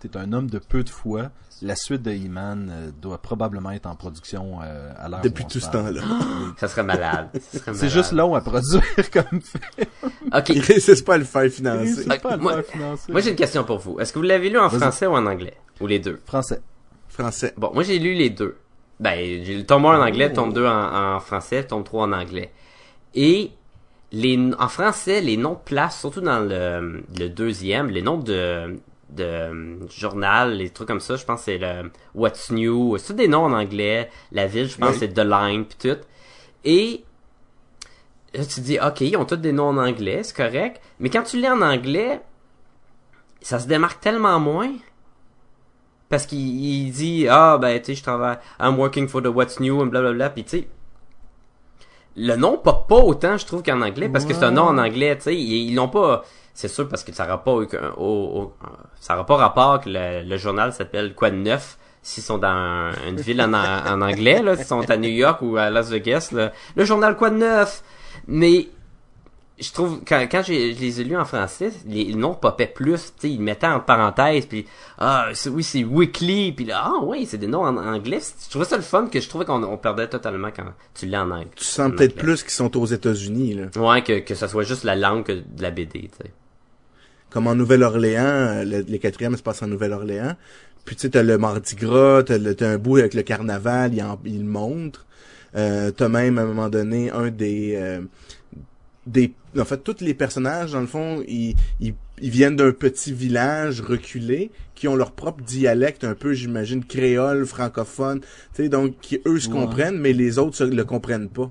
[0.00, 1.30] t'es un homme de peu de foi.
[1.62, 5.44] La suite de He-Man euh, doit probablement être en production euh, à l'heure où Depuis
[5.44, 5.94] on tout se ce parle.
[5.96, 6.02] temps-là.
[6.58, 7.28] Ça serait malade.
[7.32, 7.90] Ça serait C'est malade.
[7.90, 8.82] juste long à produire
[9.12, 9.88] comme fait.
[10.34, 10.50] Ok.
[10.50, 11.94] Il réussissent pas à le faire financer.
[12.06, 13.10] C'est pas à le moi- faire financer.
[13.12, 13.98] Moi, j'ai une question pour vous.
[14.00, 14.80] Est-ce que vous l'avez lu en Vas-y.
[14.80, 15.56] français ou en anglais?
[15.80, 16.20] Ou les deux?
[16.26, 16.60] Français.
[17.08, 17.54] Français.
[17.56, 18.58] Bon, moi, j'ai lu les deux.
[19.00, 20.36] Ben, j'ai le tome 1 en anglais, le Oh.
[20.36, 22.52] tome 2 en, en français, le tome 3 en anglais.
[23.14, 23.50] Et
[24.12, 28.78] les, en français, les noms de places, surtout dans le, le deuxième, les noms de,
[29.10, 33.12] de euh, journal, les trucs comme ça, je pense c'est le What's New, c'est tous
[33.14, 34.10] des noms en anglais.
[34.32, 34.96] La ville, je pense Oui.
[34.98, 36.00] c'est The Line, puis tout.
[36.64, 37.04] Et
[38.34, 40.80] là, tu te dis, ok, ils ont tous des noms en anglais, c'est correct.
[40.98, 42.20] Mais quand tu lis en anglais,
[43.40, 44.72] ça se démarque tellement moins.
[46.08, 49.60] Parce qu'il il dit, ah, ben, tu sais, je travaille, I'm working for the What's
[49.60, 50.68] New, and blablabla, puis tu sais,
[52.16, 54.78] le nom pop pas autant, je trouve, qu'en anglais, parce que c'est un nom en
[54.78, 56.24] anglais, tu sais, ils ils l'ont pas,
[56.56, 58.52] c'est sûr, parce que ça n'aura pas, au- au- au-
[58.98, 62.48] ça aura pas rapport que le, le journal s'appelle quoi de neuf, s'ils sont dans
[62.48, 65.90] un- une ville en, en anglais, là, s'ils sont à New York ou à Las
[65.90, 67.82] Vegas, là, le journal quoi de neuf,
[68.26, 68.68] mais
[69.58, 73.12] je trouve quand, quand je les ai lus en français, les noms popaient plus, tu
[73.22, 74.66] sais, ils mettaient en parenthèse, puis
[74.98, 78.20] ah c'est- oui c'est weekly, puis là ah oui c'est des noms en anglais.
[78.44, 81.16] Je trouvais ça le fun que je trouvais qu'on on perdait totalement quand tu lis
[81.16, 81.48] en anglais.
[81.56, 83.64] Tu sens peut-être plus qu'ils sont aux États-Unis, là.
[83.82, 86.32] Ouais que que ça soit juste la langue que de la BD, tu sais.
[87.36, 90.36] Comme en Nouvelle-Orléans, le- les quatrièmes se passent en Nouvelle-Orléans.
[90.86, 93.92] Puis tu sais, t'as le Mardi Gras, t'as, le- t'as un bout avec le carnaval,
[93.92, 95.04] il, en, il le montre.
[95.54, 98.00] Euh, t'as même à un moment donné un des euh,
[99.06, 103.12] des en fait tous les personnages dans le fond ils, ils, ils viennent d'un petit
[103.12, 108.20] village reculé qui ont leur propre dialecte un peu j'imagine créole francophone
[108.54, 109.54] tu sais donc qui eux se Ouais.
[109.54, 111.50] comprennent mais les autres se, le comprennent pas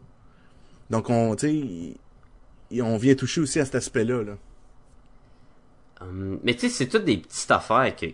[0.89, 1.95] donc on tu
[2.71, 4.33] sais on vient toucher aussi à cet aspect là là
[6.01, 8.13] Hum, mais tu sais c'est toutes des petites affaires que, que-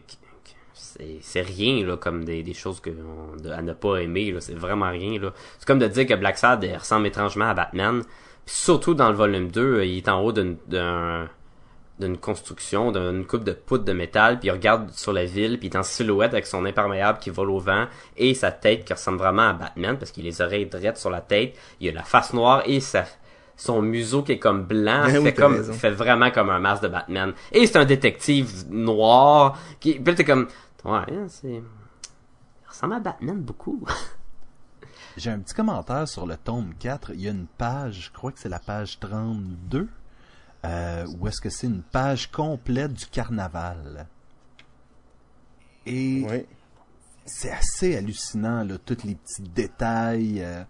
[0.73, 4.39] c'est c'est rien là comme des, des choses que on- à ne pas aimer là,
[4.41, 5.33] c'est vraiment rien là.
[5.57, 8.03] C'est comme de dire que Black Sad ressemble étrangement à Batman.
[8.45, 11.27] Puis surtout dans le volume 2, euh, il est en haut d'une d'un-
[11.99, 15.67] d'une construction, d'une coupe de poutre de métal, puis il regarde sur la ville, puis
[15.69, 17.85] il est en silhouette avec son imperméable qui vole au vent,
[18.17, 21.11] et sa tête qui ressemble vraiment à Batman, parce qu'il a les oreilles drettes sur
[21.11, 23.05] la tête, il a la face noire, et sa,
[23.61, 25.73] son museau qui est comme blanc, Ben oui, fait, comme, raison.
[25.73, 27.33] fait vraiment comme un masque de Batman.
[27.51, 30.47] Et c'est un détective noir, qui, puis là, t'es comme,
[30.83, 31.63] ouais, c'est, il
[32.67, 33.85] ressemble à Batman beaucoup.
[35.17, 37.11] J'ai un petit commentaire sur le tome 4.
[37.13, 39.87] Il y a une page, je crois que c'est la page 32,
[40.65, 44.07] euh, où est-ce que c'est une page complète du carnaval.
[45.85, 46.45] Et oui
[47.23, 50.41] c'est assez hallucinant, là, tous les petits détails.
[50.41, 50.63] euh,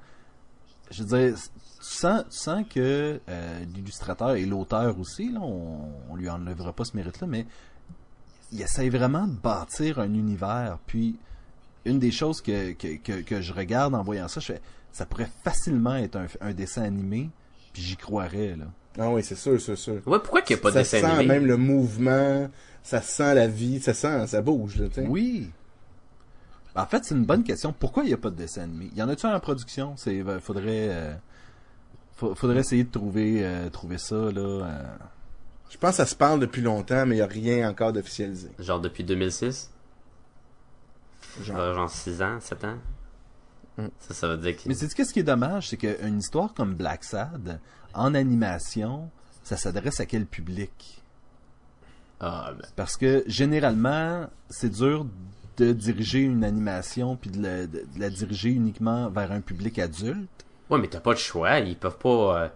[0.91, 1.37] je veux dire,
[1.81, 6.73] tu sens, tu sens que euh, l'illustrateur et l'auteur aussi, là, on, on lui enlèvera
[6.73, 7.45] pas ce mérite-là, mais
[8.51, 10.77] il essaie vraiment de bâtir un univers.
[10.87, 11.17] Puis,
[11.85, 14.61] une des choses que, que, que, que je regarde en voyant ça, je fais,
[14.91, 17.29] ça pourrait facilement être un, un dessin animé,
[17.73, 18.65] puis j'y croirais, là.
[18.99, 20.99] ah oui c'est sûr c'est sûr Ouais, pourquoi qu'il n'y a pas de ça dessin
[20.99, 21.33] sent animé?
[21.33, 22.49] même le mouvement,
[22.83, 25.07] ça sent la vie, ça sent, ça bouge, là, tu sais.
[25.07, 25.49] Oui.
[26.75, 27.73] En fait, c'est une bonne question.
[27.77, 28.91] Pourquoi il n'y a pas de dessin animé?
[28.95, 29.93] Y en a-tu un en production?
[29.97, 31.13] C'est, euh, faudrait, euh,
[32.35, 34.41] faudrait essayer de trouver, euh, trouver ça, là.
[34.41, 34.83] euh.
[35.69, 38.49] Je pense que ça se parle depuis longtemps, mais il n'y a rien encore d'officialisé.
[38.59, 39.71] Genre depuis 2006?
[41.41, 41.57] Genre.
[41.57, 42.77] Genre, genre 6 ans, 7 ans?
[43.77, 43.87] Mm.
[43.99, 44.61] Ça, ça veut dire que...
[44.67, 47.59] Mais c'est qu'est-ce qui est dommage, c'est qu'une histoire comme Black Sad,
[47.93, 49.09] en animation,
[49.43, 51.01] ça s'adresse à quel public?
[52.19, 55.05] Ah, ben, Parce que généralement, c'est dur
[55.57, 59.79] de diriger une animation puis de la, de- de la diriger uniquement vers un public
[59.79, 60.45] adulte.
[60.71, 62.43] Ouais, mais t'as pas le choix, ils peuvent pas...
[62.43, 62.49] euh,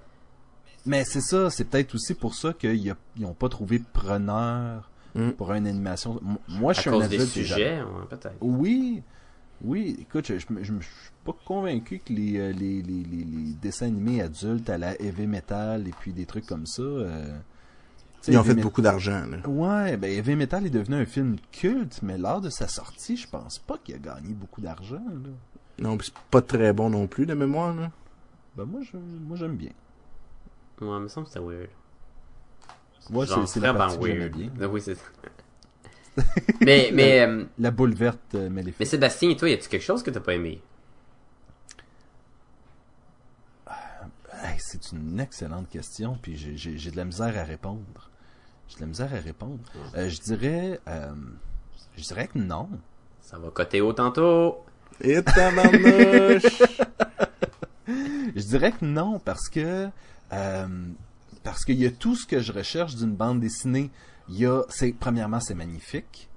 [0.86, 5.30] Mais c'est ça, c'est peut-être aussi pour ça qu'ils n'ont pas trouvé preneur Mm.
[5.32, 6.20] pour une animation.
[6.50, 7.32] Moi, je à suis un cause des adulte.
[7.32, 8.36] sujets, ouais, peut-être.
[8.42, 9.02] Oui,
[9.64, 9.96] oui.
[10.02, 13.24] Écoute, je, je, me- je je suis pas convaincu que les, euh, les, les, les,
[13.24, 16.82] les dessins animés adultes à la heavy metal et puis des trucs comme ça.
[16.82, 17.34] euh,
[18.28, 19.48] Ils ont Heavy fait Met- beaucoup d'argent, là.
[19.48, 23.30] Ouais, ben Heavy Metal est devenu un film culte, mais lors de sa sortie, je
[23.30, 24.96] pense pas qu'il a gagné beaucoup d'argent.
[24.96, 25.30] là.
[25.80, 27.90] Non, pis c'est pas très bon non plus, de mémoire, là.
[28.56, 29.72] Ben moi, je, moi j'aime bien.
[30.82, 31.70] Ouais, mais ça me semble que c'était weird.
[33.10, 34.36] Moi, Genre, c'est la partie que j'aimais weird.
[34.36, 34.50] bien.
[34.62, 34.98] Ah Oui, c'est
[36.62, 39.68] mais, mais, euh, La boule verte, euh, mais les mais Sébastien, et toi, y a-tu
[39.68, 40.62] quelque chose que t'as pas aimé?
[44.44, 48.10] Hey, c'est une excellente question, puis j'ai- de la misère à répondre.
[48.68, 49.60] J'ai de la misère à répondre.
[49.96, 51.14] Euh, je dirais, euh,
[51.98, 52.70] je dirais que non.
[53.22, 54.64] Ça va coter haut tantôt.
[55.02, 56.44] Et tabarnouche!
[58.36, 59.90] Je dirais que non parce que
[60.34, 60.68] euh,
[61.44, 63.90] parce qu'il y a tout ce que je recherche d'une bande dessinée.
[64.30, 66.30] Il y a, c'est premièrement c'est magnifique.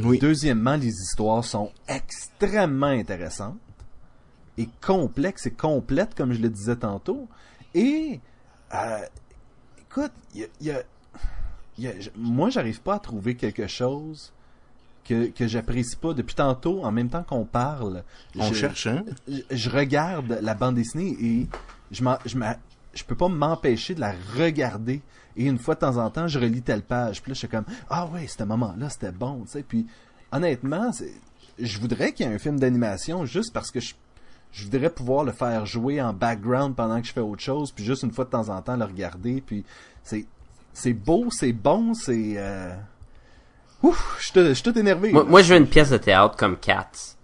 [0.00, 0.18] oui.
[0.18, 3.56] Deuxièmement, les histoires sont extrêmement intéressantes
[4.56, 7.28] et complexes et complètes, comme je le disais tantôt.
[7.74, 8.20] Et,
[8.74, 8.98] euh,
[9.80, 10.82] écoute, il y a,
[11.78, 14.32] y a- y moi, j'arrive pas à trouver quelque chose
[15.08, 16.12] que, que j'apprécie pas.
[16.14, 18.02] Depuis tantôt, en même temps qu'on parle,
[18.38, 19.04] On je, cherche, hein?
[19.26, 21.48] je- je regarde la bande dessinée et
[21.90, 25.00] je m'en- je peux pas m'empêcher de la regarder.
[25.36, 27.22] Et une fois de temps en temps, je relis telle page.
[27.22, 29.62] Puis là, je suis comme, ah ouais, ce moment-là, c'était bon, tu sais.
[29.62, 29.86] Puis,
[30.32, 30.90] honnêtement,
[31.58, 33.94] je voudrais qu'il y ait un film d'animation juste parce que je,
[34.50, 37.70] je voudrais pouvoir le faire jouer en background pendant que je fais autre chose.
[37.72, 39.40] Puis juste une fois de temps en temps, le regarder.
[39.40, 39.64] Puis,
[40.02, 40.26] c'est,
[40.72, 42.74] c'est beau, c'est bon, c'est, euh...
[43.82, 45.12] Ouf, je suis tout- je suis tout énervé.
[45.12, 47.14] Moi, moi, je veux une pièce de théâtre comme Cats.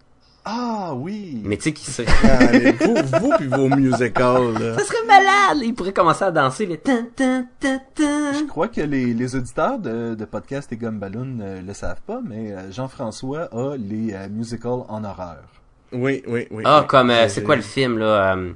[0.47, 1.41] Ah oui.
[1.43, 2.07] Mais tu sais qui serait...
[2.23, 4.79] Allez, vous, vous pis vos musicals, là.
[4.79, 5.63] Ça serait malade!
[5.65, 8.35] Il pourrait commencer à danser les tan tan tan tan.
[8.35, 12.03] Je crois que les, les auditeurs de, de podcast et Gomme Balloon ne le savent
[12.07, 15.45] pas, mais euh, Jean-François a les euh, musicals en horreur.
[15.93, 16.63] Oui, oui, oui.
[16.67, 16.87] Ah, oui.
[16.89, 18.35] comme, euh, c'est quoi le film, là?
[18.37, 18.53] euh,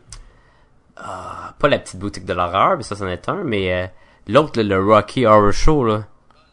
[0.99, 3.87] ah, pas la petite boutique de l'horreur, mais ça, c'en est un, mais euh,
[4.27, 6.05] l'autre, là, le Rocky Horror Show, là.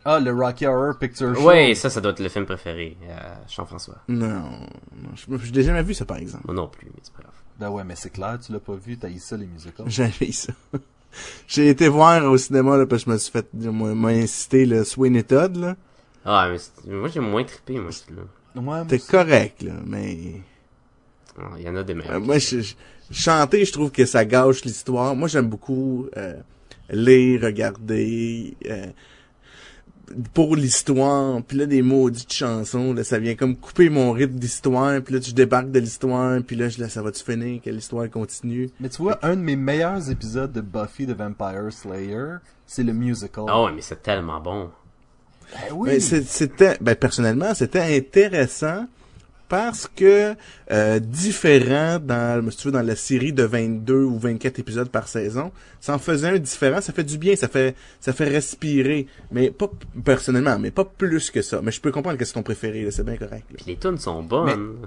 [0.07, 1.49] Ah, le Rocky Horror Picture Show.
[1.49, 3.13] Oui, ça, ça doit être le film préféré, euh,
[3.49, 3.95] Jean-François.
[4.07, 4.27] Non,
[5.01, 6.43] non, je, je l'ai jamais vu, ça, par exemple.
[6.45, 7.33] Moi non plus, mais c'est pas grave.
[7.59, 9.85] Ben ouais, mais c'est clair, tu l'as pas vu, t'as eu ça les musicals.
[9.89, 10.53] J'avais ça.
[11.47, 14.65] J'ai été voir au cinéma, là, parce que je me suis fait, moi, m'a incité
[14.65, 15.75] le Sweeney Todd, là.
[16.25, 18.23] Ah, mais c'est- moi, j'ai moins trippé, moi, celui-là.
[18.61, 19.07] Ouais, aussi.
[19.07, 20.41] correct, là, mais...
[21.39, 22.19] Ah, Il y en a des Euh, meilleurs.
[22.21, 22.75] moi, je, je-
[23.11, 25.15] chanter, je trouve que ça gâche l'histoire.
[25.15, 26.35] Moi, j'aime beaucoup euh,
[26.89, 28.87] lire, regarder, euh,
[30.33, 31.41] pour l'histoire.
[31.43, 35.01] Puis là, des maudites chansons, là, ça vient comme couper mon rythme d'histoire.
[35.01, 36.39] Puis là, tu débarques de l'histoire.
[36.45, 37.61] Puis là, je là, ça va-tu finir?
[37.61, 38.69] Que l'histoire continue?
[38.79, 42.93] Mais tu vois, un de mes meilleurs épisodes de Buffy the Vampire Slayer, c'est le
[42.93, 43.45] musical.
[43.47, 44.69] Ah ouais, mais c'est tellement bon.
[45.53, 45.89] Ben oui.
[45.89, 48.87] Ben, c'était, ben, personnellement, c'était intéressant
[49.47, 50.35] parce que
[50.71, 55.07] euh, différent dans, si tu veux, dans la série de 22 ou 24 épisodes par
[55.07, 59.07] saison, ça en faisait un différent, ça fait du bien, ça fait ça fait respirer,
[59.31, 59.69] mais pas
[60.03, 61.61] personnellement, mais pas plus que ça.
[61.61, 63.45] Mais je peux comprendre que c'est ton préféré, là, c'est bien correct.
[63.51, 63.57] là.
[63.57, 64.77] Puis les tunes sont bonnes.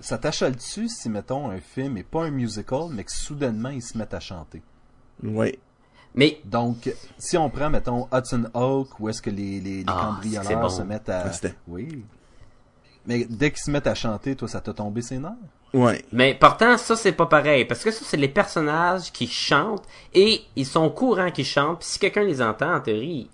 [0.00, 3.98] Ça t'achale-tu si, mettons, un film est pas un musical, mais que soudainement, ils se
[3.98, 4.62] mettent à chanter?
[5.24, 5.58] Ouais.
[6.14, 10.12] Mais, Donc, si on prend, mettons, Hudson Hawk, où est-ce que les, les, les Ah,
[10.14, 10.68] cambrioleurs bon.
[10.68, 11.26] se mettent à...
[11.26, 12.04] Ah, oui.
[13.08, 15.32] Mais dès qu'ils se mettent à chanter, toi, ça t'a tombé ses nerfs?
[15.74, 16.02] Ouais.
[16.12, 17.64] mais pourtant, ça, c'est pas pareil.
[17.64, 19.84] Parce que ça, c'est les personnages qui chantent
[20.14, 21.80] et ils sont au courant qu'ils chantent.
[21.80, 23.30] Puis si quelqu'un les entend, en théorie,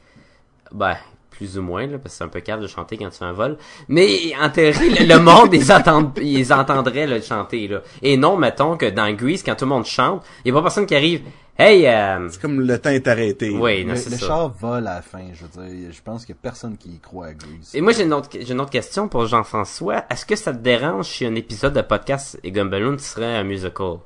[0.73, 0.97] ben,
[1.31, 3.25] plus ou moins, là, parce que c'est un peu calme de chanter quand tu fais
[3.25, 3.59] un vol.
[3.89, 7.67] Mais en théorie, le, le monde, ils, entend, ils entendrait le chanter.
[7.67, 7.83] Là.
[8.01, 10.63] Et non, mettons que dans Grease, quand tout le monde chante, il y a pas
[10.63, 11.23] personne qui arrive.
[11.57, 12.29] Hey, euh...
[12.31, 13.51] C'est comme le temps est arrêté.
[13.51, 14.27] oui, non, Le, c'est le ça.
[14.27, 15.93] char vole à la fin, je veux dire.
[15.93, 17.71] Je pense qu'il y a personne qui y croit à Grease.
[17.75, 20.05] Et moi, j'ai une autre, j'ai une autre question pour Jean-François.
[20.11, 23.99] Est-ce que ça te dérange si un épisode de podcast et Gumballoon serait un musical?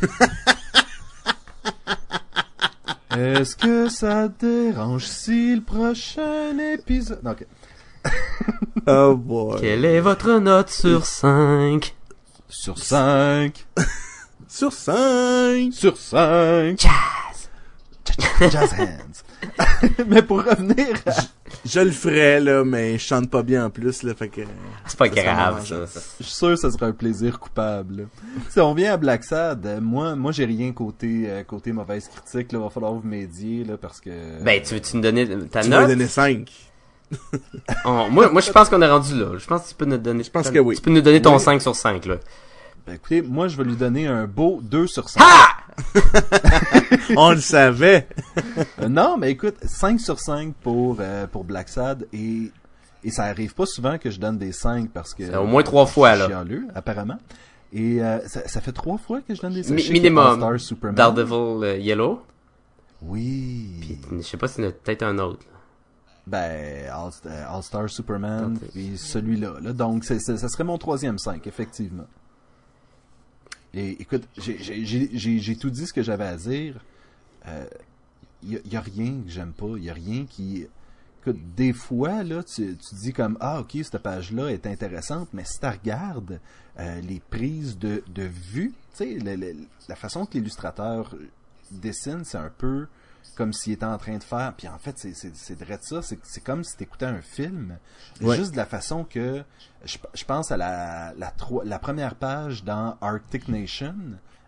[3.16, 7.20] Est-ce que ça te dérange si le prochain épisode...
[7.22, 7.46] Non, ok.
[8.86, 9.60] Oh boy.
[9.60, 11.94] Quelle est votre note sur 5?
[12.48, 13.66] Sur 5.
[14.54, 15.72] Sur 5.
[15.72, 16.78] Sur 5.
[16.78, 18.52] Jazz!
[18.52, 19.24] Jazz hands.
[20.06, 21.12] Mais pour revenir à...
[21.64, 24.42] Je le ferais, là, mais je chante pas bien en plus, là, fait que...
[24.86, 26.00] C'est pas Ça grave, ça.
[26.20, 27.96] Je suis sûr que ça serait un plaisir coupable.
[27.96, 28.04] là.
[28.48, 32.06] si on vient à Black Sad, euh, moi, moi j'ai rien côté euh, côté mauvaise
[32.08, 32.52] critique.
[32.52, 34.40] Là, va falloir vous m'aidier là parce que.
[34.40, 35.88] Ben, tu veux-tu nous donner ta Tu note?
[35.88, 36.48] donner 5.
[37.84, 39.36] Oh, moi, moi, je pense qu'on est rendu là.
[39.36, 40.76] Je pense que tu peux nous donner, je pense que oui.
[40.76, 41.40] Tu peux nous donner ton Oui.
[41.40, 42.16] 5 sur 5, là.
[42.86, 45.22] Ben, écoutez, moi je vais lui donner un beau 2 sur 5.
[47.16, 48.08] On le savait.
[48.80, 52.50] Euh, non, mais écoute, 5 sur 5 pour euh, pour Black Sad et
[53.02, 55.62] et ça arrive pas souvent que je donne des 5 parce que C'est au moins
[55.62, 56.38] trois fois, je suis là.
[56.44, 57.18] chialeux, apparemment.
[57.72, 59.74] Et euh, ça, ça fait trois fois que je donne des 5.
[59.74, 60.36] Mi- minimum.
[60.38, 60.94] Star Superman.
[60.96, 62.22] Daredevil euh, Yellow.
[63.02, 63.98] Oui.
[64.08, 65.44] Puis, je sais pas s'il y en a peut-être un autre.
[66.26, 68.72] Ben, All, euh, All-Star Superman, Peut-être.
[68.72, 69.54] puis celui-là.
[69.60, 69.72] Là.
[69.74, 72.06] Donc, c'est, c'est- ça serait mon troisième 5, effectivement.
[73.74, 76.84] Et écoute, j'ai, tout dit ce que j'avais à dire.
[78.42, 79.72] Il y, a- y a rien que j'aime pas.
[79.76, 80.66] Il y a rien qui...
[81.22, 85.44] Écoute, des fois, là, tu, tu dis comme, ah, ok, cette page-là est intéressante, mais
[85.46, 86.38] si tu regardes
[86.78, 89.54] euh, les prises de, de vue, tu sais,
[89.88, 91.16] la façon que l'illustrateur
[91.70, 92.86] dessine, c'est un peu
[93.36, 94.52] comme s'il était en train de faire.
[94.56, 96.02] Puis en fait, c'est, c'est, de ça.
[96.02, 97.78] C'est, c'est comme si t'écoutais un film.
[98.20, 98.36] Ouais.
[98.36, 99.42] Juste de la façon que.
[99.84, 103.94] Je, je pense à la, la, première page dans Arctic Nation.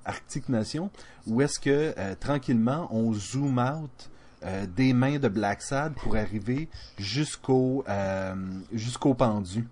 [0.06, 0.90] Arctic Nation,
[1.26, 4.08] où est-ce que euh, tranquillement on zoom out
[4.44, 6.68] euh, des mains de Black Sad pour arriver
[6.98, 8.34] jusqu'au euh,
[8.72, 9.66] jusqu'au pendu.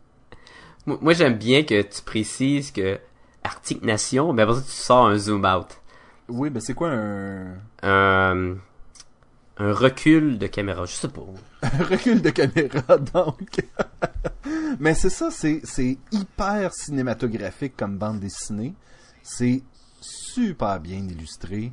[0.87, 2.99] Moi, j'aime bien que tu précises que
[3.43, 5.69] Arctic Nation, mais après ça, tu sors un zoom out.
[6.29, 8.57] Oui, ben c'est quoi un, Un,
[9.59, 11.23] un recul de caméra, je sais pas.
[11.63, 13.61] un recul de caméra donc.
[14.81, 18.75] Mais c'est ça, c'est c'est hyper cinématographique comme bande dessinée.
[19.23, 19.63] C'est
[20.01, 21.73] super bien illustré.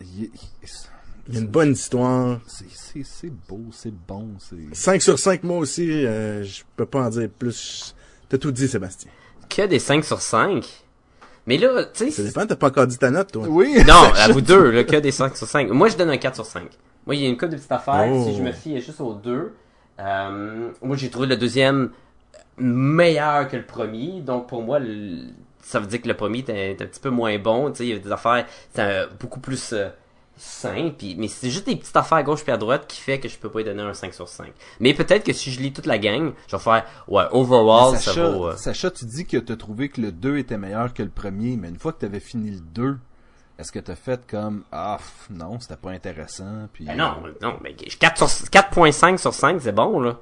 [0.00, 0.30] Il-
[1.28, 2.40] Il y a une bonne histoire.
[2.46, 7.10] C'est beau, c'est bon, c'est 5 sur 5, moi aussi, euh, je peux pas en
[7.10, 7.94] dire plus.
[8.28, 9.10] T'as tout dit, Sébastien.
[9.48, 10.64] Que des 5 sur 5.
[11.46, 13.44] Mais là, tu sais, Ça dépend, t'as pas encore dit ta note, toi.
[13.48, 13.76] Oui.
[13.86, 15.68] Non, à vous deux, là, que des 5 sur 5.
[15.70, 16.68] Moi, je donne un 4 sur 5.
[17.10, 18.06] Moi, il y a une couple de petites affaires.
[18.08, 18.24] Oh.
[18.24, 19.52] Si je me fie juste aux deux,
[19.98, 21.90] euh, moi, j'ai trouvé le deuxième
[22.56, 24.20] meilleur que le premier.
[24.20, 25.24] Donc, pour moi, le-
[25.60, 27.68] ça veut dire que le premier était un petit peu moins bon.
[27.72, 29.88] Tu sais, il y avait des affaires, c'était beaucoup plus euh,
[30.36, 30.92] sain.
[30.96, 33.28] Puis, mais c'est juste des petites affaires à gauche puis à droite qui fait que
[33.28, 34.52] je peux pas lui donner un 5 sur 5.
[34.78, 38.12] Mais peut-être que si je lis toute la gang, je vais faire, ouais, overall, ça
[38.12, 38.46] Sacha, vaut...
[38.50, 41.56] euh, Sacha, tu dis que t'as trouvé que le 2 était meilleur que le premier,
[41.56, 42.98] mais une fois que t'avais fini le 2,
[43.60, 47.58] est-ce que t'as fait comme ah pff, non, c'était pas intéressant puis Ben non, non,
[47.62, 50.18] mais 4 sur- 4.5 sur 5, c'est bon, là.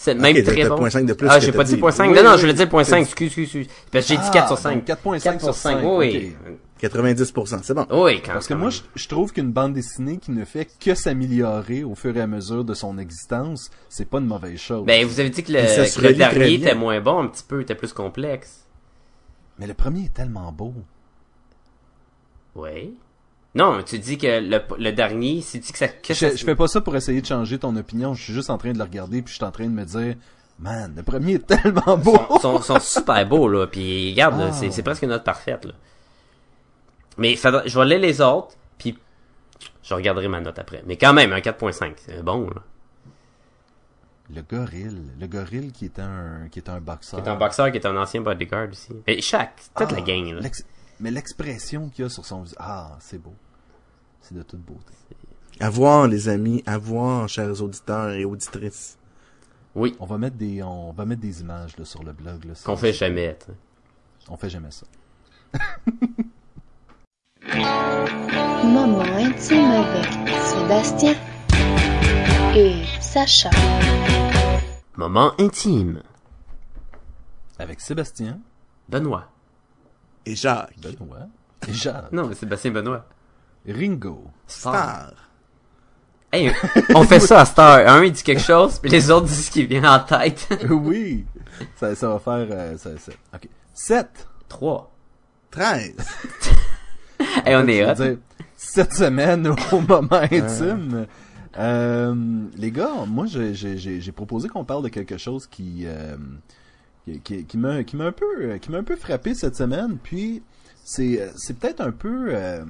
[0.00, 0.76] C'est même Ok, t'as- très bon.
[0.76, 1.80] de plus ah, j'ai pas dit dit.
[1.80, 2.08] point 5.
[2.10, 3.66] Oui, non, non, je voulais dire point t'as 5, dit- excuse, excuse, excuse.
[3.90, 4.74] Parce que j'ai dit Ah, 4 sur 5.
[4.76, 6.36] donc 4.5 sur 5, oui.
[6.80, 7.86] 90%, c'est bon.
[7.90, 8.78] Oui, quand Parce que quand moi, même.
[8.94, 12.28] je, je trouve qu'une bande dessinée qui ne fait que s'améliorer au fur et à
[12.28, 14.86] mesure de son existence, c'est pas une mauvaise chose.
[14.86, 15.58] Ben, vous avez dit que le,
[15.96, 18.64] que le dernier était moins bon, un petit peu, était plus complexe.
[19.58, 20.72] Mais le premier est tellement beau.
[22.58, 22.96] Oui.
[23.54, 25.88] Non, tu dis que le, le dernier, si tu dis que ça...
[25.88, 28.12] Que Je, ça je fais pas ça pour essayer de changer ton opinion.
[28.14, 29.84] Je suis juste en train de le regarder puis je suis en train de me
[29.84, 30.16] dire,
[30.58, 32.16] man, le premier est tellement beau.
[32.40, 33.66] sont, sont, sont super beaux, là.
[33.66, 34.52] Puis, regarde, Ah.
[34.52, 35.72] c'est, c'est presque une note parfaite, là.
[37.16, 38.96] Mais je vais lire les autres, puis
[39.82, 40.82] je regarderai ma note après.
[40.86, 42.62] Mais quand même, un 4.5, c'est bon, là.
[44.30, 47.18] Le gorille, le gorille qui est un qui est un boxeur.
[47.24, 48.92] C'est un boxeur qui est un ancien bodyguard aussi.
[49.06, 50.40] Et chaque, toute la Ah, gang, là.
[50.40, 50.64] l'ex-
[51.00, 53.34] Mais l'expression qu'il y a sur son visage, ah, c'est beau.
[54.20, 54.94] C'est de toute beauté.
[55.60, 58.98] À voir, les amis, à voir, chers auditeurs et auditrices.
[59.74, 62.54] Oui, On va mettre des on va mettre des images là, sur le blog là.
[62.64, 63.52] qu'on fait jamais, tu sais.
[64.28, 64.86] On fait jamais ça.
[68.64, 71.14] Moment intime avec Sébastien
[72.56, 73.50] et Sacha.
[74.96, 76.02] Moment intime.
[77.58, 78.40] Avec Sébastien,
[78.88, 79.28] Benoît.
[80.28, 80.74] Et Jacques.
[80.82, 81.26] Benoît
[81.66, 82.12] et Jacques.
[82.12, 83.06] Non, mais Sébastien Benoît.
[83.66, 84.24] Ringo.
[84.46, 84.74] Star.
[84.74, 85.12] Star.
[86.30, 86.52] Hey,
[86.94, 87.88] on fait ça à Star.
[87.88, 90.46] Un, il dit quelque chose, puis les autres disent ce qui vient en tête.
[90.70, 91.24] oui.
[91.76, 93.12] Ça, ça va faire euh, ça, ça.
[93.34, 93.48] OK.
[93.72, 94.28] 7.
[94.48, 94.94] 3.
[95.50, 95.94] 13.
[97.46, 98.18] Hey, on est hot.
[98.54, 101.06] cette semaine au moment intime.
[101.58, 102.14] Euh,
[102.56, 106.16] les gars, moi j'ai proposé qu'on parle de quelque chose qui euh,
[107.08, 109.98] qui, qui, qui m'a qui m'a un peu qui m'a un peu frappé cette semaine.
[110.02, 110.42] Puis
[110.84, 112.64] c'est euh, c'est peut-être un peu euh,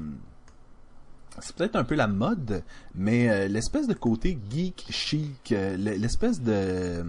[1.41, 2.63] c'est peut-être un peu la mode,
[2.95, 7.05] mais euh, l'espèce de côté geek chic, euh, l'espèce de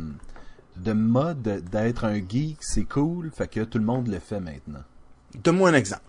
[0.78, 4.84] de mode d'être un geek, c'est cool, fait que tout le monde le fait maintenant.
[5.44, 6.04] Donne-moi un exemple.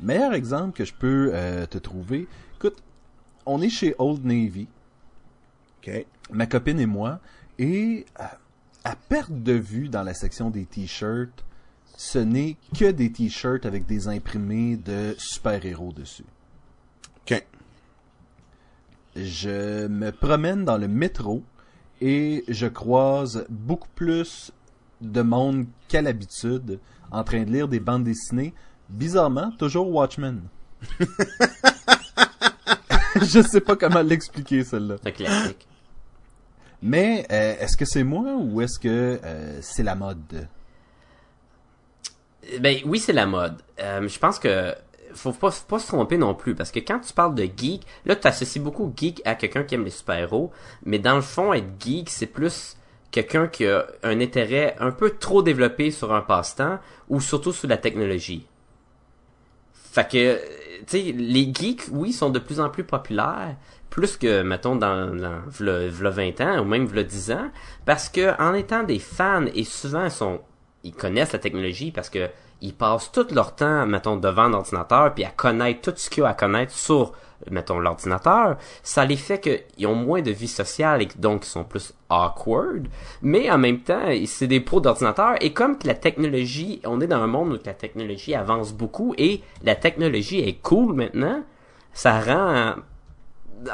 [0.00, 2.82] Meilleur exemple que je peux euh, te trouver, écoute,
[3.46, 4.66] on est chez Old Navy,
[5.78, 6.06] OK.
[6.30, 7.20] ma copine et moi,
[7.58, 8.24] et euh,
[8.84, 11.44] à perte de vue dans la section des t-shirts,
[11.96, 16.24] ce n'est que des t-shirts avec des imprimés de super-héros dessus.
[17.22, 17.44] OK.
[19.16, 21.42] Je me promène dans le métro
[22.00, 24.52] et je croise beaucoup plus
[25.00, 26.80] de monde qu'à l'habitude
[27.10, 28.52] en train de lire des bandes dessinées.
[28.88, 30.42] Bizarrement, toujours Watchmen.
[33.22, 34.96] je sais pas comment l'expliquer celle-là.
[35.02, 35.66] C'est classique.
[36.86, 40.46] Mais euh, est-ce que c'est moi ou est-ce que euh, c'est la mode?
[42.60, 43.62] Ben oui, c'est la mode.
[43.80, 44.74] Euh, je pense que
[45.14, 47.86] faut pas, faut pas se tromper non plus, parce que quand tu parles de geek,
[48.04, 50.52] là, tu associes beaucoup geek à quelqu'un qui aime les super-héros,
[50.84, 52.76] mais dans le fond, être geek, c'est plus
[53.10, 57.66] quelqu'un qui a un intérêt un peu trop développé sur un passe-temps, ou surtout sur
[57.66, 58.46] la technologie.
[59.72, 60.38] Fait que,
[60.80, 63.56] tu sais, les geeks, oui, sont de plus en plus populaires,
[63.94, 67.50] plus que, mettons, dans, dans v'là, v'là 20 ans, ou même v'là 10 ans,
[67.86, 70.40] parce que, en étant des fans, et souvent, ils sont,
[70.82, 72.28] ils connaissent la technologie parce que
[72.60, 76.26] ils passent tout leur temps, mettons, devant l'ordinateur, puis à connaître tout ce qu'il y
[76.26, 77.12] a à connaître sur,
[77.48, 81.62] mettons, l'ordinateur, ça les fait qu'ils ont moins de vie sociale et donc ils sont
[81.62, 82.88] plus awkward,
[83.22, 87.06] mais en même temps, c'est des pros d'ordinateur, et comme que la technologie, on est
[87.06, 91.44] dans un monde où la technologie avance beaucoup, et la technologie est cool maintenant,
[91.92, 92.74] ça rend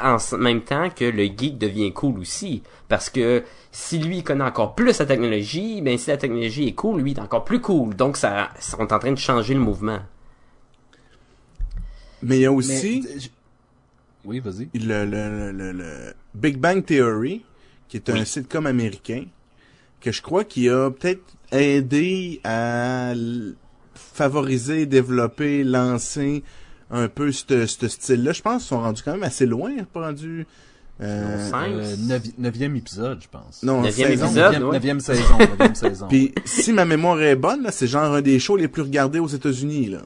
[0.01, 2.63] en même temps que le geek devient cool aussi.
[2.87, 6.73] Parce que si lui il connaît encore plus la technologie, ben si la technologie est
[6.73, 7.95] cool, lui il est encore plus cool.
[7.95, 9.99] Donc ça, ça- on est en train de changer le mouvement.
[12.23, 13.03] Mais il y a aussi
[14.23, 14.69] Oui, vas-y.
[14.75, 17.43] le, le, le, le Big Bang Theory,
[17.87, 18.25] qui est un Oui.
[18.25, 19.25] sitcom américain,
[19.99, 23.13] que je crois qui a peut-être aidé à
[23.95, 26.43] favoriser, développer, lancer
[26.91, 28.31] un peu ce ce style-là.
[28.33, 30.45] Je pense qu'ils sont rendus quand même assez loin, pas rendu...
[31.01, 31.49] Euh.
[31.53, 33.63] Euh, neuvi- neuvième épisode, je pense.
[33.63, 34.25] non, Neuvième saison.
[34.25, 34.43] épisode.
[34.43, 34.71] Neuvième, ouais.
[34.73, 35.37] neuvième saison.
[35.39, 36.07] Neuvième saison.
[36.07, 39.17] Puis si ma mémoire est bonne, là, c'est genre un des shows les plus regardés
[39.17, 39.87] aux États-Unis.
[39.87, 39.99] là.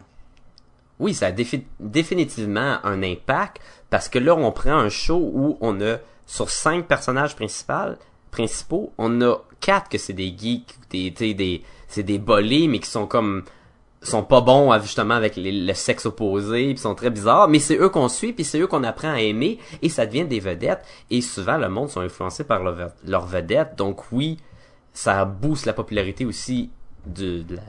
[0.99, 3.57] Oui, ça a défi- définitivement un impact
[3.89, 7.95] parce que là, on prend un show où on a sur cinq personnages principaux,
[8.31, 13.05] principaux, on a quatre que c'est des geeks, des, c'est des bolés, mais qui sont
[13.07, 13.43] comme
[14.09, 17.59] sont pas bons à- justement avec les- le sexe opposé, puis sont très bizarres, mais
[17.59, 20.39] c'est eux qu'on suit, puis c'est eux qu'on apprend à aimer, et ça devient des
[20.39, 20.81] vedettes,
[21.11, 24.37] et souvent le monde sont influencés par leur, leurs vedettes, donc oui,
[24.93, 26.69] ça booste la popularité aussi
[27.05, 27.61] du, de la-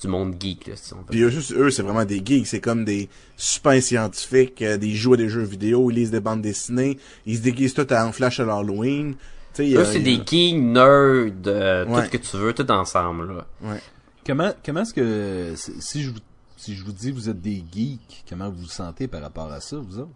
[0.00, 2.46] du monde geek, là, si on peut Puis eux, juste, eux, c'est vraiment des geeks.
[2.48, 6.20] C'est comme des super scientifiques, euh, des jouent à des jeux vidéo, ils lisent des
[6.20, 9.14] bandes dessinées, ils se déguisent tout en flash à l'Halloween.
[9.14, 9.18] Tu
[9.54, 12.00] sais, il y a- Eux, c'est des geeks, nerds, euh, Ouais.
[12.00, 13.36] tout ce que tu veux, tout ensemble.
[13.36, 13.46] Là.
[13.62, 13.80] Ouais.
[14.26, 16.18] Comment, comment est-ce que, si je vous,
[16.56, 19.60] si je vous dis vous êtes des geeks, comment vous vous sentez par rapport à
[19.60, 20.10] ça, vous autres?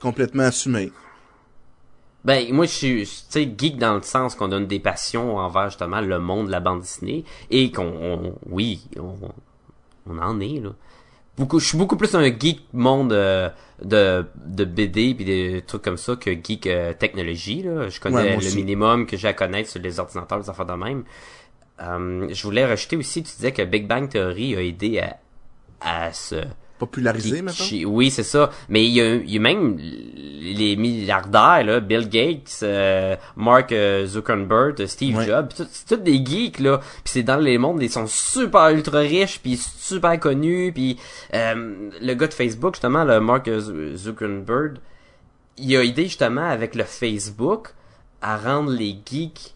[0.00, 0.90] complètement assumé.
[2.24, 5.68] Ben, moi, je suis, tu sais, geek dans le sens qu'on donne des passions envers,
[5.70, 9.14] justement, le monde de la bande dessinée, et qu'on, on- oui, on,
[10.06, 10.70] on en est, là.
[11.38, 13.48] Beaucoup, je suis beaucoup plus un geek monde euh,
[13.82, 17.88] de, de BD puis des trucs comme ça que geek euh, technologie, là.
[17.88, 18.56] Je connais Ouais, le aussi.
[18.56, 21.04] minimum que j'ai à connaître sur les ordinateurs, des affaires de même.
[21.82, 25.16] Euh, je voulais rajouter aussi, tu disais que Big Bang Theory a aidé à,
[25.80, 26.36] à se
[26.78, 27.92] Popularisé, Qui- maintenant.
[27.94, 28.48] Oui, c'est ça.
[28.70, 33.70] Mais il y a, il y a même les milliardaires, là, Bill Gates, euh, Mark
[33.72, 35.26] euh, Zuckerberg, Steve Ouais.
[35.26, 36.78] Jobs, c'est tous des geeks, là.
[36.78, 40.98] Puis c'est dans les mondes, ils sont super ultra riches, puis super connus, puis
[41.34, 43.50] euh, le gars de Facebook, justement, le Mark
[43.96, 44.78] Zuckerberg,
[45.58, 47.74] il a aidé justement avec le Facebook
[48.22, 49.54] à rendre les geeks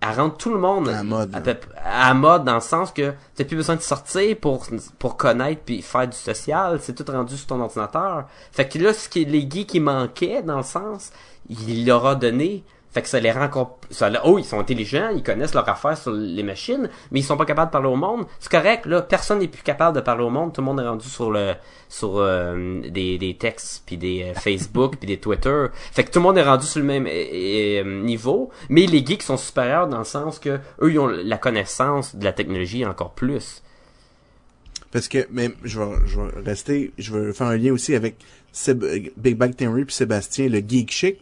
[0.00, 3.44] à rendre tout le monde À mode, à, peu- mode dans le sens que t'as
[3.44, 4.66] plus besoin de sortir pour
[4.98, 8.26] pour connaître puis faire du social c'est tout rendu sur ton ordinateur.
[8.52, 11.10] Fait que là ce qui les geeks qui manquaient dans le sens
[11.48, 12.64] il leur a donné
[12.96, 15.68] fait que ça les rend encore ça, les- oh ils sont intelligents ils connaissent leur
[15.68, 18.24] affaire sur les machines mais ils sont pas capables de parler au monde.
[18.40, 19.02] C'est correct là.
[19.02, 20.54] Personne n'est plus capable de parler au monde.
[20.54, 21.52] Tout le monde est rendu sur le
[21.90, 25.66] sur euh, des, des textes puis des euh, Facebook puis des Twitter.
[25.92, 28.48] Fait que tout le monde est rendu sur le même euh, euh, niveau.
[28.70, 32.24] Mais les geeks sont supérieurs dans le sens que eux ils ont la connaissance de
[32.24, 33.62] la technologie encore plus.
[34.90, 38.16] Parce que, mais je vais, je vais rester, je vais faire un lien aussi avec
[39.18, 41.18] Big Bang Theory puis Sébastien, le geek chic.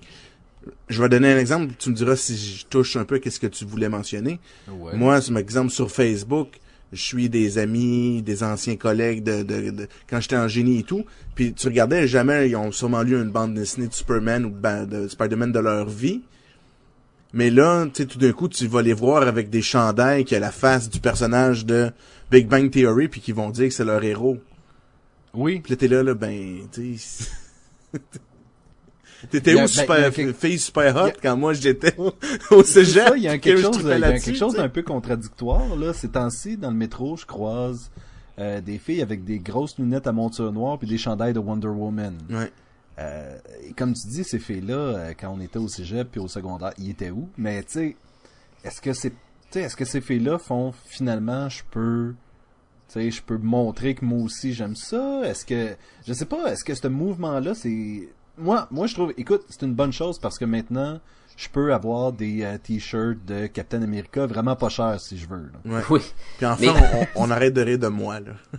[0.89, 3.39] Je vais donner un exemple, tu me diras si je touche un peu à ce
[3.39, 4.41] que tu voulais mentionner.
[4.69, 4.97] Ouais.
[4.97, 6.49] Moi, c'est un exemple sur Facebook,
[6.93, 10.83] je suis des amis, des anciens collègues de, de, de- quand j'étais en génie et
[10.85, 11.05] tout.
[11.35, 14.51] Puis tu regardais jamais, ils ont sûrement lu une bande dessinée de Superman ou
[14.87, 16.23] de Spider-Man de leur vie.
[17.33, 20.37] Mais là, tu sais, tout d'un coup, tu vas les voir avec des chandails qui
[20.37, 21.91] a la face du personnage de
[22.31, 24.39] Big Bang Theory, puis qui vont dire que c'est leur héros.
[25.35, 25.59] Oui.
[25.61, 26.97] Puis là, t'es là, là, ben, tu.
[29.31, 31.95] T'étais où, ben, super, a quelque- fille super hot, a- quand moi j'étais
[32.51, 33.13] au, cégep?
[33.17, 35.93] il y a que quelque chose, quelque chose d'un peu contradictoire, là.
[35.93, 37.91] Ces temps-ci, dans le métro, je croise
[38.39, 41.69] euh, des filles avec des grosses lunettes à monture noire puis des chandails de Wonder
[41.69, 42.19] Woman.
[42.31, 42.51] Ouais.
[42.99, 43.37] Euh,
[43.69, 46.73] et comme tu dis, ces filles-là, euh, quand on était au cégep puis au secondaire,
[46.79, 47.29] ils étaient où?
[47.37, 47.97] Mais tu sais,
[48.65, 49.13] est-ce que c'est,
[49.55, 52.15] est-ce que ces filles-là font finalement, je peux,
[52.89, 55.23] tu sais, je peux montrer que moi aussi j'aime ça?
[55.25, 58.09] Est-ce que, je sais pas, est-ce que ce mouvement-là, c'est,
[58.39, 61.01] moi, moi je trouve, écoute, c'est une bonne chose parce que maintenant,
[61.37, 65.51] je peux avoir des euh, t-shirts de Captain America vraiment pas chers si je veux.
[65.65, 65.77] là.
[65.77, 65.83] Ouais.
[65.91, 66.01] oui
[66.37, 68.33] Puis enfin, Mais- on, on arrête de rire de moi, là.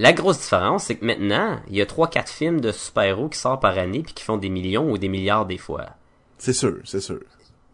[0.00, 3.38] La grosse différence, c'est que maintenant, il y a trois, quatre films de super-héros qui
[3.38, 5.86] sortent par année puis qui font des millions ou des milliards des fois.
[6.38, 7.18] C'est sûr, c'est sûr.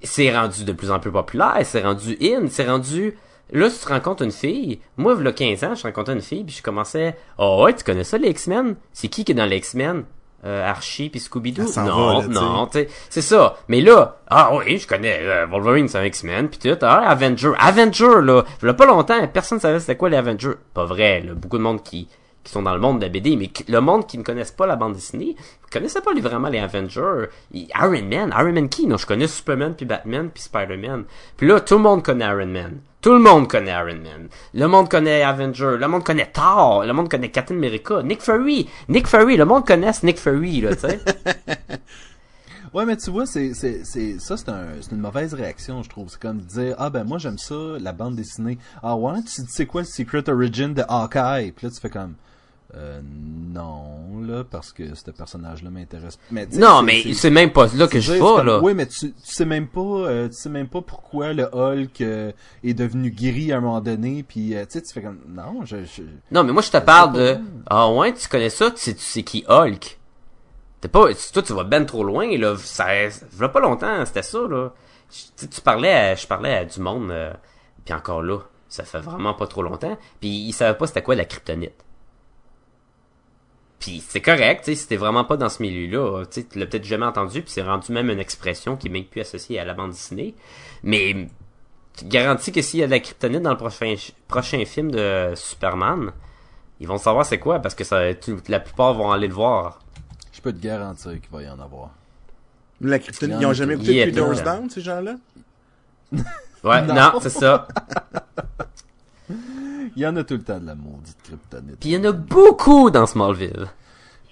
[0.03, 3.14] C'est rendu de plus en plus populaire, c'est rendu in, c'est rendu...
[3.53, 4.80] Là, tu te rencontres une fille.
[4.97, 7.14] Moi, il y a 15 ans, je rencontrais une fille puis je commençais...
[7.36, 8.76] Oh ouais, tu connais ça, les X-Men?
[8.95, 10.05] C'est qui qui est dans les X-Men?
[10.45, 11.62] Euh, Archie puis Scooby-Doo?
[11.76, 12.68] Non, va, là, non,
[13.09, 13.57] c'est ça.
[13.68, 16.76] Mais là, ah oui, je connais euh, Wolverine, c'est un X-Men, puis tout.
[16.82, 20.57] Ah, Avenger, Avenger, là, il y a pas longtemps, personne savait c'était quoi les Avengers.
[20.74, 22.09] Pas vrai, là, beaucoup de monde qui
[22.45, 24.66] qui sont dans le monde de la BD, mais le monde qui ne connaissent pas
[24.66, 25.34] la bande dessinée,
[25.72, 27.26] connaissait pas vraiment les Avengers.
[27.53, 28.86] Iron Man, Iron Man qui?
[28.86, 31.05] Non, je connais Superman, puis Batman, puis Spider-Man.
[31.36, 32.80] Puis là, tout le monde connaît Iron Man.
[33.05, 34.28] Tout le monde connaît Iron Man.
[34.55, 35.76] Le monde connaît Avenger.
[35.78, 36.86] Le monde connaît Thor.
[36.86, 38.02] Le monde connaît Captain America.
[38.02, 38.66] Nick Fury.
[38.88, 39.36] Nick Fury.
[39.36, 41.00] Le monde connaît Nick Fury, là, tu sais.
[42.72, 46.09] Ouais, mais tu vois, c'est, ça, c'est une mauvaise réaction, je trouve.
[46.09, 48.59] C'est comme dire, ah ben moi j'aime ça, la bande dessinée.
[48.82, 51.52] Ah ouais, tu sais quoi le Secret Origin de Hawkeye?
[51.52, 52.14] Puis là, tu fais comme,
[52.77, 56.18] euh, non, là, parce que ce personnage-là m'intéresse.
[56.31, 58.61] Mais, tu sais, non, mais c'est- même pas là que c'est je comme, là.
[58.62, 62.01] Oui, mais tu, tu sais même pas, euh, tu sais même pas pourquoi le Hulk
[62.01, 65.20] euh, est devenu gris à un moment donné, puis euh, tu sais, tu fais comme,
[65.29, 66.03] non, je, je-
[66.33, 67.39] Non, mais moi, je te parle de...
[67.68, 68.70] Ah ouais, tu connais ça?
[68.70, 69.99] Tu sais, tu sais qui Hulk?
[70.81, 71.07] T'es pas...
[71.33, 72.57] Toi, tu vas ben trop loin, là.
[72.59, 72.87] Ça...
[73.11, 74.70] Ça pas longtemps, c'était ça, là.
[75.11, 76.14] Je- Tu sais, tu parlais à...
[76.14, 77.33] Je parlais à du monde, euh,
[77.85, 79.97] puis encore là, ça fait vraiment pas trop longtemps.
[80.20, 81.72] Puis ils savaient pas c'était quoi la kryptonite.
[83.85, 86.59] Puis c'est correct, tu sais, si t'es vraiment pas dans ce milieu-là, tu sais, tu
[86.59, 89.61] l'as peut-être jamais entendu, puis c'est rendu même une expression qui est même plus associée
[89.61, 90.35] à la bande dessinée.
[90.82, 91.28] Mais
[91.95, 93.95] tu te garantis que s'il y a de la kryptonite dans le prochain,
[94.26, 96.12] prochain film de Superman,
[96.80, 98.01] ils vont savoir c'est quoi, parce que ça,
[98.49, 99.80] la plupart vont aller le voir.
[100.32, 101.91] je peux te garantir qu'il va y en avoir.
[102.80, 104.43] La kryptonite, ils ont jamais écouté Yeah, Three Doors.
[104.43, 105.16] Down, ces gens-là?
[106.11, 106.95] Ouais, Non.
[106.95, 107.68] non, c'est ça.
[109.97, 111.78] Il y en a tout le temps de la maudite kryptonite.
[111.80, 113.66] Puis il y en a beaucoup dans Smallville.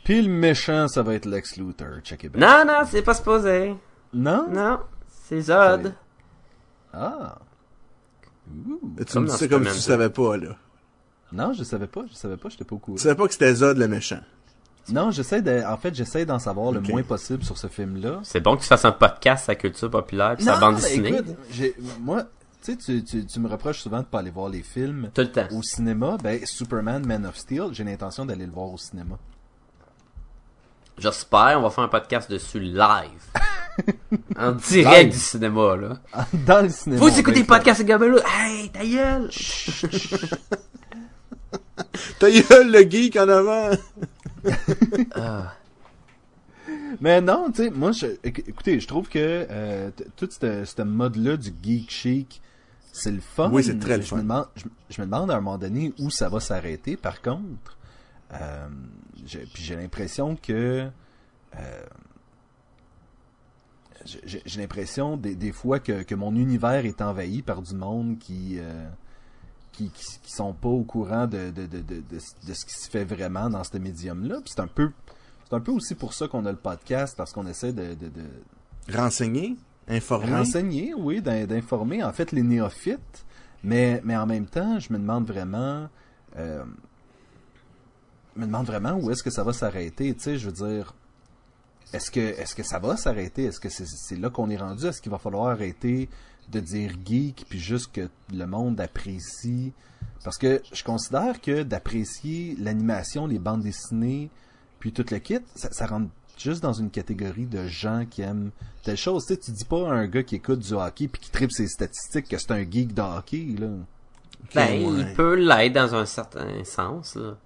[0.05, 2.41] Puis le méchant, ça va être Lex Luthor, check it back.
[2.41, 3.75] Non, non, c'est pas supposé.
[4.13, 4.47] Non?
[4.51, 4.81] Non,
[5.27, 5.95] c'est Zod.
[6.93, 7.39] Ah.
[8.99, 9.81] Tu Comme me dis ça comme si tu 2.
[9.81, 10.57] savais pas, là.
[11.33, 12.97] Non, je savais pas, je savais pas, j'étais pas au courant.
[12.97, 14.21] Tu savais pas que c'était Zod le méchant.
[14.89, 18.19] Non, j'essaie de, en fait, j'essaie d'en savoir le moins possible sur ce film-là.
[18.25, 21.11] C'est bon que tu fasses un podcast la culture populaire puis sa bande dessinée.
[21.11, 21.37] écoute,
[22.01, 22.25] moi,
[22.63, 25.23] tu sais, tu, tu, tu me reproches souvent de pas aller voir les films Tout
[25.23, 25.47] le temps.
[25.53, 26.17] au cinéma.
[26.23, 29.19] Ben, Superman, Man of Steel, j'ai l'intention d'aller le voir au cinéma.
[30.99, 33.23] J'espère, on va faire un podcast dessus live.
[34.39, 35.13] en direct Live.
[35.13, 35.99] du cinéma, là.
[36.47, 37.05] Dans le cinéma.
[37.09, 38.19] Va écouter le podcast de Gabelou.
[38.27, 39.31] Hey, ta gueule!
[42.19, 43.71] T'as eu le geek en avant!
[45.15, 45.55] Ah.
[47.01, 50.83] Mais non, tu sais, moi, je, éc- écoutez, je trouve que euh, tout ce ce
[50.83, 52.43] mode-là du geek chic,
[52.93, 53.51] c'est le fun.
[53.53, 54.17] Oui, c'est très le je fun.
[54.19, 56.97] Me demande, je, je me demande à un moment donné où ça va s'arrêter.
[56.97, 57.77] Par contre,
[58.33, 58.69] euh,
[59.25, 60.89] j'ai- puis j'ai l'impression que
[61.57, 61.87] euh,
[64.05, 68.59] j'ai- l'impression des, des fois que, que mon univers est envahi par du monde qui
[68.59, 68.89] euh,
[69.73, 72.91] qui, qui, qui sont pas au courant de, de, de, de, de, ce qui se
[72.91, 74.37] fait vraiment dans ce médium-là.
[74.45, 74.91] C'est un peu
[75.49, 78.09] c'est un peu aussi pour ça qu'on a le podcast, parce qu'on essaie de, de,
[78.09, 78.23] de
[79.89, 80.33] Informé?
[80.33, 83.25] renseigner, oui, d'in- d'informer, en fait, les néophytes.
[83.65, 85.89] Mais, mais en même temps, je me demande vraiment...
[86.37, 86.65] Euh,
[88.37, 90.95] me demande vraiment où est-ce que ça va s'arrêter, tu sais, je veux dire...
[91.93, 93.45] Est-ce que, est-ce que ça va s'arrêter?
[93.45, 94.87] Est-ce que c'est, c'est là qu'on est rendu?
[94.87, 96.09] Est-ce qu'il va falloir arrêter
[96.51, 99.73] de dire geek, puis juste que le monde apprécie...
[100.25, 104.31] Parce que je considère que d'apprécier l'animation, les bandes dessinées,
[104.79, 106.09] puis tout le kit, ça, ça rentre
[106.43, 108.51] juste dans une catégorie de gens qui aiment
[108.83, 109.27] telle chose.
[109.27, 111.53] Tu sais, tu dis pas à un gars qui écoute du hockey puis qui tripe
[111.53, 113.69] ses statistiques que c'est un geek de hockey, là.
[114.55, 115.01] Ben, ouais.
[115.01, 117.37] il peut l'être dans un certain sens, là.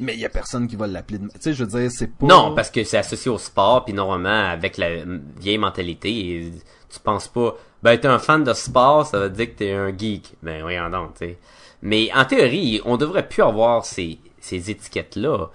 [0.00, 1.26] Mais il y a personne qui va l'appeler de...
[1.26, 2.26] Tu sais, je veux dire, c'est pas...
[2.26, 5.04] Non, parce que c'est associé au sport, puis normalement, avec la
[5.40, 6.52] vieille mentalité,
[6.88, 9.96] tu penses pas, ben, t'es un fan de sport, ça veut dire que t'es un
[9.96, 10.34] geek.
[10.42, 11.38] Ben, voyons donc, tu sais.
[11.82, 15.50] Mais en théorie, on devrait plus avoir ces, ces étiquettes-là.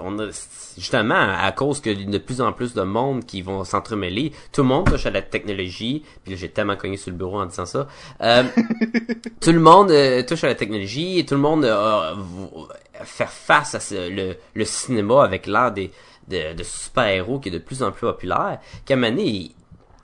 [0.00, 0.26] On a,
[0.78, 4.68] justement, à cause que de plus en plus de monde qui vont s'entremêler, tout le
[4.68, 7.66] monde touche à la technologie, puis là, j'ai tellement cogné sur le bureau en disant
[7.66, 7.86] ça.
[8.22, 8.42] Euh,
[9.40, 12.14] tout le monde euh, touche à la technologie et tout le monde euh,
[13.04, 15.90] faire face à ce- le, le cinéma avec l'art des
[16.28, 18.58] de, de super-héros qui est de plus en plus populaire.
[18.84, 19.54] Qu'à un moment donné, il-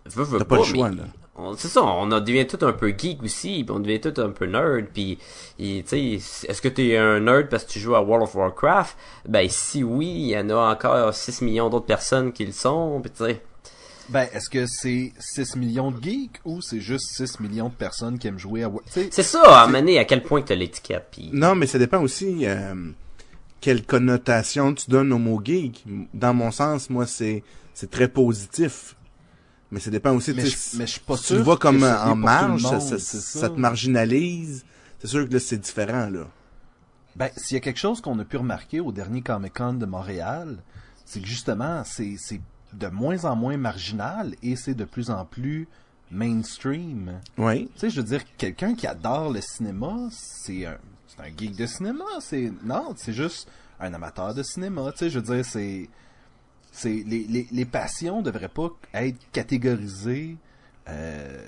[0.06, 1.04] veut, pas le mais choix, là.
[1.36, 4.14] On- C'est ça, on en devient tout un peu geek aussi, puis on devient tout
[4.20, 5.18] un peu nerd, puis
[5.58, 6.12] tu sais,
[6.48, 8.96] est-ce que t'es un nerd parce que tu joues à World of Warcraft?
[9.28, 13.00] Ben si oui, il y en a encore 6 millions d'autres personnes qui le sont,
[13.02, 13.40] puis tu sais.
[14.08, 18.18] Ben, est-ce que c'est 6 millions de geeks ou c'est juste 6 millions de personnes
[18.18, 18.68] qui aiment jouer à...
[18.68, 21.30] Wa- Tu sais, C'est ça, à mener à quel point t'as l'étiquette, puis...
[21.32, 22.44] Non, mais ça dépend aussi.
[22.46, 22.74] euh,
[23.60, 25.84] quelle connotation tu donnes au mot geek.
[26.12, 28.96] Dans mon sens, moi, c'est c'est très positif.
[29.72, 31.42] Mais ça dépend aussi, Mais tu je, mais je suis pas si tu sûr le
[31.42, 34.64] vois comme en marge, ça, monde, ça- c'est ça te marginalise.
[35.00, 36.28] C'est sûr que là, c'est différent, là.
[37.16, 39.86] Ben, s'il y a quelque chose qu'on a pu remarquer au dernier Comic Con de
[39.86, 40.58] Montréal,
[41.04, 42.40] c'est que justement, c'est c'est
[42.74, 45.66] de moins en moins marginal et c'est de plus en plus
[46.10, 47.20] mainstream.
[47.38, 47.68] Oui.
[47.74, 50.76] Tu sais, je veux dire, quelqu'un qui adore le cinéma, c'est un,
[51.08, 52.04] c'est un geek de cinéma.
[52.20, 53.48] C'est non, c'est juste
[53.80, 54.92] un amateur de cinéma.
[54.92, 55.88] Tu sais, je veux dire, c'est
[56.72, 60.36] c'est les, les, les passions devraient pas être catégorisées.
[60.88, 61.38] Euh,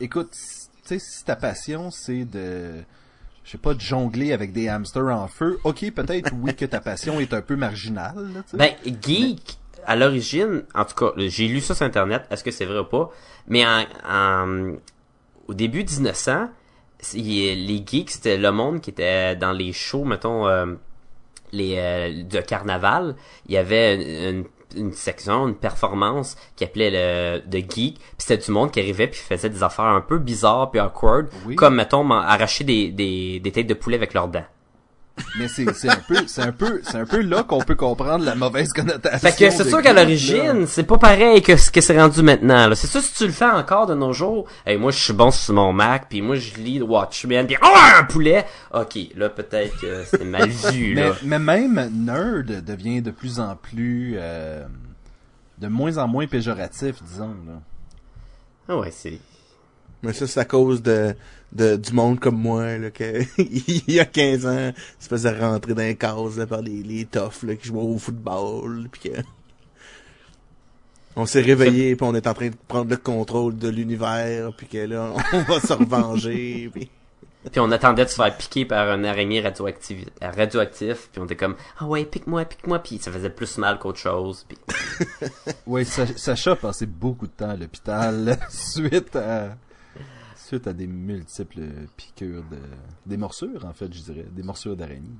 [0.00, 0.38] écoute, tu
[0.84, 2.82] sais, si ta passion c'est de
[3.44, 5.58] je sais pas, de jongler avec des hamsters en feu.
[5.64, 8.32] Ok, peut-être oui que ta passion est un peu marginale.
[8.34, 8.42] Là.
[8.54, 8.72] Ben,
[9.02, 12.78] geek, à l'origine, en tout cas, j'ai lu ça sur Internet, est-ce que c'est vrai
[12.78, 13.10] ou pas,
[13.46, 14.76] mais en, en-
[15.46, 16.48] au début 1900,
[17.00, 20.74] c'est- les geeks, c'était le monde qui était dans les shows, mettons, euh,
[21.54, 23.14] les euh, de carnaval,
[23.46, 24.44] il y avait une,
[24.76, 29.06] une section, une performance qui appelait le de geek, puis c'était du monde qui arrivait
[29.06, 31.54] puis faisait des affaires un peu bizarres puis awkward, Oui.
[31.56, 34.44] comme mettons arracher des, des, des têtes de poulet avec leurs dents.
[35.38, 38.24] Mais c'est c'est un peu c'est un peu c'est un peu là qu'on peut comprendre
[38.24, 39.18] la mauvaise connotation.
[39.18, 42.68] Fait que c'est sûr qu'à l'origine, c'est pas pareil que ce que c'est rendu maintenant.
[42.68, 42.74] là.
[42.74, 44.48] C'est sûr si tu le fais encore de nos jours.
[44.66, 47.76] Hey, moi je suis bon sur mon Mac, puis moi je lis Watchmen, puis oh
[47.98, 48.44] un poulet.
[48.72, 51.14] Ok, là peut-être que c'est mal vu Mais, là.
[51.22, 54.64] mais même nerd devient de plus en plus euh,
[55.58, 57.60] de moins en moins péjoratif, disons là.
[58.68, 59.18] Ah ouais, c'est.
[60.02, 61.14] Mais ça, c'est à cause de,
[61.54, 65.74] de du monde comme moi, là, que, il y a 15 ans, se faisait rentrer
[65.74, 69.18] dans les cases, là, par les, les toughs, là, qui jouaient au football, puis que...
[71.16, 74.66] On s'est réveillé, puis on est en train de prendre le contrôle de l'univers, puis
[74.66, 76.90] que là, on va se revenger, puis...
[77.50, 81.36] Puis on attendait de se faire piquer par un araignée radioactif, radioactif, puis on était
[81.36, 84.46] comme ah ouais pique-moi, pique-moi, puis ça faisait plus mal qu'autre chose.
[84.48, 84.56] Puis
[85.66, 89.56] Oui, Sa- Sacha a passé beaucoup de temps à l'hôpital suite à
[90.54, 91.62] suite à des multiples
[91.96, 92.58] piqûres de
[93.06, 95.16] des morsures en fait, je dirais, des morsures d'araignée.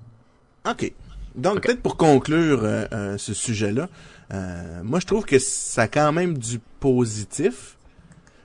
[0.68, 0.92] OK.
[1.34, 3.88] Donc, peut-être pour conclure euh, euh, ce sujet-là,
[4.32, 7.76] euh, moi, je trouve que ça a quand même du positif.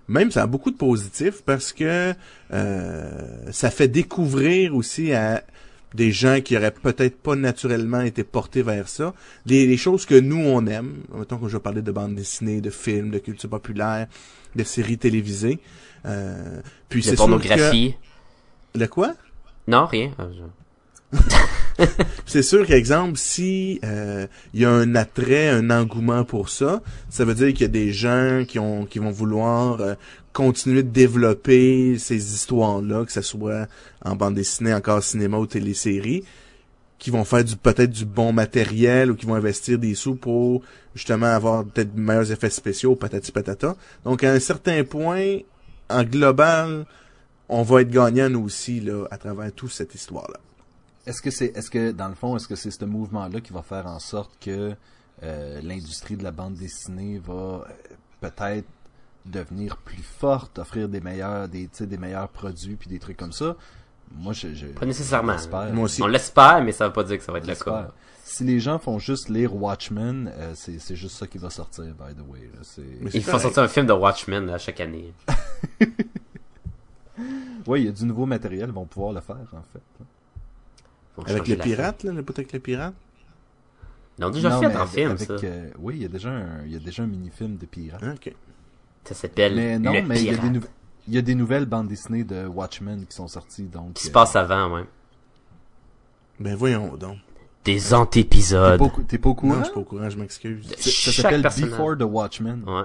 [0.08, 2.16] Même, ça a beaucoup de positif parce que
[2.50, 5.44] ça fait découvrir aussi à
[5.94, 9.14] des gens qui auraient peut-être pas naturellement été portés vers ça,
[9.46, 11.04] les choses que nous, on aime.
[11.16, 14.08] Mettons que je vais parler de bande dessinée, de films, de culture populaire,
[14.56, 15.60] de séries télévisées.
[16.06, 17.96] Euh, puis de c'est sûr pornographie.
[18.74, 18.80] que...
[18.80, 19.14] Le quoi?
[19.68, 20.12] Non, rien.
[20.20, 21.18] Je-
[22.26, 27.26] C'est sûr qu'exemple, si euh, il y a un attrait, un engouement pour ça, ça
[27.26, 29.94] veut dire qu'il y a des gens qui ont qui vont vouloir euh,
[30.34, 33.68] continuer de développer ces histoires-là, que ce soit
[34.04, 36.24] en bande dessinée, encore cinéma ou télésérie,
[37.00, 40.62] qui vont faire du peut-être du bon matériel ou qui vont investir des sous pour
[40.94, 43.76] justement avoir peut-être de meilleurs effets spéciaux, patati patata.
[44.04, 45.38] Donc à un certain point,
[45.90, 46.86] en global,
[47.48, 50.40] on va être gagnant nous aussi là à travers toute cette histoire-là.
[51.06, 53.62] Est-ce que c'est est-ce que dans le fond, est-ce que c'est ce mouvement-là qui va
[53.62, 54.76] faire en sorte que
[55.24, 57.64] euh, l'industrie de la bande dessinée va euh,
[58.22, 58.68] peut-être
[59.26, 63.18] devenir plus forte, offrir des meilleurs des tu sais, des meilleurs produits puis des trucs
[63.18, 63.56] comme ça?
[64.16, 65.34] Moi je, je Pas nécessairement.
[65.34, 65.74] j'espère.
[65.74, 66.02] Moi aussi.
[66.02, 67.92] On l'espère, mais ça veut pas dire que ça va être le cas.
[68.32, 71.86] Si les gens font juste lire Watchmen, euh, c'est c'est juste ça qui va sortir
[71.86, 72.42] by the way.
[72.54, 72.60] là.
[72.62, 73.44] C'est Mais c'est Il faut correct.
[73.44, 75.14] sortir un film de Watchmen à chaque année.
[77.68, 79.82] ouais, il y a du nouveau matériel, ils vont pouvoir le faire en fait.
[81.34, 82.94] Avec la pirates, là, le bout avec les pirates.
[84.18, 85.34] Ils l'ont déjà Non, fait mais en avec- film, avec, ça.
[85.34, 88.04] euh, oui, il y a déjà un il y a déjà un mini-film de pirates.
[88.04, 88.34] Ok.
[89.06, 90.52] Ça s'appelle Mais non, Le mais il y a Pirate.
[90.54, 90.60] des
[91.08, 94.10] il y a des nouvelles bandes dessinées de Watchmen qui sont sorties donc Qui se
[94.10, 94.84] euh, passe avant, ouais.
[96.40, 97.18] Ben voyons donc.
[97.66, 98.82] Des antépisodes.
[99.08, 99.56] t'es pas au courant?
[99.60, 100.66] Je suis pas au courant, je m'excuse.
[100.78, 101.72] Ça- s'appelle personnage.
[101.72, 102.64] Before the Watchmen.
[102.66, 102.84] Ouais.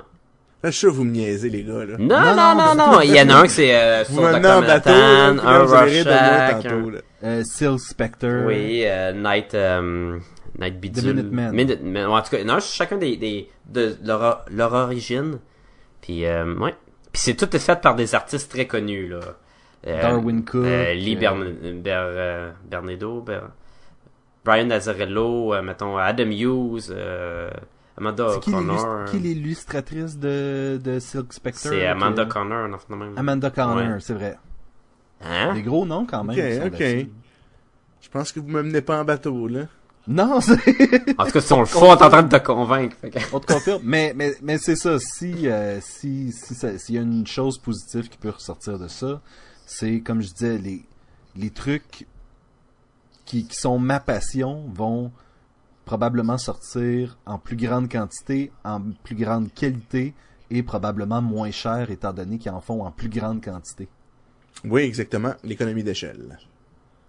[0.64, 1.96] Je suis sûr que vous me niaisez, les gars, là.
[1.98, 3.01] Non, Non, non, non.
[3.02, 6.90] Il y en a un qui c'est euh, sur bateau, un Rorschach, un...
[7.22, 8.44] Euh, Silk Spectre.
[8.46, 10.18] Oui, euh, Night, euh,
[10.59, 11.14] Night Bidule.
[11.14, 11.52] Minutemen.
[11.52, 12.06] Minutemen.
[12.06, 15.38] Ouais, en tout cas, non, chacun des, des, de leur, leur origine.
[16.01, 16.74] Puis, euh, ouais.
[17.12, 19.20] Puis c'est tout est fait par des artistes très connus, là.
[19.86, 23.51] Euh, Darwin Cook, Euh, Lee euh, Bern, Ber, euh, Bernardo, Ber-
[24.44, 27.50] Brian Nazarello, euh, mettons, Adam Hughes, euh,
[27.96, 29.04] Amanda qui Connor.
[29.06, 31.60] qui l'illustratrice de, de Silk Spectre?
[31.60, 33.16] C'est Amanda que- Connor, non, même.
[33.16, 34.00] Amanda Connor, Ouais.
[34.00, 34.36] c'est vrai.
[35.22, 35.54] Hein?
[35.54, 36.66] Des gros noms quand même.
[36.66, 37.06] Ok, ok.
[38.02, 39.62] Je pense que vous me menez pas en bateau, là.
[40.06, 40.52] Non, c'est...
[41.18, 42.96] En tout cas, si on le fait, on est en train de te convaincre.
[43.32, 43.80] On te confirme.
[43.84, 44.98] Mais, mais, mais c'est ça.
[44.98, 49.22] Si, euh, si, si s'il y a une chose positive qui peut ressortir de ça,
[49.64, 50.82] c'est, comme je disais, les,
[51.36, 52.06] les trucs
[53.24, 55.12] qui, qui sont ma passion vont
[55.84, 60.14] probablement sortir en plus grande quantité, en plus grande qualité
[60.51, 63.88] et probablement moins cher étant donné qu'ils en font en plus grande quantité.
[64.64, 65.34] Oui, exactement.
[65.42, 66.38] L'économie d'échelle.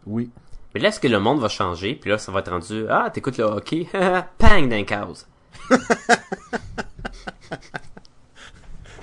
[0.05, 0.29] Oui.
[0.73, 1.95] Mais là, est-ce que le monde va changer?
[1.95, 3.87] Puis là, ça va être rendu, ah, t'écoutes le hockey,
[4.37, 5.25] pang d'un cause.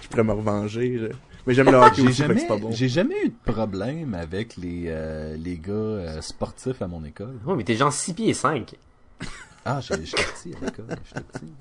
[0.03, 0.99] Je pourrais me revenger.
[0.99, 1.09] là.
[1.47, 2.71] Mais j'aime le hockey aussi, jamais, c'est pas bon.
[2.71, 7.35] j'ai jamais eu de problème avec les, euh, les gars euh, sportifs à mon école.
[7.45, 8.75] Ouais, mais t'es genre 6 pieds 5.
[9.65, 11.53] Ah, j'ai- j'étais petit à l'école, j'étais petit.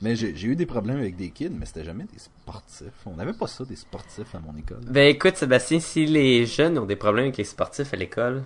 [0.00, 2.86] Mais j'ai j'ai eu des problèmes avec des kids, mais c'était jamais des sportifs.
[3.04, 4.80] On n'avait pas ça, des sportifs à mon école.
[4.88, 8.44] Ben écoute, Sébastien, si les jeunes ont des problèmes avec les sportifs à l'école,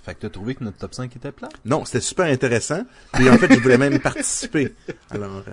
[0.04, 1.48] Fait que t'as trouvé que notre top 5 était plat?
[1.64, 2.82] Non, c'était super intéressant.
[3.12, 4.74] Puis en fait, je voulais même participer.
[5.10, 5.52] Alors, euh,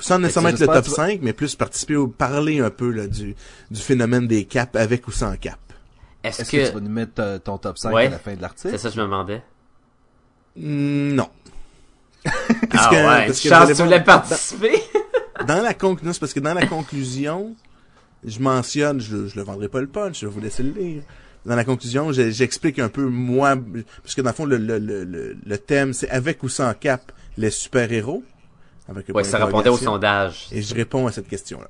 [0.00, 2.70] sans nécessairement être le top que tu vas- 5, mais plus participer ou parler un
[2.70, 3.34] peu là, du,
[3.70, 5.58] du phénomène des caps avec ou sans cap.
[6.22, 6.56] Est-ce Est-ce que...
[6.58, 6.74] tu que...
[6.74, 8.06] vas nous mettre euh, ton top 5 Ouais.
[8.06, 8.70] à la fin de l'article?
[8.72, 9.42] C'est ça que je me demandais.
[10.56, 11.28] Hmm, non.
[12.72, 14.82] Ah que- ouais, parce que tu voulais participer?
[15.46, 17.56] Dans la conclusion, non, c'est parce que dans la conclusion,
[18.24, 21.02] je mentionne, je, je le vendrai pas le punch, je vais vous laisser le lire.
[21.46, 23.56] Dans la conclusion, j'explique un peu moi,
[24.02, 26.72] parce que dans le fond, le, le, le, le- le thème, c'est avec ou sans
[26.74, 28.22] cap les super-héros.
[28.88, 30.48] Avec un Ouais, point ça répondait au sondage.
[30.52, 31.68] Et je réponds à cette question-là.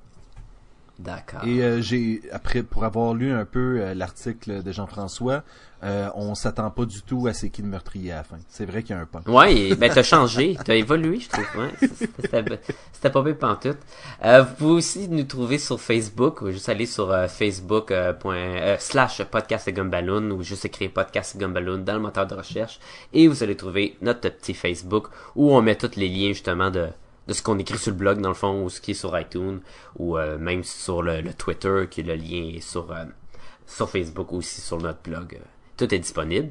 [1.01, 1.45] D'accord.
[1.45, 5.43] Et euh, j'ai après pour avoir lu un peu euh, l'article de Jean-François,
[5.83, 8.37] euh, on s'attend pas du tout à c'est qui le meurtrier à la fin.
[8.49, 9.27] C'est vrai qu'il y a un punch.
[9.27, 11.47] Ouais, ben t'as changé, t'as évolué, je trouve.
[11.57, 11.89] Ouais,
[12.93, 13.79] c'était pas bien pantoute.
[14.23, 18.13] Euh, vous pouvez aussi nous trouver sur Facebook, ou juste aller sur euh, Facebook euh,
[18.13, 22.35] point, slash podcast et gumballoon ou juste écrire podcast et gumballoon dans le moteur de
[22.35, 22.79] recherche
[23.15, 26.89] et vous allez trouver notre petit Facebook où on met tous les liens justement de
[27.31, 29.17] de ce qu'on écrit sur le blog dans le fond ou ce qui est sur
[29.17, 29.61] iTunes
[29.97, 33.05] ou euh, même sur le, le Twitter qui est le lien sur euh,
[33.69, 35.37] sur Facebook aussi sur notre blog.
[35.37, 35.45] Euh,
[35.77, 36.51] Tout est disponible.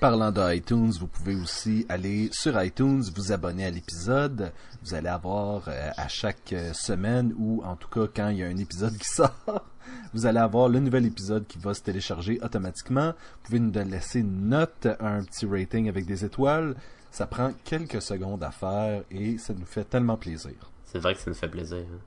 [0.00, 4.50] Parlant de iTunes, vous pouvez aussi aller sur iTunes, vous abonner à l'épisode.
[4.82, 8.56] Vous allez avoir à chaque semaine ou en tout cas quand il y a un
[8.56, 9.66] épisode qui sort,
[10.14, 13.08] vous allez avoir le nouvel épisode qui va se télécharger automatiquement.
[13.10, 16.74] Vous pouvez nous laisser une note, un petit rating avec des étoiles.
[17.10, 20.52] Ça prend quelques secondes à faire et ça nous fait tellement plaisir.
[20.84, 21.78] C'est vrai que ça nous fait plaisir.
[21.78, 21.98] hein.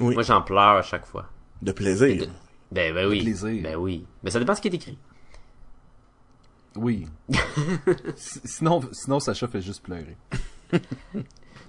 [0.00, 0.14] Oui.
[0.14, 1.28] Moi, j'en pleure à chaque fois.
[1.62, 2.28] De plaisir.
[2.70, 3.22] Ben, ben oui.
[3.22, 3.62] plaisir.
[3.62, 4.06] Ben oui.
[4.22, 4.98] Mais ça dépend ce qui est écrit.
[6.76, 7.06] Oui.
[8.16, 10.16] Sinon, sinon Sacha fait juste pleurer.
[10.72, 10.78] Je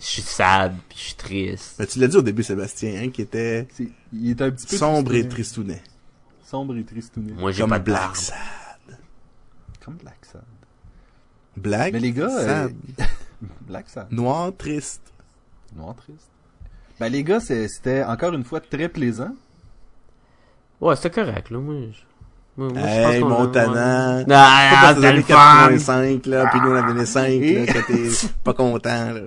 [0.06, 1.76] suis sad, puis je suis triste.
[1.80, 3.68] Ben, tu l'as dit au début, Sébastien, hein, qui était
[4.14, 5.82] il est un petit peu sombre et tristounet.
[6.44, 7.34] Sombre et tristounet.
[7.34, 8.16] Moi, j'ai Comme pas de Black.
[8.16, 8.38] Sad.
[9.84, 10.44] Comme Black Sad.
[11.60, 13.04] Black, Mais les gars, sad, euh,
[13.68, 14.08] Black Sad.
[14.12, 15.02] noir, triste.
[15.76, 16.28] Noir triste.
[17.00, 19.34] Ben les gars, c'était encore une fois très plaisant.
[20.82, 21.60] Ouais, c'était correct, là.
[21.60, 22.00] Moi, je...
[22.62, 24.26] moi, moi, je Hey, pense qu'on- Montana.
[24.26, 25.70] Pas Ah, t'as le donné fun!
[26.18, 29.22] 4.5, là, puis nous on avait donné 5, Et- là, que t'es pas content, là.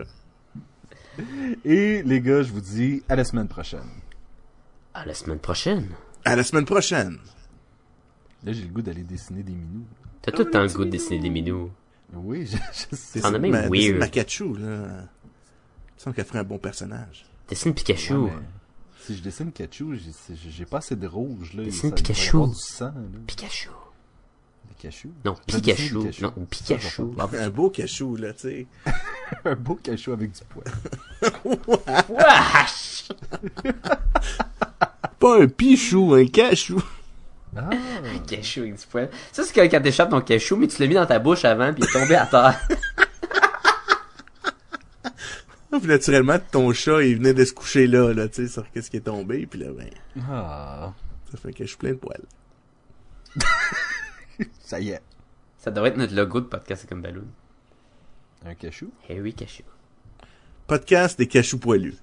[1.65, 3.81] Et les gars, je vous dis à la semaine prochaine.
[4.95, 5.89] À la semaine prochaine.
[6.25, 7.19] À la semaine prochaine.
[8.45, 9.85] Là, j'ai le goût d'aller dessiner des minous.
[10.23, 11.71] T'as tout le temps le goût de dessiner des minous.
[12.15, 12.57] Oui, je,
[13.21, 13.99] je même Ma- dessine weird.
[13.99, 14.67] Makachu, là.
[14.67, 15.01] Il me
[15.99, 17.25] semble qu'elle ferait un bon personnage.
[17.49, 18.15] Dessine Pikachu.
[18.15, 18.33] Ouais,
[19.01, 19.99] si je dessine Pikachu,
[20.49, 21.65] j'ai- pas assez de rouge, là.
[21.65, 22.47] Dessine Ça- Pikachu.
[22.49, 22.93] du sang, là.
[23.27, 23.69] Pikachu.
[24.77, 25.11] Pikachu?
[25.25, 25.99] Non, Pikachu.
[25.99, 26.23] Pikachu.
[26.25, 27.03] Non, Pikachu.
[27.17, 28.67] Ça, Un beau cachou, là, tu sais.
[29.45, 30.65] Un beau cachou avec du poil.
[32.09, 33.09] Wesh!
[35.19, 36.83] Pas un pichou, un cachou.
[37.57, 37.69] Ah,
[38.27, 39.11] Cachou avec du poil.
[39.31, 41.73] Ça, c'est quand quand t'échappes ton cachou, mais tu l'as mis dans ta bouche avant,
[41.73, 42.61] puis il est tombé à terre.
[45.71, 48.91] Puis naturellement, ton chat, il venait de se coucher là, là, tu sais, sur qu'est-ce
[48.91, 49.89] qui est tombé, puis là, ben,
[50.31, 50.93] ah,
[51.31, 52.27] ça fait que je suis plein de poils.
[54.61, 55.01] ça y est.
[55.57, 57.27] Ça devrait être notre logo de podcast comme Balloon.
[58.45, 58.93] Un cachou.
[59.09, 59.63] Eh oui, Cachou.
[60.67, 61.97] Podcast des cachous poilus.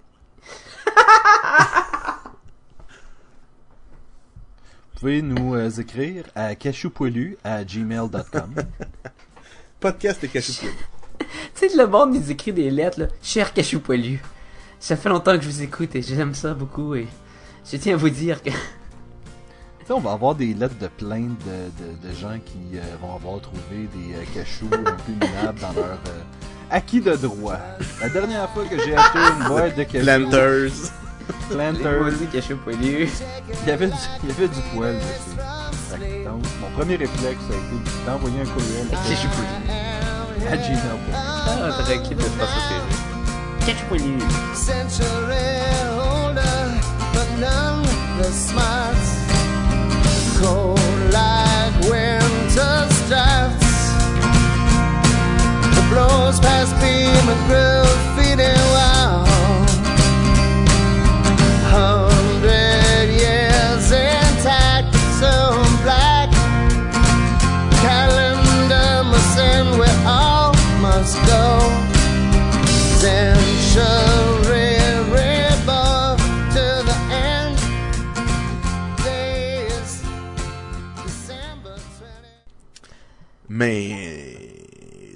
[5.00, 8.56] Pouvez nous euh, écrire à cachoupoilu à gmail.com.
[9.80, 10.76] Podcast des cachous poilus.
[11.56, 13.08] Tu sais, le monde nous écrit des lettres, là.
[13.22, 14.22] Cher Cachou Poilu.
[14.80, 17.08] Ça fait longtemps que je vous écoute et j'aime ça beaucoup et
[17.70, 18.50] je tiens à vous dire que...
[19.80, 22.82] Tu sais, on va avoir des lettres de plainte de, de, de gens qui euh,
[23.02, 26.22] vont avoir trouvé des euh, cachous un peu minables dans leur euh,
[26.70, 27.58] acquis de droit.
[28.00, 30.92] La dernière fois que j'ai acheté une boîte de cachous, Planters.
[31.50, 33.10] Planters, Maudit Cachou Poilu.
[33.64, 33.94] il y avait du,
[34.24, 35.38] il y avait du poil dessus.
[35.92, 40.52] Que donc, mon premier réflexe a été d'envoyer un courriel Cachou Poilu.
[40.52, 41.14] à gmail.com.
[41.14, 44.20] Ah, tranquille, de pas ça, c'est Cachou Poilu.
[44.54, 45.62] century
[45.98, 46.80] older,
[47.14, 47.84] but none
[48.20, 49.18] the smarts.
[50.40, 50.80] Cold
[51.12, 53.94] like winter's drafts.
[55.76, 57.89] The blows past beam and graffiti
[83.60, 84.38] Mais,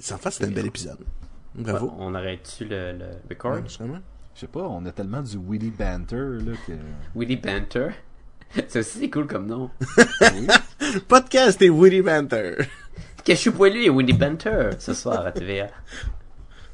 [0.02, 0.98] sans faire, c'était un bel épisode.
[1.54, 1.94] Bravo.
[1.98, 3.54] On arrête-tu le, le record?
[3.54, 3.62] Ouais.
[4.34, 6.72] Je sais pas, on a tellement du witty banter là que.
[7.14, 7.88] Willy Banter?
[8.68, 9.70] Ça aussi, c'est cool comme nom.
[10.20, 10.46] Oui.
[11.08, 12.56] Podcast des Woody Banter.
[13.24, 15.68] Cachou Poilu et Willy Banter, ce soir à TVA.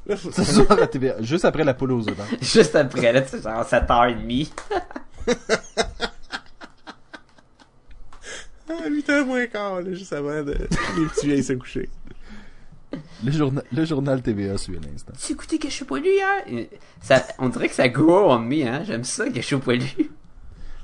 [0.08, 2.26] Ce soir à TVA, juste après la poule aux œufs d'or.
[2.42, 4.50] Juste après, là, tu sais, genre 7h30.
[8.70, 11.88] Ah, 8h moins quart, là, juste avant de les petits vieilles se coucher.
[13.24, 15.12] Le journal, le journal TVA suit à l'instant.
[15.24, 16.68] Tu écouté Cachou Poilu hier?
[17.00, 18.82] Ça, on dirait que ça grow on me, hein.
[18.84, 19.86] J'aime ça, Cachou Poilu.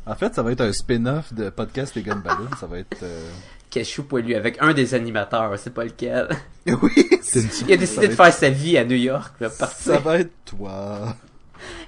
[0.07, 2.49] En fait, ça va être un spin-off de podcast Les Gun Balloon.
[2.61, 3.03] Ça va être.
[3.03, 3.29] euh,
[3.71, 6.29] Cachou Poilu avec un des animateurs, c'est pas lequel.
[6.67, 6.93] Oui,
[7.67, 11.17] Il a décidé de faire sa vie à New York, là, Ça va être toi.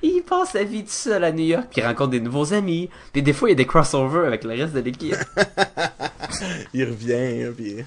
[0.03, 2.89] Il passe sa vie tout seul à New York, puis il rencontre des nouveaux amis.
[3.13, 5.17] Puis des fois, il y a des crossovers avec le reste de l'équipe.
[6.75, 7.85] Il revient, hein, pis...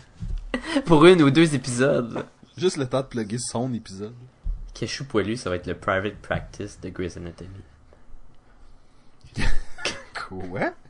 [0.85, 2.25] Pour une ou deux épisodes.
[2.57, 4.13] Juste le temps de plugger son épisode.
[4.73, 7.49] Cachou Poilu, ça va être le private practice de Grey's Anatomy.
[10.27, 10.73] Quoi?